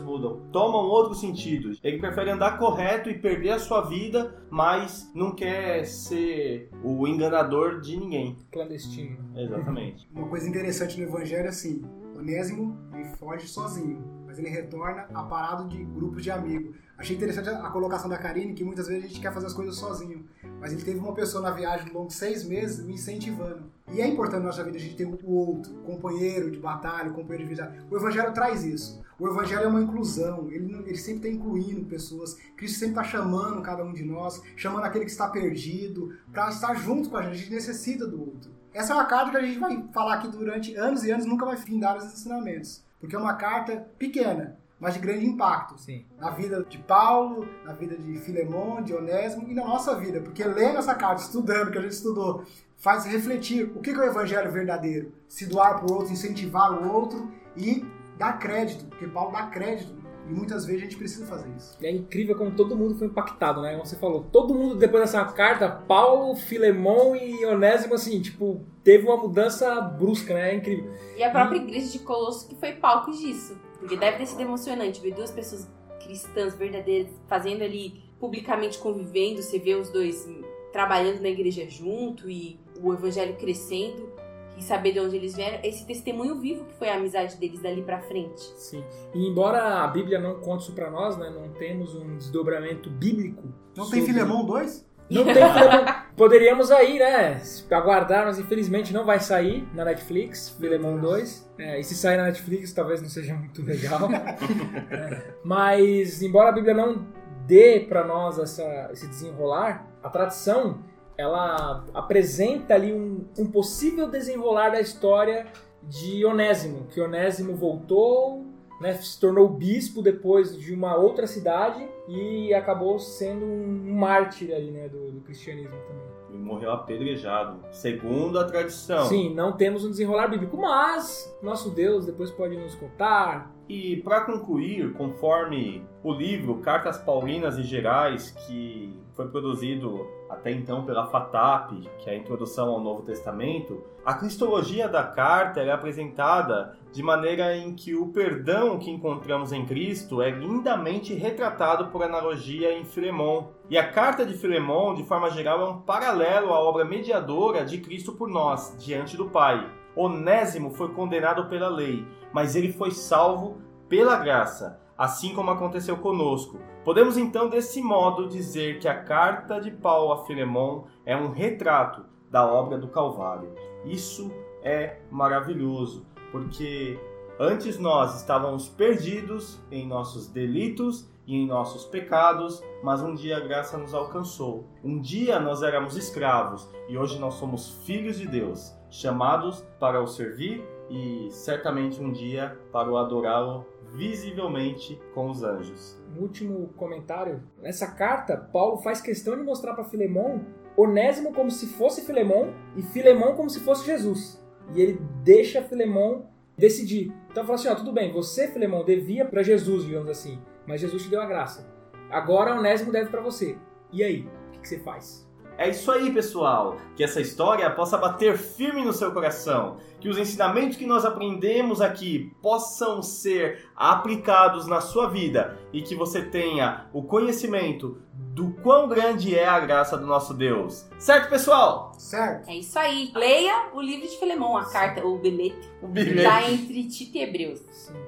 mudam, 0.01 0.43
tomam 0.53 0.85
outro 0.85 1.15
sentido. 1.15 1.73
Ele 1.83 1.99
prefere 1.99 2.31
andar 2.31 2.59
correto 2.59 3.09
e 3.09 3.15
perder 3.19 3.53
a 3.53 3.59
sua 3.59 3.81
vida, 3.81 4.35
mas 4.51 5.11
não 5.15 5.35
quer 5.35 5.85
ser 5.85 6.71
o 6.83 7.07
enganador 7.07 7.81
de 7.81 7.97
ninguém. 7.97 8.37
Clandestino. 8.53 9.19
Exatamente. 9.37 10.09
Uma 10.15 10.29
coisa 10.29 10.49
interessante 10.49 10.99
no 10.99 11.07
Evangelho 11.07 11.47
é 11.47 11.49
assim: 11.49 11.85
Onésimo 12.17 12.77
ele 12.95 13.05
foge 13.17 13.47
sozinho, 13.47 14.03
mas 14.27 14.39
ele 14.39 14.49
retorna 14.49 15.07
aparado 15.15 15.69
de 15.69 15.85
grupos 15.85 16.23
de 16.23 16.31
amigos. 16.31 16.75
Achei 16.99 17.15
interessante 17.15 17.51
a 17.51 17.69
colocação 17.69 18.09
da 18.09 18.17
Karine, 18.17 18.55
que 18.55 18.65
muitas 18.65 18.89
vezes 18.89 19.05
a 19.05 19.09
gente 19.09 19.21
quer 19.21 19.33
fazer 19.33 19.47
as 19.47 19.53
coisas 19.53 19.77
sozinho, 19.77 20.25
mas 20.59 20.73
ele 20.73 20.83
teve 20.83 20.99
uma 20.99 21.13
pessoa 21.13 21.43
na 21.43 21.51
viagem 21.51 21.89
ao 21.89 21.95
longo 21.95 22.09
de 22.09 22.15
seis 22.15 22.43
meses 22.43 22.83
me 22.85 22.95
incentivando. 22.95 23.71
E 23.93 24.01
é 24.01 24.07
importante 24.07 24.41
na 24.41 24.47
nossa 24.47 24.65
vida 24.65 24.79
a 24.79 24.81
gente 24.81 24.97
ter 24.97 25.05
o 25.05 25.31
outro, 25.31 25.75
o 25.75 25.83
companheiro 25.83 26.51
de 26.51 26.59
batalha, 26.59 27.11
o 27.11 27.15
companheiro 27.15 27.45
de 27.45 27.55
vida. 27.55 27.85
O 27.91 27.97
Evangelho 27.97 28.33
traz 28.33 28.65
isso. 28.65 29.05
O 29.19 29.27
Evangelho 29.27 29.62
é 29.62 29.67
uma 29.67 29.81
inclusão, 29.81 30.49
ele, 30.51 30.75
ele 30.87 30.97
sempre 30.97 31.29
está 31.29 31.29
incluindo 31.29 31.87
pessoas. 31.87 32.35
Cristo 32.55 32.79
sempre 32.79 33.01
está 33.01 33.05
chamando 33.05 33.62
cada 33.62 33.83
um 33.83 33.93
de 33.93 34.05
nós, 34.05 34.43
chamando 34.57 34.85
aquele 34.85 35.07
que 35.07 35.11
está 35.11 35.29
perdido, 35.29 36.14
para 36.31 36.51
estar 36.51 36.75
junto 36.75 37.09
com 37.09 37.17
a 37.17 37.23
gente. 37.23 37.33
A 37.33 37.37
gente 37.37 37.53
necessita 37.53 38.07
do 38.07 38.21
outro. 38.21 38.51
Essa 38.75 38.93
é 38.93 38.97
uma 38.97 39.07
carta 39.07 39.31
que 39.31 39.37
a 39.39 39.43
gente 39.43 39.59
vai 39.59 39.83
falar 39.91 40.17
aqui 40.17 40.29
durante 40.29 40.75
anos 40.75 41.03
e 41.03 41.11
anos, 41.11 41.25
nunca 41.25 41.47
vai 41.47 41.57
findar 41.57 41.97
os 41.97 42.05
ensinamentos. 42.05 42.85
Porque 43.01 43.17
é 43.17 43.19
uma 43.19 43.33
carta 43.33 43.89
pequena, 43.99 44.59
mas 44.79 44.93
de 44.93 45.01
grande 45.01 45.25
impacto. 45.25 45.81
Sim. 45.81 46.05
Na 46.19 46.29
vida 46.29 46.62
de 46.69 46.77
Paulo, 46.77 47.49
na 47.64 47.73
vida 47.73 47.97
de 47.97 48.19
Filemon, 48.19 48.83
de 48.83 48.93
Onésimo 48.93 49.49
e 49.49 49.55
na 49.55 49.64
nossa 49.64 49.97
vida. 49.97 50.21
Porque 50.21 50.45
lendo 50.45 50.77
essa 50.77 50.95
carta, 50.95 51.23
estudando, 51.23 51.71
que 51.71 51.79
a 51.79 51.81
gente 51.81 51.93
estudou, 51.93 52.45
faz 52.77 53.07
refletir 53.07 53.64
o 53.75 53.81
que 53.81 53.95
que 53.95 53.99
é 53.99 54.03
o 54.03 54.05
evangelho 54.05 54.53
verdadeiro. 54.53 55.11
Se 55.27 55.47
doar 55.47 55.79
para 55.79 55.91
o 55.91 55.95
outro, 55.95 56.12
incentivar 56.12 56.71
o 56.71 56.93
outro 56.93 57.33
e 57.57 57.83
dar 58.17 58.39
crédito. 58.39 58.85
Porque 58.87 59.07
Paulo 59.07 59.33
dá 59.33 59.45
crédito. 59.45 59.95
E 60.29 60.33
muitas 60.33 60.67
vezes 60.67 60.83
a 60.83 60.85
gente 60.85 60.97
precisa 60.97 61.27
fazer 61.27 61.49
isso. 61.57 61.77
E 61.81 61.87
é 61.87 61.91
incrível 61.91 62.37
como 62.37 62.51
todo 62.51 62.77
mundo 62.77 62.97
foi 62.97 63.07
impactado, 63.07 63.62
né? 63.62 63.73
Como 63.73 63.87
você 63.87 63.97
falou, 63.97 64.25
todo 64.25 64.55
mundo 64.55 64.75
depois 64.75 65.05
dessa 65.05 65.25
carta, 65.25 65.69
Paulo, 65.69 66.35
Filemon 66.35 67.14
e 67.14 67.47
Onésimo, 67.47 67.95
assim, 67.95 68.21
tipo, 68.21 68.61
teve 68.83 69.07
uma 69.07 69.17
mudança 69.17 69.81
brusca, 69.81 70.35
né? 70.35 70.51
É 70.51 70.55
incrível. 70.57 70.93
E 71.17 71.23
a 71.23 71.31
própria 71.31 71.59
igreja 71.59 71.93
de 71.93 72.01
Colosso 72.01 72.49
que 72.49 72.57
foi 72.57 72.73
palco 72.73 73.12
disso. 73.12 73.57
Porque 73.79 73.97
deve 73.97 74.19
ter 74.19 74.27
sido 74.27 74.41
emocionante 74.41 75.01
ver 75.01 75.14
duas 75.14 75.31
pessoas 75.31 75.71
cristãs 76.03 76.57
verdadeiras 76.57 77.11
fazendo 77.29 77.62
ali, 77.62 78.03
publicamente 78.19 78.79
convivendo, 78.79 79.43
você 79.43 79.59
vê 79.59 79.75
os 79.75 79.91
dois 79.91 80.29
trabalhando 80.73 81.21
na 81.21 81.29
igreja 81.29 81.69
junto 81.69 82.29
e 82.29 82.59
o 82.83 82.93
evangelho 82.93 83.37
crescendo 83.37 84.12
e 84.57 84.63
saber 84.63 84.93
de 84.93 85.01
onde 85.01 85.17
eles 85.17 85.35
vieram. 85.37 85.59
Esse 85.63 85.87
testemunho 85.87 86.37
vivo 86.41 86.65
que 86.65 86.75
foi 86.75 86.89
a 86.89 86.97
amizade 86.97 87.37
deles 87.37 87.61
dali 87.61 87.83
pra 87.83 88.01
frente. 88.01 88.41
Sim. 88.57 88.83
E 89.15 89.27
embora 89.29 89.83
a 89.83 89.87
Bíblia 89.89 90.19
não 90.19 90.41
conte 90.41 90.63
isso 90.63 90.73
pra 90.73 90.91
nós, 90.91 91.17
né? 91.17 91.31
Não 91.31 91.49
temos 91.51 91.95
um 91.95 92.17
desdobramento 92.17 92.89
bíblico. 92.91 93.43
Não 93.77 93.89
tem 93.91 94.01
sobre- 94.01 94.07
Filemão 94.07 94.45
2? 94.47 94.87
Não 95.11 95.25
tem 95.25 95.35
Filemão. 95.35 95.85
Poderíamos 96.17 96.71
aí, 96.71 96.99
né? 96.99 97.41
Aguardar, 97.71 98.25
mas 98.25 98.39
infelizmente 98.39 98.93
não 98.93 99.05
vai 99.05 99.21
sair 99.21 99.69
na 99.75 99.85
Netflix, 99.85 100.49
Filemão 100.59 100.99
2. 100.99 101.53
É, 101.59 101.79
e 101.79 101.85
se 101.85 101.95
sair 101.95 102.17
na 102.17 102.25
Netflix, 102.25 102.73
talvez 102.73 103.03
não 103.03 103.09
seja 103.09 103.35
muito 103.35 103.63
legal. 103.63 104.09
É, 104.91 105.35
Mas, 105.45 106.23
embora 106.23 106.49
a 106.49 106.53
Bíblia 106.53 106.75
não 106.75 107.07
dê 107.47 107.81
pra 107.89 108.05
nós 108.05 108.39
essa, 108.39 108.89
esse 108.93 109.07
desenrolar, 109.07 109.87
a 110.03 110.09
tradição 110.09 110.81
ela 111.17 111.85
apresenta 111.95 112.75
ali 112.75 112.93
um, 112.93 113.25
um 113.39 113.51
possível 113.51 114.09
desenrolar 114.09 114.71
da 114.71 114.81
história 114.81 115.47
de 115.83 116.25
Onésimo, 116.25 116.87
que 116.87 117.01
Onésimo 117.01 117.55
voltou, 117.55 118.45
né, 118.81 118.95
se 118.95 119.19
tornou 119.19 119.49
bispo 119.49 120.03
depois 120.03 120.59
de 120.59 120.75
uma 120.75 120.97
outra 120.97 121.27
cidade 121.27 121.87
e 122.09 122.53
acabou 122.53 122.99
sendo 122.99 123.45
um 123.45 123.95
mártir 123.95 124.55
ali, 124.55 124.71
né, 124.71 124.89
do, 124.89 125.12
do 125.12 125.21
cristianismo 125.21 125.77
também. 125.89 126.17
Ele 126.29 126.39
morreu 126.43 126.73
apedrejado, 126.73 127.61
segundo 127.71 128.39
a 128.39 128.45
tradição. 128.45 129.07
Sim, 129.07 129.33
não 129.33 129.53
temos 129.53 129.85
um 129.85 129.91
desenrolar 129.91 130.29
bíblico, 130.29 130.57
mas 130.57 131.35
nosso 131.43 131.71
Deus 131.71 132.05
depois 132.05 132.31
pode 132.31 132.57
nos 132.57 132.75
contar. 132.75 133.55
E 133.69 133.97
para 133.99 134.21
concluir, 134.23 134.93
conforme 134.93 135.87
o 136.03 136.12
livro 136.12 136.59
Cartas 136.59 136.99
Paulinas 136.99 137.57
e 137.59 137.62
Gerais, 137.62 138.31
que 138.31 139.06
foi 139.17 139.29
produzido 139.29 140.07
até 140.29 140.53
então 140.53 140.85
pela 140.85 141.07
FATAP, 141.07 141.89
que 141.99 142.11
é 142.11 142.12
a 142.12 142.17
introdução 142.17 142.69
ao 142.69 142.81
Novo 142.81 143.03
Testamento, 143.03 143.83
a 144.05 144.12
cristologia 144.12 144.89
da 144.89 145.03
carta 145.03 145.61
é 145.61 145.73
apresentada 145.73 146.77
de 146.93 147.03
maneira 147.03 147.57
em 147.57 147.75
que 147.75 147.95
o 147.95 148.09
perdão 148.09 148.79
que 148.79 148.91
encontramos 148.91 149.53
em 149.53 149.64
Cristo 149.64 150.21
é 150.21 150.31
lindamente 150.31 151.14
retratado 151.14 151.87
por 151.87 152.03
analogia 152.03 152.79
em 152.79 152.85
Filemão. 152.85 153.49
E 153.71 153.77
a 153.79 153.91
carta 153.91 154.25
de 154.25 154.35
Filemão, 154.35 154.95
de 154.95 155.03
forma 155.05 155.31
geral, 155.31 155.61
é 155.61 155.71
um 155.71 155.81
paralelo 155.81 156.53
à 156.53 156.61
obra 156.61 156.85
mediadora 156.85 157.64
de 157.64 157.79
Cristo 157.79 158.12
por 158.12 158.29
nós, 158.29 158.77
diante 158.79 159.17
do 159.17 159.31
Pai. 159.31 159.69
Onésimo 159.97 160.71
foi 160.71 160.93
condenado 160.93 161.49
pela 161.49 161.69
lei, 161.69 162.07
mas 162.33 162.55
ele 162.55 162.73
foi 162.73 162.91
salvo 162.91 163.57
pela 163.89 164.17
graça, 164.17 164.79
assim 164.97 165.35
como 165.35 165.51
aconteceu 165.51 165.97
conosco. 165.99 166.59
Podemos 166.85 167.17
então, 167.17 167.49
desse 167.49 167.83
modo, 167.83 168.29
dizer 168.29 168.79
que 168.79 168.89
a 168.89 169.03
carta 169.03 169.61
de 169.61 169.71
Paulo 169.71 170.13
a 170.13 170.25
Filemão 170.25 170.87
é 171.05 171.17
um 171.17 171.31
retrato 171.31 172.05
da 172.31 172.47
obra 172.47 172.79
do 172.79 172.89
Calvário. 172.89 173.55
Isso 173.85 174.33
é 174.63 174.99
maravilhoso, 175.11 176.07
porque 176.33 176.99
antes 177.39 177.79
nós 177.79 178.21
estávamos 178.21 178.69
perdidos 178.69 179.61
em 179.71 179.87
nossos 179.87 180.29
delitos 180.29 181.09
e 181.27 181.37
em 181.37 181.47
nossos 181.47 181.85
pecados, 181.85 182.63
mas 182.83 183.03
um 183.03 183.15
dia 183.15 183.37
a 183.37 183.41
graça 183.41 183.77
nos 183.77 183.93
alcançou. 183.93 184.69
Um 184.83 185.01
dia 185.01 185.41
nós 185.41 185.63
éramos 185.63 185.97
escravos 185.97 186.69
e 186.89 186.97
hoje 186.97 187.19
nós 187.19 187.35
somos 187.35 187.71
filhos 187.85 188.19
de 188.19 188.27
Deus, 188.27 188.73
chamados 188.91 189.65
para 189.79 190.01
o 190.01 190.07
servir 190.07 190.65
e 190.89 191.29
certamente 191.31 192.01
um 192.01 192.13
dia 192.13 192.57
para 192.73 192.89
o 192.89 192.97
adorá-lo 192.97 193.67
visivelmente 193.97 195.01
com 195.15 195.31
os 195.31 195.43
anjos. 195.43 196.01
Um 196.17 196.23
último 196.23 196.69
comentário. 196.77 197.43
Nessa 197.61 197.91
carta, 197.93 198.37
Paulo 198.37 198.79
faz 198.79 199.01
questão 199.01 199.37
de 199.37 199.43
mostrar 199.43 199.75
para 199.75 199.85
Filemão 199.85 200.45
Onésimo 200.77 201.33
como 201.33 201.51
se 201.51 201.67
fosse 201.67 202.05
Filemão 202.05 202.53
e 202.77 202.83
Filemão 202.83 203.35
como 203.35 203.49
se 203.49 203.61
fosse 203.61 203.87
Jesus. 203.87 204.43
E 204.75 204.81
ele 204.81 205.01
deixa 205.25 205.63
Filemão 205.63 206.29
decidir. 206.57 207.13
Então 207.31 207.45
fala 207.45 207.55
assim, 207.55 207.69
ó, 207.69 207.75
tudo 207.75 207.93
bem, 207.93 208.13
você, 208.13 208.49
Filemão, 208.49 208.85
devia 208.85 209.25
para 209.25 209.43
Jesus, 209.43 209.85
digamos 209.85 210.09
assim, 210.09 210.39
mas 210.67 210.81
Jesus 210.81 211.05
te 211.05 211.09
deu 211.09 211.21
a 211.21 211.27
graça. 211.27 211.67
Agora 212.11 212.55
Onésimo 212.55 212.93
deve 212.93 213.11
para 213.11 213.23
você. 213.23 213.57
E 213.93 214.05
aí, 214.05 214.29
o 214.49 214.51
que, 214.53 214.61
que 214.61 214.69
você 214.69 214.79
faz? 214.79 215.26
É 215.59 215.69
isso 215.71 215.91
aí, 215.91 216.13
pessoal. 216.13 216.77
Que 216.95 217.03
essa 217.03 217.21
história 217.21 217.69
possa 217.71 217.97
bater 217.97 218.37
firme 218.37 218.85
no 218.85 218.93
seu 218.93 219.13
coração. 219.13 219.79
Que 220.01 220.09
os 220.09 220.19
ensinamentos 220.19 220.77
que 220.77 220.87
nós 220.87 221.05
aprendemos 221.05 221.81
aqui 221.81 222.33
possam 222.43 223.03
ser 223.03 223.67
aplicados 223.75 224.67
na 224.67 224.81
sua 224.81 225.09
vida 225.09 225.59
e 225.73 225.83
que 225.83 225.95
você 225.95 226.23
tenha 226.23 226.87
o 226.93 227.03
conhecimento 227.03 227.99
do 228.37 228.51
quão 228.63 228.87
grande 228.87 229.35
é 229.35 229.47
a 229.47 229.59
graça 229.59 229.97
do 229.97 230.07
nosso 230.07 230.35
Deus. 230.35 230.87
Certo, 230.99 231.31
pessoal? 231.31 231.93
Certo. 231.99 232.51
É 232.51 232.57
isso 232.57 232.79
aí. 232.79 233.11
Leia 233.15 233.71
o 233.73 233.81
livro 233.81 234.07
de 234.07 234.19
Filemão, 234.19 234.57
a 234.57 234.67
carta, 234.67 235.05
o 235.07 235.19
bilhete. 235.19 235.71
O 235.83 235.91
que 235.91 236.23
Tá 236.23 236.51
entre 236.51 236.85
Tito 236.87 237.17
e 237.17 237.23
Hebreus. 237.23 237.63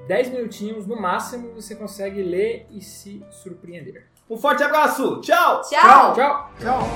Dez 0.07 0.29
minutinhos 0.29 0.85
no 0.85 0.99
máximo 0.99 1.53
você 1.53 1.75
consegue 1.75 2.21
ler 2.21 2.67
e 2.69 2.81
se 2.81 3.23
surpreender. 3.31 4.08
Um 4.29 4.37
forte 4.37 4.63
abraço. 4.63 5.19
Tchau. 5.21 5.61
Tchau. 5.67 6.13
Tchau! 6.13 6.49
Tchau. 6.61 6.87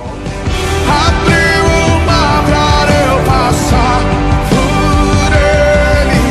O 0.86 2.00
mar 2.06 2.44
pra 2.44 2.86
eu 2.94 3.24
passar 3.24 4.00
por 4.50 5.32
ele. 5.32 6.22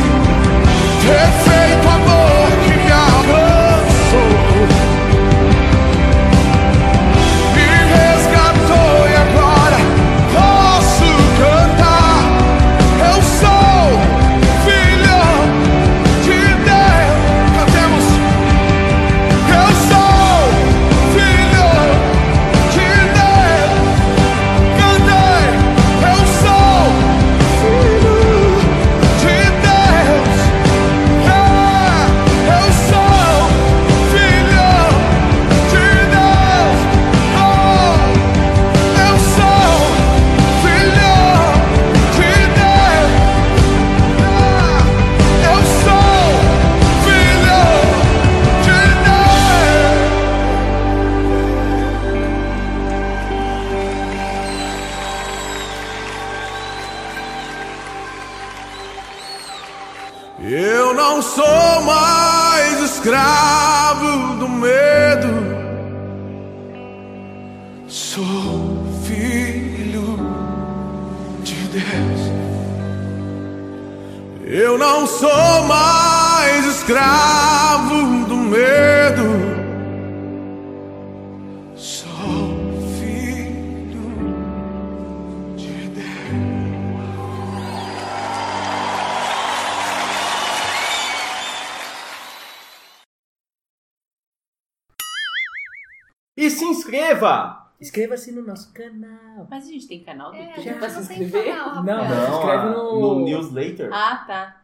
Inscreva. 97.14 97.64
Inscreva-se 97.80 98.32
no 98.32 98.42
nosso 98.42 98.72
canal. 98.72 99.46
Mas 99.50 99.64
a 99.66 99.70
gente 99.72 99.86
tem 99.88 100.02
canal 100.02 100.30
do 100.30 100.36
É, 100.36 100.44
YouTube 100.46 100.64
já 100.64 100.74
pra 100.74 100.88
se 100.88 101.00
não 101.00 101.06
tem 101.06 101.22
inscrever? 101.24 101.54
canal, 101.56 101.84
Não, 101.84 101.96
Rafael. 102.02 102.24
Se 102.26 102.32
inscreve 102.32 102.56
ah, 102.66 102.70
no- 102.70 103.00
no 103.00 103.24
newsletter. 103.24 103.90
Ah, 103.92 104.24
tá. 104.26 104.56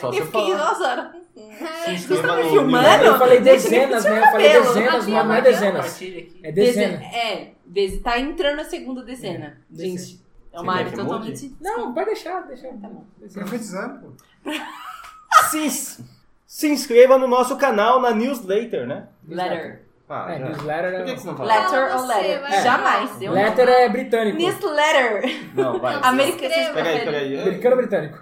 Só 0.00 0.08
Eu 0.12 0.26
fiquei, 0.26 0.30
falar. 0.56 0.58
nossa, 0.58 0.84
hora. 0.88 1.12
Se 1.84 1.90
inscreva 1.92 2.36
me 2.36 2.42
filmando? 2.50 3.04
Eu 3.04 3.18
falei 3.18 3.40
dezenas, 3.40 4.04
né? 4.04 4.18
Eu 4.18 4.24
falei 4.24 4.52
dezenas, 4.52 5.06
mas 5.06 5.26
não 5.26 5.34
é 5.34 5.40
dezenas. 5.40 6.02
É 6.42 6.52
dezena. 6.52 6.98
Deze- 6.98 7.14
É, 7.16 7.52
deze- 7.64 8.00
tá 8.00 8.18
entrando 8.18 8.60
a 8.60 8.64
segunda 8.64 9.02
dezena. 9.02 9.58
Dezena. 9.70 9.98
Gente, 9.98 10.20
é 10.52 10.60
uma 10.60 10.74
área 10.74 10.92
totalmente. 10.92 11.56
Não, 11.60 11.94
vai 11.94 12.04
deixar, 12.04 12.40
deixa. 12.42 12.66
Tá 12.68 12.88
bom. 12.88 13.04
Profetizando, 13.32 14.00
pô. 14.00 14.50
Se, 15.50 16.02
se 16.46 16.68
inscreva 16.68 17.16
no 17.16 17.28
nosso 17.28 17.56
canal 17.56 18.00
na 18.00 18.10
newsletter, 18.12 18.86
né? 18.86 19.08
Letter. 19.26 19.85
Ah, 20.08 20.32
É, 20.32 20.38
já. 20.38 20.46
newsletter 20.46 20.90
Por 20.92 20.98
que, 20.98 21.04
que 21.04 21.10
é... 21.10 21.16
você 21.16 21.26
não 21.26 21.36
fala? 21.36 21.54
Letter 21.54 21.96
ou 21.96 22.06
letter? 22.06 22.40
vai. 22.42 22.62
Jamais. 22.62 23.22
Eu 23.22 23.32
Letter 23.32 23.66
não. 23.66 23.72
é 23.72 23.88
britânico. 23.88 24.38
Newsletter. 24.38 25.54
Não, 25.54 25.80
vai. 25.80 25.94
Americano. 26.02 26.46
inscreva. 26.46 26.74
Peraí, 26.74 27.04
peraí. 27.04 27.40
Americano 27.40 27.76
britânico. 27.76 28.18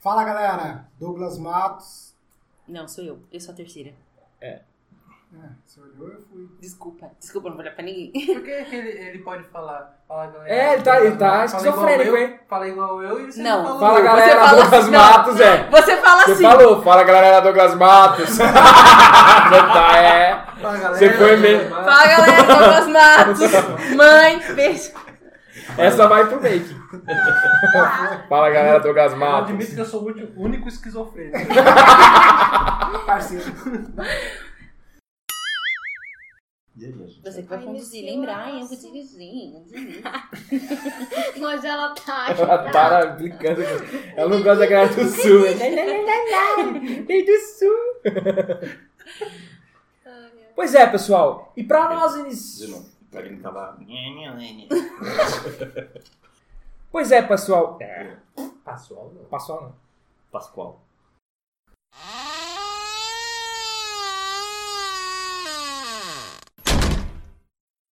Fala 0.00 0.24
galera, 0.24 0.88
Douglas 0.98 1.38
Matos. 1.38 2.14
Não, 2.66 2.88
sou 2.88 3.04
eu. 3.04 3.22
Eu 3.32 3.40
sou 3.40 3.52
a 3.52 3.56
terceira. 3.56 3.92
É, 4.40 4.60
você 5.64 5.80
olhou, 5.80 6.08
eu 6.12 6.20
fui. 6.30 6.48
Desculpa. 6.60 7.10
Desculpa, 7.18 7.48
não 7.48 7.56
vou 7.56 7.64
olhar 7.64 7.74
pra 7.74 7.84
ninguém. 7.84 8.10
Por 8.12 8.42
que, 8.42 8.50
ele, 8.50 8.88
ele 8.90 9.18
pode 9.20 9.44
falar? 9.44 9.96
Fala, 10.06 10.26
galera. 10.28 10.54
É, 10.54 10.74
ele 10.74 10.82
tá- 10.82 11.00
ele 11.00 11.16
tá 11.16 11.30
Fala 11.30 11.44
esquizofrênico, 11.46 12.16
hein? 12.16 12.40
Fala 12.48 12.68
igual 12.68 13.02
eu 13.02 13.20
e 13.20 13.32
você 13.32 13.42
Não, 13.42 13.62
não, 13.64 13.80
Fala 13.80 13.94
Você 13.98 14.02
galera, 14.04 14.40
fala 14.40 14.60
Douglas 14.62 14.82
assim, 14.82 14.90
não. 14.90 15.00
Matos, 15.00 15.40
é. 15.40 15.70
Você 15.70 15.96
fala 15.96 16.22
Você 16.22 16.32
assim. 16.32 16.42
falou, 16.42 16.82
fala 16.82 17.02
galera 17.04 17.40
Douglas 17.40 17.74
Matos. 17.74 18.28
Você 18.34 18.42
tá, 18.42 19.96
é. 19.98 20.44
Fala, 20.60 20.76
galera. 20.78 20.94
Você 20.98 21.10
foi 21.12 21.36
mesmo. 21.36 21.70
Fala 21.74 22.06
galera, 22.06 22.42
Douglas 22.42 22.88
Matos. 22.88 23.40
Mãe, 23.96 24.54
beijo. 24.54 24.92
Essa 25.78 26.06
vai 26.08 26.26
pro 26.26 26.40
make. 26.42 26.74
Fala 28.28 28.50
galera 28.50 28.78
Douglas 28.80 29.12
Eu 29.12 29.18
Matos. 29.18 29.48
admito 29.50 29.74
que 29.74 29.80
eu 29.80 29.84
sou 29.84 30.02
o 30.02 30.06
único- 30.06 30.40
único 30.40 30.68
esquizofrênico. 30.68 31.38
Parceiro. 33.06 33.44
E 36.76 36.86
aí, 36.86 36.92
gente? 36.92 37.20
Você 37.22 37.42
que 37.42 37.48
vai 37.48 37.58
Ai, 37.58 37.64
conduzir, 37.64 38.04
lembrar, 38.04 38.50
hein? 38.50 38.60
Eu 38.62 38.66
vou 38.66 38.76
dirigir. 38.76 39.62
dirigir. 39.64 40.02
Mas 41.40 41.64
ela 41.64 41.94
tá. 41.94 42.30
Ela 42.36 42.70
para 42.72 43.06
brincando. 43.12 43.62
Ela 44.16 44.28
não 44.28 44.42
gosta 44.42 44.56
da 44.58 44.66
galera 44.66 44.92
do 44.92 45.08
sul. 45.08 45.42
Vem 47.06 47.24
do 47.24 47.38
sul. 47.38 48.00
Pois 50.56 50.74
é, 50.74 50.86
pessoal. 50.86 51.52
E 51.56 51.62
pra 51.62 51.94
nós 51.94 52.16
quem 53.12 53.40
tava. 53.40 53.78
Pois 56.90 57.12
é, 57.12 57.22
pessoal. 57.22 57.78
Passou, 58.64 59.12
não. 59.14 59.24
Pessoal 59.26 59.62
não. 59.62 59.74
Pascoal. 60.32 60.80